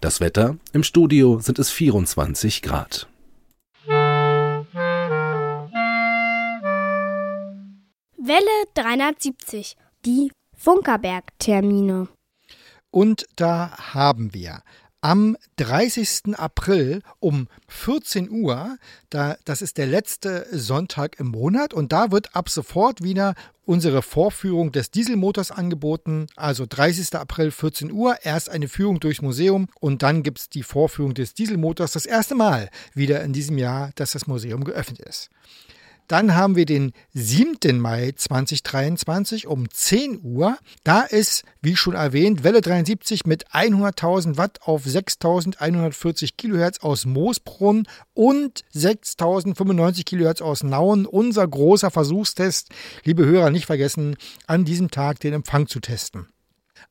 Das 0.00 0.20
Wetter? 0.20 0.56
Im 0.72 0.82
Studio 0.82 1.40
sind 1.40 1.58
es 1.58 1.70
24 1.70 2.62
Grad. 2.62 3.06
Welle 8.28 8.66
370. 8.74 9.76
Die 10.04 10.30
Funkerberg-Termine. 10.56 12.08
Und 12.90 13.26
da 13.36 13.76
haben 13.94 14.34
wir 14.34 14.62
am 15.00 15.36
30. 15.56 16.36
April 16.38 17.02
um 17.20 17.48
14 17.68 18.30
Uhr, 18.30 18.78
da, 19.10 19.36
das 19.44 19.62
ist 19.62 19.78
der 19.78 19.86
letzte 19.86 20.46
Sonntag 20.50 21.20
im 21.20 21.28
Monat 21.28 21.72
und 21.72 21.92
da 21.92 22.10
wird 22.10 22.34
ab 22.34 22.48
sofort 22.48 23.02
wieder 23.02 23.34
unsere 23.64 24.00
Vorführung 24.02 24.72
des 24.72 24.90
Dieselmotors 24.90 25.50
angeboten. 25.50 26.26
Also 26.36 26.64
30. 26.66 27.14
April 27.14 27.50
14 27.50 27.92
Uhr, 27.92 28.16
erst 28.22 28.48
eine 28.48 28.66
Führung 28.66 28.98
durchs 28.98 29.22
Museum 29.22 29.68
und 29.78 30.02
dann 30.02 30.22
gibt 30.22 30.38
es 30.38 30.48
die 30.48 30.62
Vorführung 30.62 31.14
des 31.14 31.34
Dieselmotors. 31.34 31.92
Das 31.92 32.06
erste 32.06 32.34
Mal 32.34 32.70
wieder 32.94 33.22
in 33.22 33.32
diesem 33.32 33.58
Jahr, 33.58 33.90
dass 33.94 34.12
das 34.12 34.26
Museum 34.26 34.64
geöffnet 34.64 35.00
ist. 35.00 35.30
Dann 36.08 36.34
haben 36.34 36.56
wir 36.56 36.64
den 36.64 36.92
7. 37.12 37.78
Mai 37.78 38.12
2023 38.16 39.46
um 39.46 39.70
10 39.70 40.20
Uhr. 40.22 40.56
Da 40.82 41.02
ist, 41.02 41.44
wie 41.60 41.76
schon 41.76 41.94
erwähnt, 41.94 42.44
Welle 42.44 42.62
73 42.62 43.26
mit 43.26 43.48
100.000 43.50 44.38
Watt 44.38 44.60
auf 44.62 44.86
6.140 44.86 46.30
Kilohertz 46.38 46.78
aus 46.80 47.04
Moosbrunn 47.04 47.86
und 48.14 48.64
6.095 48.74 50.04
Kilohertz 50.04 50.40
aus 50.40 50.62
Nauen. 50.62 51.04
Unser 51.04 51.46
großer 51.46 51.90
Versuchstest. 51.90 52.70
Liebe 53.04 53.26
Hörer, 53.26 53.50
nicht 53.50 53.66
vergessen, 53.66 54.16
an 54.46 54.64
diesem 54.64 54.90
Tag 54.90 55.20
den 55.20 55.34
Empfang 55.34 55.66
zu 55.66 55.78
testen. 55.80 56.28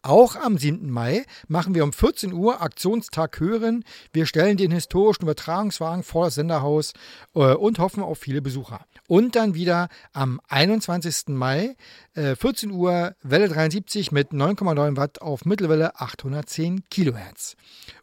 Auch 0.04 0.36
am 0.36 0.58
7. 0.58 0.90
Mai 0.90 1.26
machen 1.48 1.74
wir 1.74 1.84
um 1.84 1.92
14 1.92 2.32
Uhr 2.32 2.62
Aktionstag 2.62 3.40
Hören. 3.40 3.84
Wir 4.14 4.26
stellen 4.26 4.56
den 4.56 4.72
historischen 4.72 5.24
Übertragungswagen 5.24 6.04
vor 6.04 6.26
das 6.26 6.36
Senderhaus 6.36 6.94
äh, 7.34 7.54
und 7.54 7.80
hoffen 7.80 8.04
auf 8.04 8.20
viele 8.20 8.42
Besucher. 8.42 8.86
Und 9.08 9.36
dann 9.36 9.56
wieder 9.56 9.90
am 10.14 10.40
21. 10.50 11.30
Mai, 11.30 11.76
äh, 12.14 12.36
14 12.36 12.72
Uhr, 12.72 13.16
Welle 13.24 13.50
73 13.50 14.12
mit 14.12 14.32
9,9 14.32 14.98
Watt 14.98 15.22
auf 15.22 15.46
Mittelwelle 15.46 16.00
810 16.00 16.84
Kilohertz. 16.90 17.56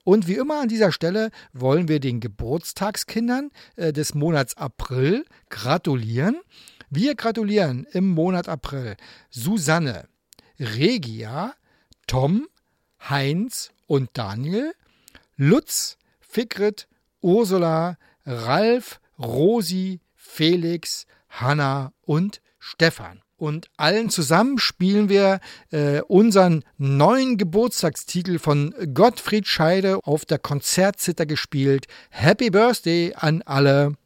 Und 0.03 0.27
wie 0.27 0.35
immer 0.35 0.61
an 0.61 0.69
dieser 0.69 0.93
Stelle 0.93 1.31
wollen 1.53 1.89
wir 1.89 2.01
den 2.01 2.21
Geburtstagskindern 2.21 3.51
äh, 3.77 3.93
des 3.93 4.15
Monats 4.15 4.57
April 4.57 5.25
gratulieren. 5.49 6.41
Wir 6.91 7.15
gratulieren 7.15 7.87
im 7.93 8.09
Monat 8.09 8.49
April 8.49 8.97
Susanne, 9.31 10.09
Regia, 10.59 11.55
Tom, 12.07 12.47
Heinz 13.09 13.71
und 13.87 14.11
Daniel, 14.15 14.75
Lutz, 15.37 15.97
Fikret, 16.21 16.89
Ursula, 17.21 17.97
Ralf, 18.25 19.01
Rosi, 19.19 20.01
Felix, 20.15 21.07
Hanna 21.29 21.93
und 22.03 22.41
Stefan. 22.59 23.21
Und 23.37 23.69
allen 23.77 24.11
zusammen 24.11 24.59
spielen 24.59 25.09
wir 25.09 25.41
äh, 25.71 26.01
unseren 26.03 26.65
neuen 26.79 27.37
Geburtstagstitel 27.37 28.39
von 28.39 28.75
Gottfried 28.95 29.47
Scheide 29.47 29.99
auf 30.05 30.25
der 30.25 30.39
Konzertzitter 30.39 31.27
gespielt. 31.27 31.87
Happy 32.11 32.51
Birthday 32.51 33.13
an 33.15 33.43
alle. 33.43 33.97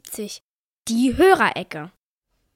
370. 0.00 0.42
Die 0.88 1.16
Hörerecke. 1.16 1.90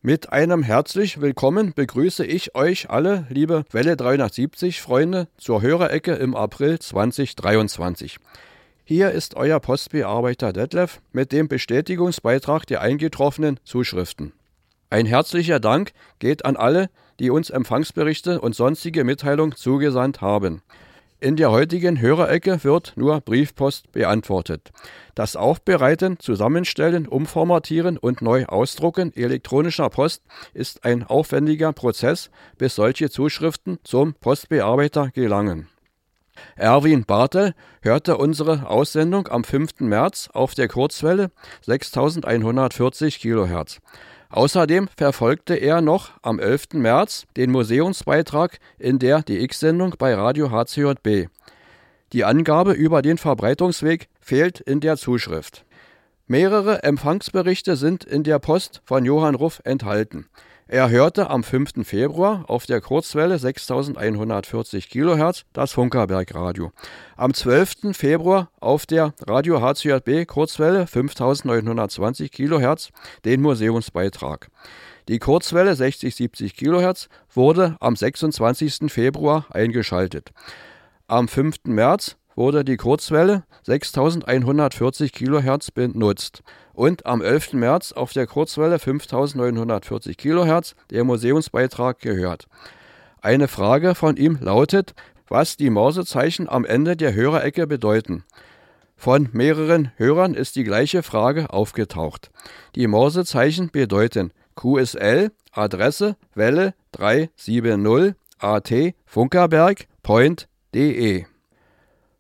Mit 0.00 0.32
einem 0.32 0.62
herzlich 0.62 1.20
willkommen 1.20 1.72
begrüße 1.74 2.24
ich 2.24 2.54
euch 2.54 2.90
alle, 2.90 3.26
liebe 3.28 3.64
Welle 3.70 3.96
370 3.96 4.80
Freunde, 4.80 5.28
zur 5.36 5.62
Hörerecke 5.62 6.12
im 6.14 6.34
April 6.34 6.78
2023. 6.78 8.18
Hier 8.84 9.10
ist 9.10 9.34
euer 9.34 9.60
Postbearbeiter 9.60 10.52
Detlef 10.52 11.00
mit 11.12 11.32
dem 11.32 11.48
Bestätigungsbeitrag 11.48 12.66
der 12.66 12.82
eingetroffenen 12.82 13.58
Zuschriften. 13.64 14.32
Ein 14.90 15.06
herzlicher 15.06 15.60
Dank 15.60 15.92
geht 16.18 16.44
an 16.44 16.56
alle, 16.56 16.90
die 17.18 17.30
uns 17.30 17.50
Empfangsberichte 17.50 18.40
und 18.40 18.54
sonstige 18.54 19.04
Mitteilungen 19.04 19.56
zugesandt 19.56 20.20
haben. 20.20 20.62
In 21.20 21.36
der 21.36 21.50
heutigen 21.50 22.00
Hörerecke 22.00 22.64
wird 22.64 22.92
nur 22.96 23.20
Briefpost 23.20 23.92
beantwortet. 23.92 24.72
Das 25.14 25.36
Aufbereiten, 25.36 26.18
Zusammenstellen, 26.18 27.06
Umformatieren 27.08 27.96
und 27.96 28.20
neu 28.20 28.44
ausdrucken 28.46 29.14
elektronischer 29.14 29.88
Post 29.88 30.22
ist 30.52 30.84
ein 30.84 31.04
aufwendiger 31.04 31.72
Prozess, 31.72 32.30
bis 32.58 32.74
solche 32.74 33.10
Zuschriften 33.10 33.78
zum 33.84 34.14
Postbearbeiter 34.14 35.10
gelangen. 35.10 35.68
Erwin 36.56 37.04
Bartel 37.04 37.54
hörte 37.80 38.16
unsere 38.16 38.68
Aussendung 38.68 39.28
am 39.28 39.44
5. 39.44 39.80
März 39.80 40.28
auf 40.32 40.54
der 40.54 40.68
Kurzwelle 40.68 41.30
6140 41.62 43.20
kHz. 43.20 43.80
Außerdem 44.30 44.88
verfolgte 44.96 45.54
er 45.54 45.80
noch 45.80 46.10
am 46.22 46.38
11. 46.38 46.74
März 46.74 47.26
den 47.36 47.50
Museumsbeitrag 47.50 48.58
in 48.78 48.98
der 48.98 49.22
DX-Sendung 49.22 49.94
bei 49.98 50.14
Radio 50.14 50.50
HCJB. 50.50 51.28
Die 52.12 52.24
Angabe 52.24 52.72
über 52.72 53.02
den 53.02 53.18
Verbreitungsweg 53.18 54.08
fehlt 54.20 54.60
in 54.60 54.80
der 54.80 54.96
Zuschrift. 54.96 55.64
Mehrere 56.26 56.82
Empfangsberichte 56.82 57.76
sind 57.76 58.04
in 58.04 58.22
der 58.22 58.38
Post 58.38 58.80
von 58.84 59.04
Johann 59.04 59.34
Ruff 59.34 59.60
enthalten. 59.64 60.26
Er 60.66 60.88
hörte 60.88 61.28
am 61.28 61.44
5. 61.44 61.86
Februar 61.86 62.44
auf 62.48 62.64
der 62.64 62.80
Kurzwelle 62.80 63.38
6140 63.38 64.88
kHz 64.88 65.44
das 65.52 65.72
Funkerbergradio. 65.72 66.72
Am 67.18 67.34
12. 67.34 67.94
Februar 67.94 68.48
auf 68.60 68.86
der 68.86 69.12
Radio 69.26 69.60
HCJB 69.60 70.26
Kurzwelle 70.26 70.86
5920 70.86 72.32
kHz 72.32 72.88
den 73.26 73.42
Museumsbeitrag. 73.42 74.48
Die 75.08 75.18
Kurzwelle 75.18 75.74
6070 75.76 76.56
kHz 76.56 77.10
wurde 77.34 77.76
am 77.80 77.94
26. 77.94 78.90
Februar 78.90 79.44
eingeschaltet. 79.50 80.30
Am 81.06 81.28
5. 81.28 81.56
März 81.64 82.16
wurde 82.36 82.64
die 82.64 82.78
Kurzwelle 82.78 83.44
6140 83.64 85.12
kHz 85.12 85.70
benutzt 85.72 86.42
und 86.74 87.06
am 87.06 87.22
11. 87.22 87.54
März 87.54 87.92
auf 87.92 88.12
der 88.12 88.26
Kurzwelle 88.26 88.78
5940 88.78 90.16
kHz 90.16 90.74
der 90.90 91.04
Museumsbeitrag 91.04 91.98
gehört. 92.00 92.46
Eine 93.22 93.48
Frage 93.48 93.94
von 93.94 94.16
ihm 94.16 94.38
lautet, 94.40 94.94
was 95.28 95.56
die 95.56 95.70
Morsezeichen 95.70 96.48
am 96.48 96.64
Ende 96.64 96.96
der 96.96 97.14
Hörerecke 97.14 97.66
bedeuten. 97.66 98.24
Von 98.96 99.28
mehreren 99.32 99.92
Hörern 99.96 100.34
ist 100.34 100.56
die 100.56 100.64
gleiche 100.64 101.02
Frage 101.02 101.50
aufgetaucht. 101.50 102.30
Die 102.74 102.86
Morsezeichen 102.86 103.70
bedeuten 103.70 104.32
QSL, 104.54 105.30
Adresse, 105.52 106.16
Welle 106.34 106.74
370 106.92 108.14
AT, 108.38 108.72
Funkerberg, 109.06 109.86
Point.de. 110.02 111.24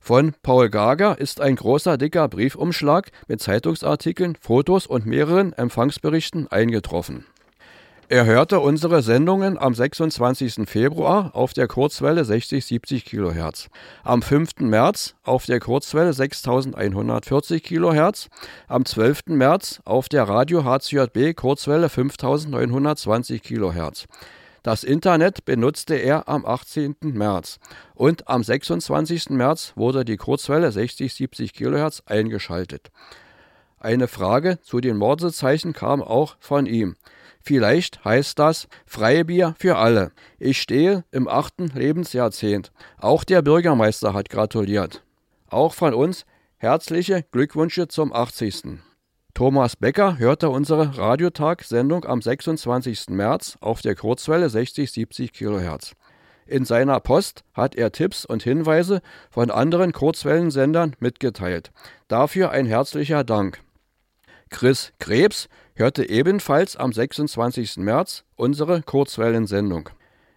Von 0.04 0.34
Paul 0.42 0.68
Gager 0.68 1.18
ist 1.18 1.40
ein 1.40 1.56
großer 1.56 1.96
dicker 1.96 2.28
Briefumschlag 2.28 3.10
mit 3.26 3.40
Zeitungsartikeln, 3.40 4.36
Fotos 4.38 4.86
und 4.86 5.06
mehreren 5.06 5.54
Empfangsberichten 5.54 6.46
eingetroffen. 6.46 7.24
Er 8.10 8.26
hörte 8.26 8.60
unsere 8.60 9.00
Sendungen 9.00 9.56
am 9.56 9.74
26. 9.74 10.68
Februar 10.68 11.30
auf 11.34 11.54
der 11.54 11.68
Kurzwelle 11.68 12.20
60-70 12.20 13.06
kHz, 13.06 13.70
am 14.02 14.20
5. 14.20 14.56
März 14.58 15.14
auf 15.22 15.46
der 15.46 15.58
Kurzwelle 15.58 16.12
6140 16.12 17.62
kHz, 17.62 18.28
am 18.68 18.84
12. 18.84 19.20
März 19.28 19.80
auf 19.86 20.10
der 20.10 20.24
Radio 20.24 20.64
HCJB 20.64 21.34
Kurzwelle 21.34 21.88
5920 21.88 23.42
kHz. 23.42 24.04
Das 24.64 24.82
Internet 24.82 25.44
benutzte 25.44 25.94
er 25.94 26.26
am 26.26 26.46
18. 26.46 26.96
März 27.02 27.58
und 27.94 28.28
am 28.28 28.42
26. 28.42 29.28
März 29.28 29.74
wurde 29.76 30.06
die 30.06 30.16
Kurzwelle 30.16 30.70
60-70 30.70 31.52
kHz 31.52 32.02
eingeschaltet. 32.06 32.90
Eine 33.78 34.08
Frage 34.08 34.58
zu 34.62 34.80
den 34.80 34.96
Morsezeichen 34.96 35.74
kam 35.74 36.02
auch 36.02 36.36
von 36.40 36.64
ihm. 36.64 36.96
Vielleicht 37.42 38.06
heißt 38.06 38.38
das 38.38 38.68
Freibier 38.86 39.54
für 39.58 39.76
alle. 39.76 40.12
Ich 40.38 40.62
stehe 40.62 41.04
im 41.10 41.28
achten 41.28 41.66
Lebensjahrzehnt. 41.66 42.72
Auch 42.96 43.22
der 43.24 43.42
Bürgermeister 43.42 44.14
hat 44.14 44.30
gratuliert. 44.30 45.04
Auch 45.50 45.74
von 45.74 45.92
uns 45.92 46.24
herzliche 46.56 47.22
Glückwünsche 47.32 47.86
zum 47.88 48.14
80. 48.14 48.78
Thomas 49.34 49.74
Becker 49.74 50.18
hörte 50.18 50.48
unsere 50.48 50.96
Radiotag-Sendung 50.96 52.04
am 52.04 52.22
26. 52.22 53.08
März 53.08 53.58
auf 53.60 53.82
der 53.82 53.96
Kurzwelle 53.96 54.46
60-70 54.46 55.32
kHz. 55.32 55.94
In 56.46 56.64
seiner 56.64 57.00
Post 57.00 57.42
hat 57.52 57.74
er 57.74 57.90
Tipps 57.90 58.24
und 58.24 58.44
Hinweise 58.44 59.02
von 59.30 59.50
anderen 59.50 59.92
Kurzwellensendern 59.92 60.94
mitgeteilt. 61.00 61.72
Dafür 62.06 62.52
ein 62.52 62.66
herzlicher 62.66 63.24
Dank. 63.24 63.58
Chris 64.50 64.92
Krebs 65.00 65.48
hörte 65.74 66.08
ebenfalls 66.08 66.76
am 66.76 66.92
26. 66.92 67.78
März 67.78 68.22
unsere 68.36 68.82
Kurzwellensendung. 68.82 69.88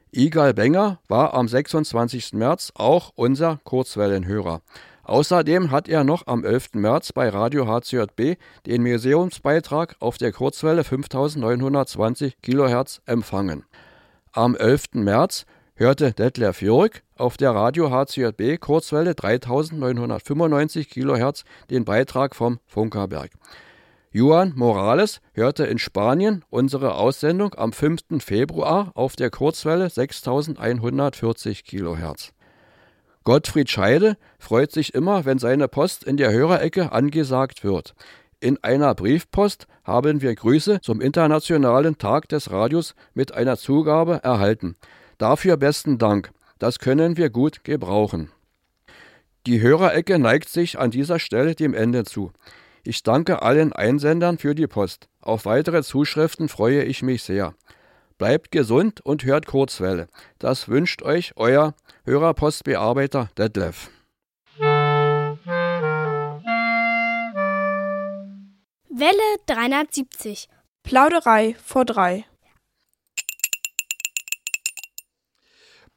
Igal 0.10 0.56
Benger 0.56 1.00
war 1.08 1.36
am 1.36 1.48
26. 1.48 2.34
März 2.34 2.72
auch 2.74 3.12
unser 3.14 3.60
Kurzwellenhörer. 3.64 4.62
Außerdem 5.08 5.72
hat 5.72 5.88
er 5.88 6.04
noch 6.04 6.28
am 6.28 6.44
11. 6.44 6.74
März 6.74 7.14
bei 7.14 7.30
Radio 7.30 7.66
HCJB 7.66 8.38
den 8.66 8.84
Museumsbeitrag 8.84 9.96
auf 10.02 10.18
der 10.18 10.34
Kurzwelle 10.34 10.84
5920 10.84 12.42
kHz 12.42 13.00
empfangen. 13.06 13.64
Am 14.34 14.54
11. 14.58 14.96
März 14.96 15.46
hörte 15.76 16.12
Detlef 16.12 16.62
Jörg 16.62 17.04
auf 17.16 17.38
der 17.38 17.52
Radio 17.52 17.90
HCJB 17.90 18.60
Kurzwelle 18.60 19.16
3995 19.16 20.90
kHz 20.90 21.46
den 21.70 21.86
Beitrag 21.86 22.36
vom 22.36 22.60
Funkerberg. 22.66 23.32
Juan 24.12 24.52
Morales 24.58 25.22
hörte 25.32 25.68
in 25.68 25.80
Spanien 25.80 26.44
unsere 26.50 26.96
Aussendung 26.96 27.54
am 27.54 27.72
5. 27.72 28.02
Februar 28.20 28.92
auf 28.94 29.16
der 29.16 29.30
Kurzwelle 29.30 29.90
6140 29.90 31.64
kHz. 31.64 32.34
Gottfried 33.28 33.70
Scheide 33.70 34.16
freut 34.40 34.72
sich 34.72 34.94
immer, 34.94 35.26
wenn 35.26 35.38
seine 35.38 35.68
Post 35.68 36.06
in 36.06 36.16
der 36.16 36.32
Hörerecke 36.32 36.94
angesagt 36.94 37.62
wird. 37.62 37.94
In 38.40 38.58
einer 38.64 38.96
Briefpost 38.96 39.68
haben 39.84 40.22
wir 40.22 40.34
Grüße 40.34 40.80
zum 40.80 41.02
Internationalen 41.02 41.98
Tag 41.98 42.30
des 42.30 42.52
Radios 42.52 42.96
mit 43.14 43.34
einer 43.34 43.58
Zugabe 43.58 44.22
erhalten. 44.24 44.78
Dafür 45.18 45.58
besten 45.58 45.98
Dank. 45.98 46.32
Das 46.58 46.80
können 46.80 47.18
wir 47.18 47.30
gut 47.30 47.66
gebrauchen. 47.66 48.32
Die 49.46 49.60
Hörerecke 49.60 50.20
neigt 50.20 50.48
sich 50.48 50.80
an 50.80 50.90
dieser 50.90 51.20
Stelle 51.20 51.54
dem 51.54 51.74
Ende 51.74 52.06
zu. 52.06 52.32
Ich 52.86 53.04
danke 53.04 53.42
allen 53.42 53.74
Einsendern 53.74 54.38
für 54.38 54.56
die 54.56 54.68
Post. 54.68 55.10
Auf 55.20 55.44
weitere 55.44 55.84
Zuschriften 55.84 56.48
freue 56.48 56.86
ich 56.86 57.04
mich 57.04 57.24
sehr. 57.24 57.56
Bleibt 58.18 58.52
gesund 58.52 59.02
und 59.02 59.24
hört 59.24 59.46
Kurzwelle. 59.46 60.08
Das 60.40 60.68
wünscht 60.68 61.02
euch 61.04 61.34
euer 61.36 61.74
Hörerpostbearbeiter 62.06 63.30
Detlef. 63.38 63.90
Welle 68.90 69.38
370. 69.46 70.50
Plauderei 70.84 71.56
vor 71.64 71.86
drei. 71.86 72.26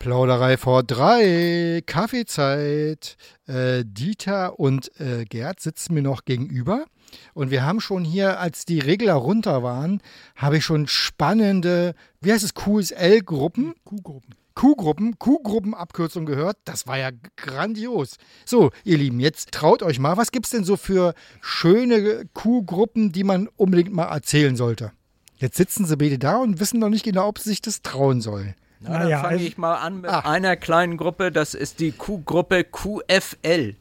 Plauderei 0.00 0.56
vor 0.56 0.82
drei, 0.82 1.82
Kaffeezeit. 1.84 3.18
Äh, 3.46 3.84
Dieter 3.84 4.58
und 4.58 4.98
äh, 4.98 5.26
Gerd 5.26 5.60
sitzen 5.60 5.92
mir 5.92 6.00
noch 6.00 6.24
gegenüber. 6.24 6.86
Und 7.34 7.50
wir 7.50 7.64
haben 7.64 7.80
schon 7.80 8.02
hier, 8.02 8.40
als 8.40 8.64
die 8.64 8.78
Regler 8.78 9.12
runter 9.12 9.62
waren, 9.62 10.00
habe 10.36 10.56
ich 10.56 10.64
schon 10.64 10.86
spannende, 10.86 11.94
wie 12.22 12.32
heißt 12.32 12.42
es, 12.42 12.54
QSL-Gruppen? 12.54 13.74
Kuhgruppen. 13.84 14.34
Q-Gruppen, 14.54 15.18
Q-Gruppen-Abkürzung 15.18 16.24
gehört. 16.24 16.56
Das 16.64 16.86
war 16.86 16.96
ja 16.96 17.10
grandios. 17.36 18.16
So, 18.46 18.70
ihr 18.84 18.96
Lieben, 18.96 19.20
jetzt 19.20 19.52
traut 19.52 19.82
euch 19.82 19.98
mal. 19.98 20.16
Was 20.16 20.32
gibt 20.32 20.46
es 20.46 20.52
denn 20.52 20.64
so 20.64 20.78
für 20.78 21.12
schöne 21.42 22.24
Q-Gruppen, 22.32 23.12
die 23.12 23.24
man 23.24 23.48
unbedingt 23.56 23.92
mal 23.92 24.06
erzählen 24.06 24.56
sollte? 24.56 24.92
Jetzt 25.36 25.58
sitzen 25.58 25.84
sie 25.84 25.96
beide 25.98 26.18
da 26.18 26.38
und 26.38 26.58
wissen 26.58 26.80
noch 26.80 26.88
nicht 26.88 27.04
genau, 27.04 27.28
ob 27.28 27.38
sie 27.38 27.50
sich 27.50 27.60
das 27.60 27.82
trauen 27.82 28.22
sollen. 28.22 28.54
Na, 28.80 28.90
Naja, 29.00 29.08
dann 29.10 29.20
fange 29.22 29.34
also- 29.34 29.44
ich 29.46 29.58
mal 29.58 29.74
an 29.76 30.00
mit 30.00 30.10
Ah. 30.10 30.20
einer 30.20 30.56
kleinen 30.56 30.96
Gruppe, 30.96 31.30
das 31.30 31.54
ist 31.54 31.80
die 31.80 31.92
Q-Gruppe 31.92 32.64
QFL. 32.64 33.76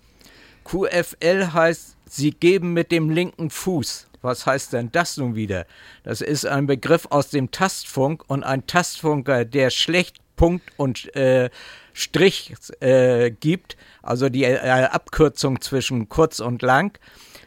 QFL 0.65 1.53
heißt, 1.53 1.95
sie 2.05 2.31
geben 2.31 2.73
mit 2.73 2.91
dem 2.91 3.09
linken 3.09 3.49
Fuß. 3.49 4.07
Was 4.21 4.45
heißt 4.45 4.73
denn 4.73 4.91
das 4.91 5.15
nun 5.15 5.35
wieder? 5.35 5.65
Das 6.03 6.19
ist 6.19 6.45
ein 6.45 6.67
Begriff 6.67 7.07
aus 7.09 7.29
dem 7.29 7.51
Tastfunk 7.51 8.23
und 8.27 8.43
ein 8.43 8.67
Tastfunker, 8.67 9.45
der 9.45 9.69
schlecht 9.69 10.17
Punkt 10.35 10.69
und 10.77 11.13
äh, 11.15 11.49
Strich 11.93 12.53
äh, 12.81 13.31
gibt, 13.31 13.77
also 14.03 14.29
die 14.29 14.43
äh, 14.43 14.57
Abkürzung 14.59 15.61
zwischen 15.61 16.09
kurz 16.09 16.39
und 16.39 16.61
lang, 16.61 16.97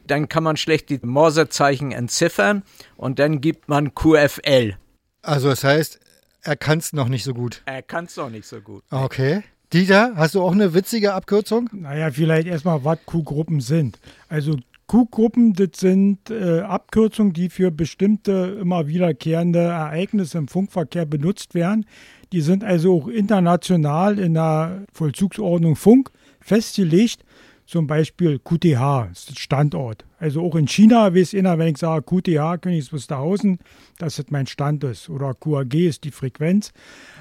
dann 0.07 0.29
kann 0.29 0.43
man 0.45 0.57
schlecht 0.57 0.89
die 0.91 0.99
Morsezeichen 1.03 1.93
entziffern 1.93 2.63
und 2.97 3.19
dann 3.19 3.41
gibt 3.43 3.69
man 3.69 3.95
QFL. 3.95 4.77
Also, 5.23 5.51
das 5.51 5.65
heißt, 5.65 6.01
er 6.43 6.57
kann 6.57 6.79
es 6.79 6.93
noch 6.93 7.09
nicht 7.09 7.25
so 7.25 7.35
gut. 7.35 7.63
Er 7.67 7.83
kann 7.83 8.07
es 8.07 8.15
doch 8.15 8.31
nicht 8.31 8.47
so 8.47 8.61
gut. 8.61 8.83
Okay. 8.91 9.43
Dieter, 9.73 10.13
hast 10.17 10.35
du 10.35 10.43
auch 10.43 10.53
eine 10.53 10.75
witzige 10.75 11.15
Abkürzung? 11.15 11.71
Naja, 11.73 12.11
vielleicht 12.11 12.47
erstmal, 12.47 12.85
was 12.85 12.99
Q-Gruppen 13.07 13.61
sind. 13.61 13.99
Also 14.29 14.57
Q-Gruppen, 14.87 15.55
das 15.55 15.81
sind 15.81 16.29
äh, 16.29 16.61
Abkürzungen, 16.61 17.33
die 17.33 17.49
für 17.49 17.71
bestimmte 17.71 18.59
immer 18.61 18.87
wiederkehrende 18.87 19.61
Ereignisse 19.61 20.37
im 20.37 20.49
Funkverkehr 20.49 21.07
benutzt 21.07 21.55
werden. 21.55 21.87
Die 22.33 22.43
sind 22.43 22.65
also 22.65 22.99
auch 22.99 23.09
international 23.09 24.19
in 24.19 24.35
der 24.35 24.85
Vollzugsordnung 24.93 25.77
Funk 25.77 26.11
festgelegt. 26.41 27.25
Zum 27.73 27.87
Beispiel 27.87 28.39
QTH, 28.39 29.09
Standort. 29.35 30.05
Also 30.19 30.43
auch 30.43 30.57
in 30.57 30.69
China 30.69 31.15
weiß 31.15 31.35
einer, 31.35 31.59
wenn 31.59 31.69
ich 31.69 31.79
sage 31.79 32.05
QTH, 32.05 32.61
Königs 32.61 32.93
Wusterhausen, 32.93 33.61
dass 33.97 34.17
das 34.17 34.27
mein 34.29 34.47
Stand 34.47 34.85
ist. 34.85 35.09
Oder 35.09 35.33
QAG 35.33 35.73
ist 35.73 36.05
die 36.05 36.11
Frequenz. 36.11 36.75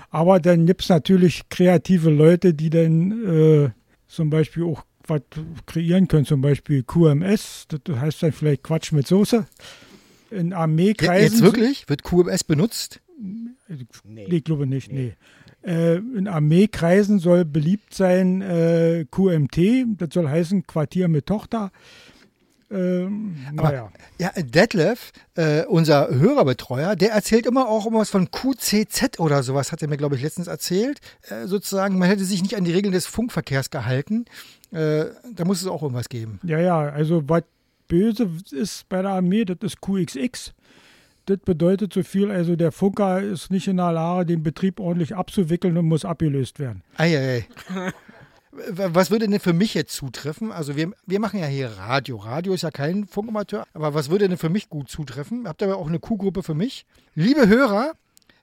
Aber 0.10 0.42
dann 0.42 0.66
gibt 0.66 0.82
es 0.82 0.90
natürlich 0.90 1.48
kreative 1.48 2.10
Leute, 2.10 2.54
die 2.54 2.70
dann 2.70 3.26
äh, 3.26 3.70
zum 4.08 4.30
Beispiel 4.30 4.64
auch 4.64 4.84
was 5.08 5.22
kreieren 5.68 6.10
können, 6.10 6.26
zum 6.26 6.42
Beispiel 6.42 6.84
QMS, 6.84 7.68
das 7.70 7.98
heißt 7.98 8.24
dann 8.24 8.34
vielleicht 8.34 8.64
Quatsch 8.64 8.92
mit 8.92 9.08
Soße. 9.08 9.48
In 10.32 10.52
Armeekreisen. 10.52 11.32
jetzt 11.32 11.42
wirklich? 11.42 11.88
Wird 11.88 12.04
QMS 12.04 12.44
benutzt? 12.44 13.00
Nee, 14.04 14.26
ich 14.30 14.44
glaube 14.44 14.68
nicht, 14.68 14.92
nee. 14.92 15.14
Äh, 15.64 15.98
in 15.98 16.28
Armeekreisen 16.28 17.20
soll 17.20 17.46
beliebt 17.46 17.94
sein 17.94 18.42
äh, 18.42 19.06
QMT, 19.10 19.86
das 19.98 20.10
soll 20.14 20.28
heißen 20.28 20.66
Quartier 20.66 21.08
mit 21.08 21.28
Tochter. 21.28 21.72
Ähm, 22.72 23.36
naja. 23.52 23.92
Ja, 24.18 24.32
Detlef, 24.38 25.12
äh, 25.36 25.66
unser 25.66 26.10
Hörerbetreuer, 26.10 26.96
der 26.96 27.12
erzählt 27.12 27.46
immer 27.46 27.68
auch 27.68 27.86
immer 27.86 28.00
was 28.00 28.10
von 28.10 28.32
QCZ 28.32 29.20
oder 29.20 29.44
sowas, 29.44 29.72
hat 29.72 29.82
er 29.82 29.90
mir, 29.90 29.98
glaube 29.98 30.16
ich, 30.16 30.24
letztens 30.24 30.48
erzählt. 30.48 31.00
Äh, 31.30 31.48
sozusagen, 31.48 32.00
man 32.00 32.08
hätte 32.08 32.24
sich 32.24 32.42
nicht 32.42 32.56
an 32.56 32.64
die 32.64 32.72
Regeln 32.72 32.94
des 32.94 33.08
Funkverkehrs 33.08 33.72
gehalten. 33.72 34.26
Äh, 34.72 35.06
da 35.36 35.44
muss 35.44 35.62
es 35.62 35.68
auch 35.68 35.84
irgendwas 35.84 36.08
geben. 36.08 36.40
Ja, 36.44 36.60
ja, 36.60 36.80
also 36.80 37.28
was 37.28 37.44
böse 37.90 38.30
ist 38.52 38.88
bei 38.88 39.02
der 39.02 39.12
Armee, 39.12 39.44
das 39.44 39.58
ist 39.62 39.82
QXX. 39.82 40.54
Das 41.28 41.38
bedeutet 41.46 41.94
so 41.94 42.04
viel, 42.04 42.32
also 42.32 42.56
der 42.56 42.72
Funker 42.72 43.22
ist 43.22 43.52
nicht 43.52 43.68
in 43.68 43.78
der 43.78 43.92
Lage, 43.92 44.26
den 44.26 44.44
Betrieb 44.44 44.80
ordentlich 44.80 45.16
abzuwickeln 45.16 45.78
und 45.78 45.86
muss 45.86 46.04
abgelöst 46.04 46.60
werden. 46.60 46.84
Eieiei. 46.98 47.46
Was 48.70 49.12
würde 49.12 49.28
denn 49.30 49.40
für 49.40 49.54
mich 49.54 49.74
jetzt 49.76 49.94
zutreffen? 49.94 50.52
Also 50.52 50.76
wir, 50.76 50.92
wir 51.06 51.20
machen 51.22 51.40
ja 51.40 51.46
hier 51.46 51.70
Radio. 51.78 52.18
Radio 52.18 52.54
ist 52.54 52.64
ja 52.64 52.72
kein 52.72 53.06
Funkamateur, 53.06 53.66
aber 53.74 53.94
was 53.94 54.10
würde 54.10 54.28
denn 54.28 54.38
für 54.38 54.50
mich 54.50 54.68
gut 54.70 54.90
zutreffen? 54.90 55.48
Habt 55.48 55.62
ihr 55.62 55.68
aber 55.70 55.78
auch 55.78 55.88
eine 55.88 56.00
Q-Gruppe 56.00 56.44
für 56.44 56.54
mich? 56.54 56.86
Liebe 57.16 57.48
Hörer, 57.48 57.94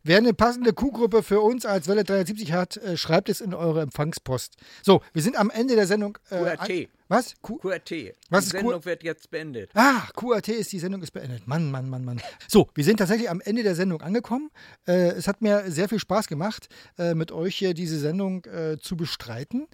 wer 0.04 0.16
eine 0.16 0.32
passende 0.32 0.72
Q-Gruppe 0.72 1.22
für 1.22 1.40
uns 1.42 1.66
als 1.66 1.88
Welle 1.88 2.04
370 2.04 2.52
hat, 2.54 2.78
äh, 2.78 2.96
schreibt 2.96 3.28
es 3.28 3.42
in 3.42 3.52
eure 3.52 3.82
Empfangspost. 3.82 4.56
So, 4.82 5.02
wir 5.12 5.20
sind 5.20 5.38
am 5.38 5.50
Ende 5.50 5.74
der 5.74 5.86
Sendung. 5.86 6.16
Äh, 6.30 6.36
QRT. 6.38 6.60
an- 6.60 6.86
Was? 7.08 7.34
Q 7.40 7.56
QRT. 7.58 8.14
Was 8.30 8.44
die 8.46 8.50
Sendung 8.50 8.72
Q- 8.80 8.84
wird 8.84 9.02
jetzt 9.02 9.30
beendet. 9.30 9.70
Ah, 9.74 10.02
QRT 10.14 10.48
ist, 10.48 10.72
die 10.72 10.78
Sendung 10.78 11.02
ist 11.02 11.10
beendet. 11.12 11.46
Mann, 11.46 11.70
Mann, 11.70 11.88
Mann, 11.88 12.04
Mann. 12.04 12.20
So, 12.48 12.68
wir 12.74 12.84
sind 12.84 12.98
tatsächlich 12.98 13.30
am 13.30 13.40
Ende 13.40 13.62
der 13.62 13.74
Sendung 13.74 14.02
angekommen. 14.02 14.50
Äh, 14.86 15.10
es 15.12 15.26
hat 15.26 15.40
mir 15.40 15.70
sehr 15.70 15.88
viel 15.88 15.98
Spaß 15.98 16.26
gemacht, 16.28 16.68
äh, 16.98 17.14
mit 17.14 17.32
euch 17.32 17.56
hier 17.56 17.72
diese 17.74 17.98
Sendung 17.98 18.44
äh, 18.44 18.78
zu 18.78 18.96
bestreiten. 18.96 19.66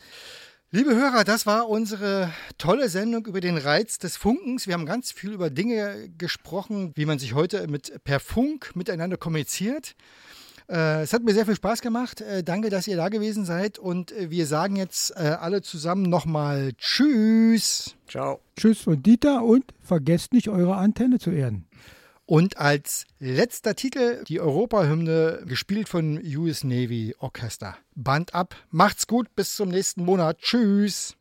Liebe 0.70 0.95
Hörer, 0.95 1.22
das 1.24 1.47
war 1.47 1.68
unsere 1.68 2.32
tolle 2.59 2.89
Sendung 2.89 3.26
über 3.26 3.41
den 3.41 3.57
Reiz 3.59 3.99
des 3.99 4.16
Funkens. 4.16 4.66
Wir 4.66 4.74
haben 4.74 4.87
ganz 4.87 5.12
viel 5.12 5.32
über 5.32 5.49
Dinge 5.51 6.09
gesprochen, 6.18 6.93
wie 6.97 7.05
man 7.07 7.18
sich 7.20 7.35
heute 7.35 7.68
mit, 7.68 8.03
per 8.03 8.18
Funk 8.18 8.74
miteinander 8.74 9.16
kommuniziert. 9.16 9.95
Äh, 10.69 11.03
es 11.03 11.12
hat 11.12 11.23
mir 11.23 11.35
sehr 11.35 11.47
viel 11.47 11.57
Spaß 11.57 11.81
gemacht. 11.81 12.21
Äh, 12.21 12.43
danke, 12.43 12.71
dass 12.71 12.87
ihr 12.87 12.97
da 12.97 13.09
gewesen 13.09 13.45
seid. 13.45 13.79
Und 13.79 14.12
äh, 14.12 14.31
wir 14.31 14.47
sagen 14.47 14.77
jetzt 14.77 15.11
äh, 15.17 15.37
alle 15.41 15.62
zusammen 15.62 16.05
nochmal 16.05 16.73
Tschüss. 16.79 17.97
Ciao. 18.09 18.41
Tschüss 18.57 18.81
von 18.81 19.03
Dieter 19.03 19.45
und 19.45 19.65
vergesst 19.83 20.33
nicht, 20.33 20.49
eure 20.49 20.77
Antenne 20.77 21.19
zu 21.19 21.31
erden. 21.31 21.67
Und 22.27 22.57
als 22.57 23.05
letzter 23.19 23.75
Titel 23.75 24.25
die 24.25 24.41
Europahymne, 24.41 25.43
gespielt 25.47 25.91
von 25.91 26.19
US 26.37 26.65
Navy 26.65 27.15
Orchester. 27.19 27.77
Band 27.95 28.35
ab. 28.35 28.57
Macht's 28.71 29.07
gut, 29.07 29.35
bis 29.37 29.55
zum 29.55 29.69
nächsten 29.69 30.05
Monat. 30.05 30.39
Tschüss. 30.39 31.17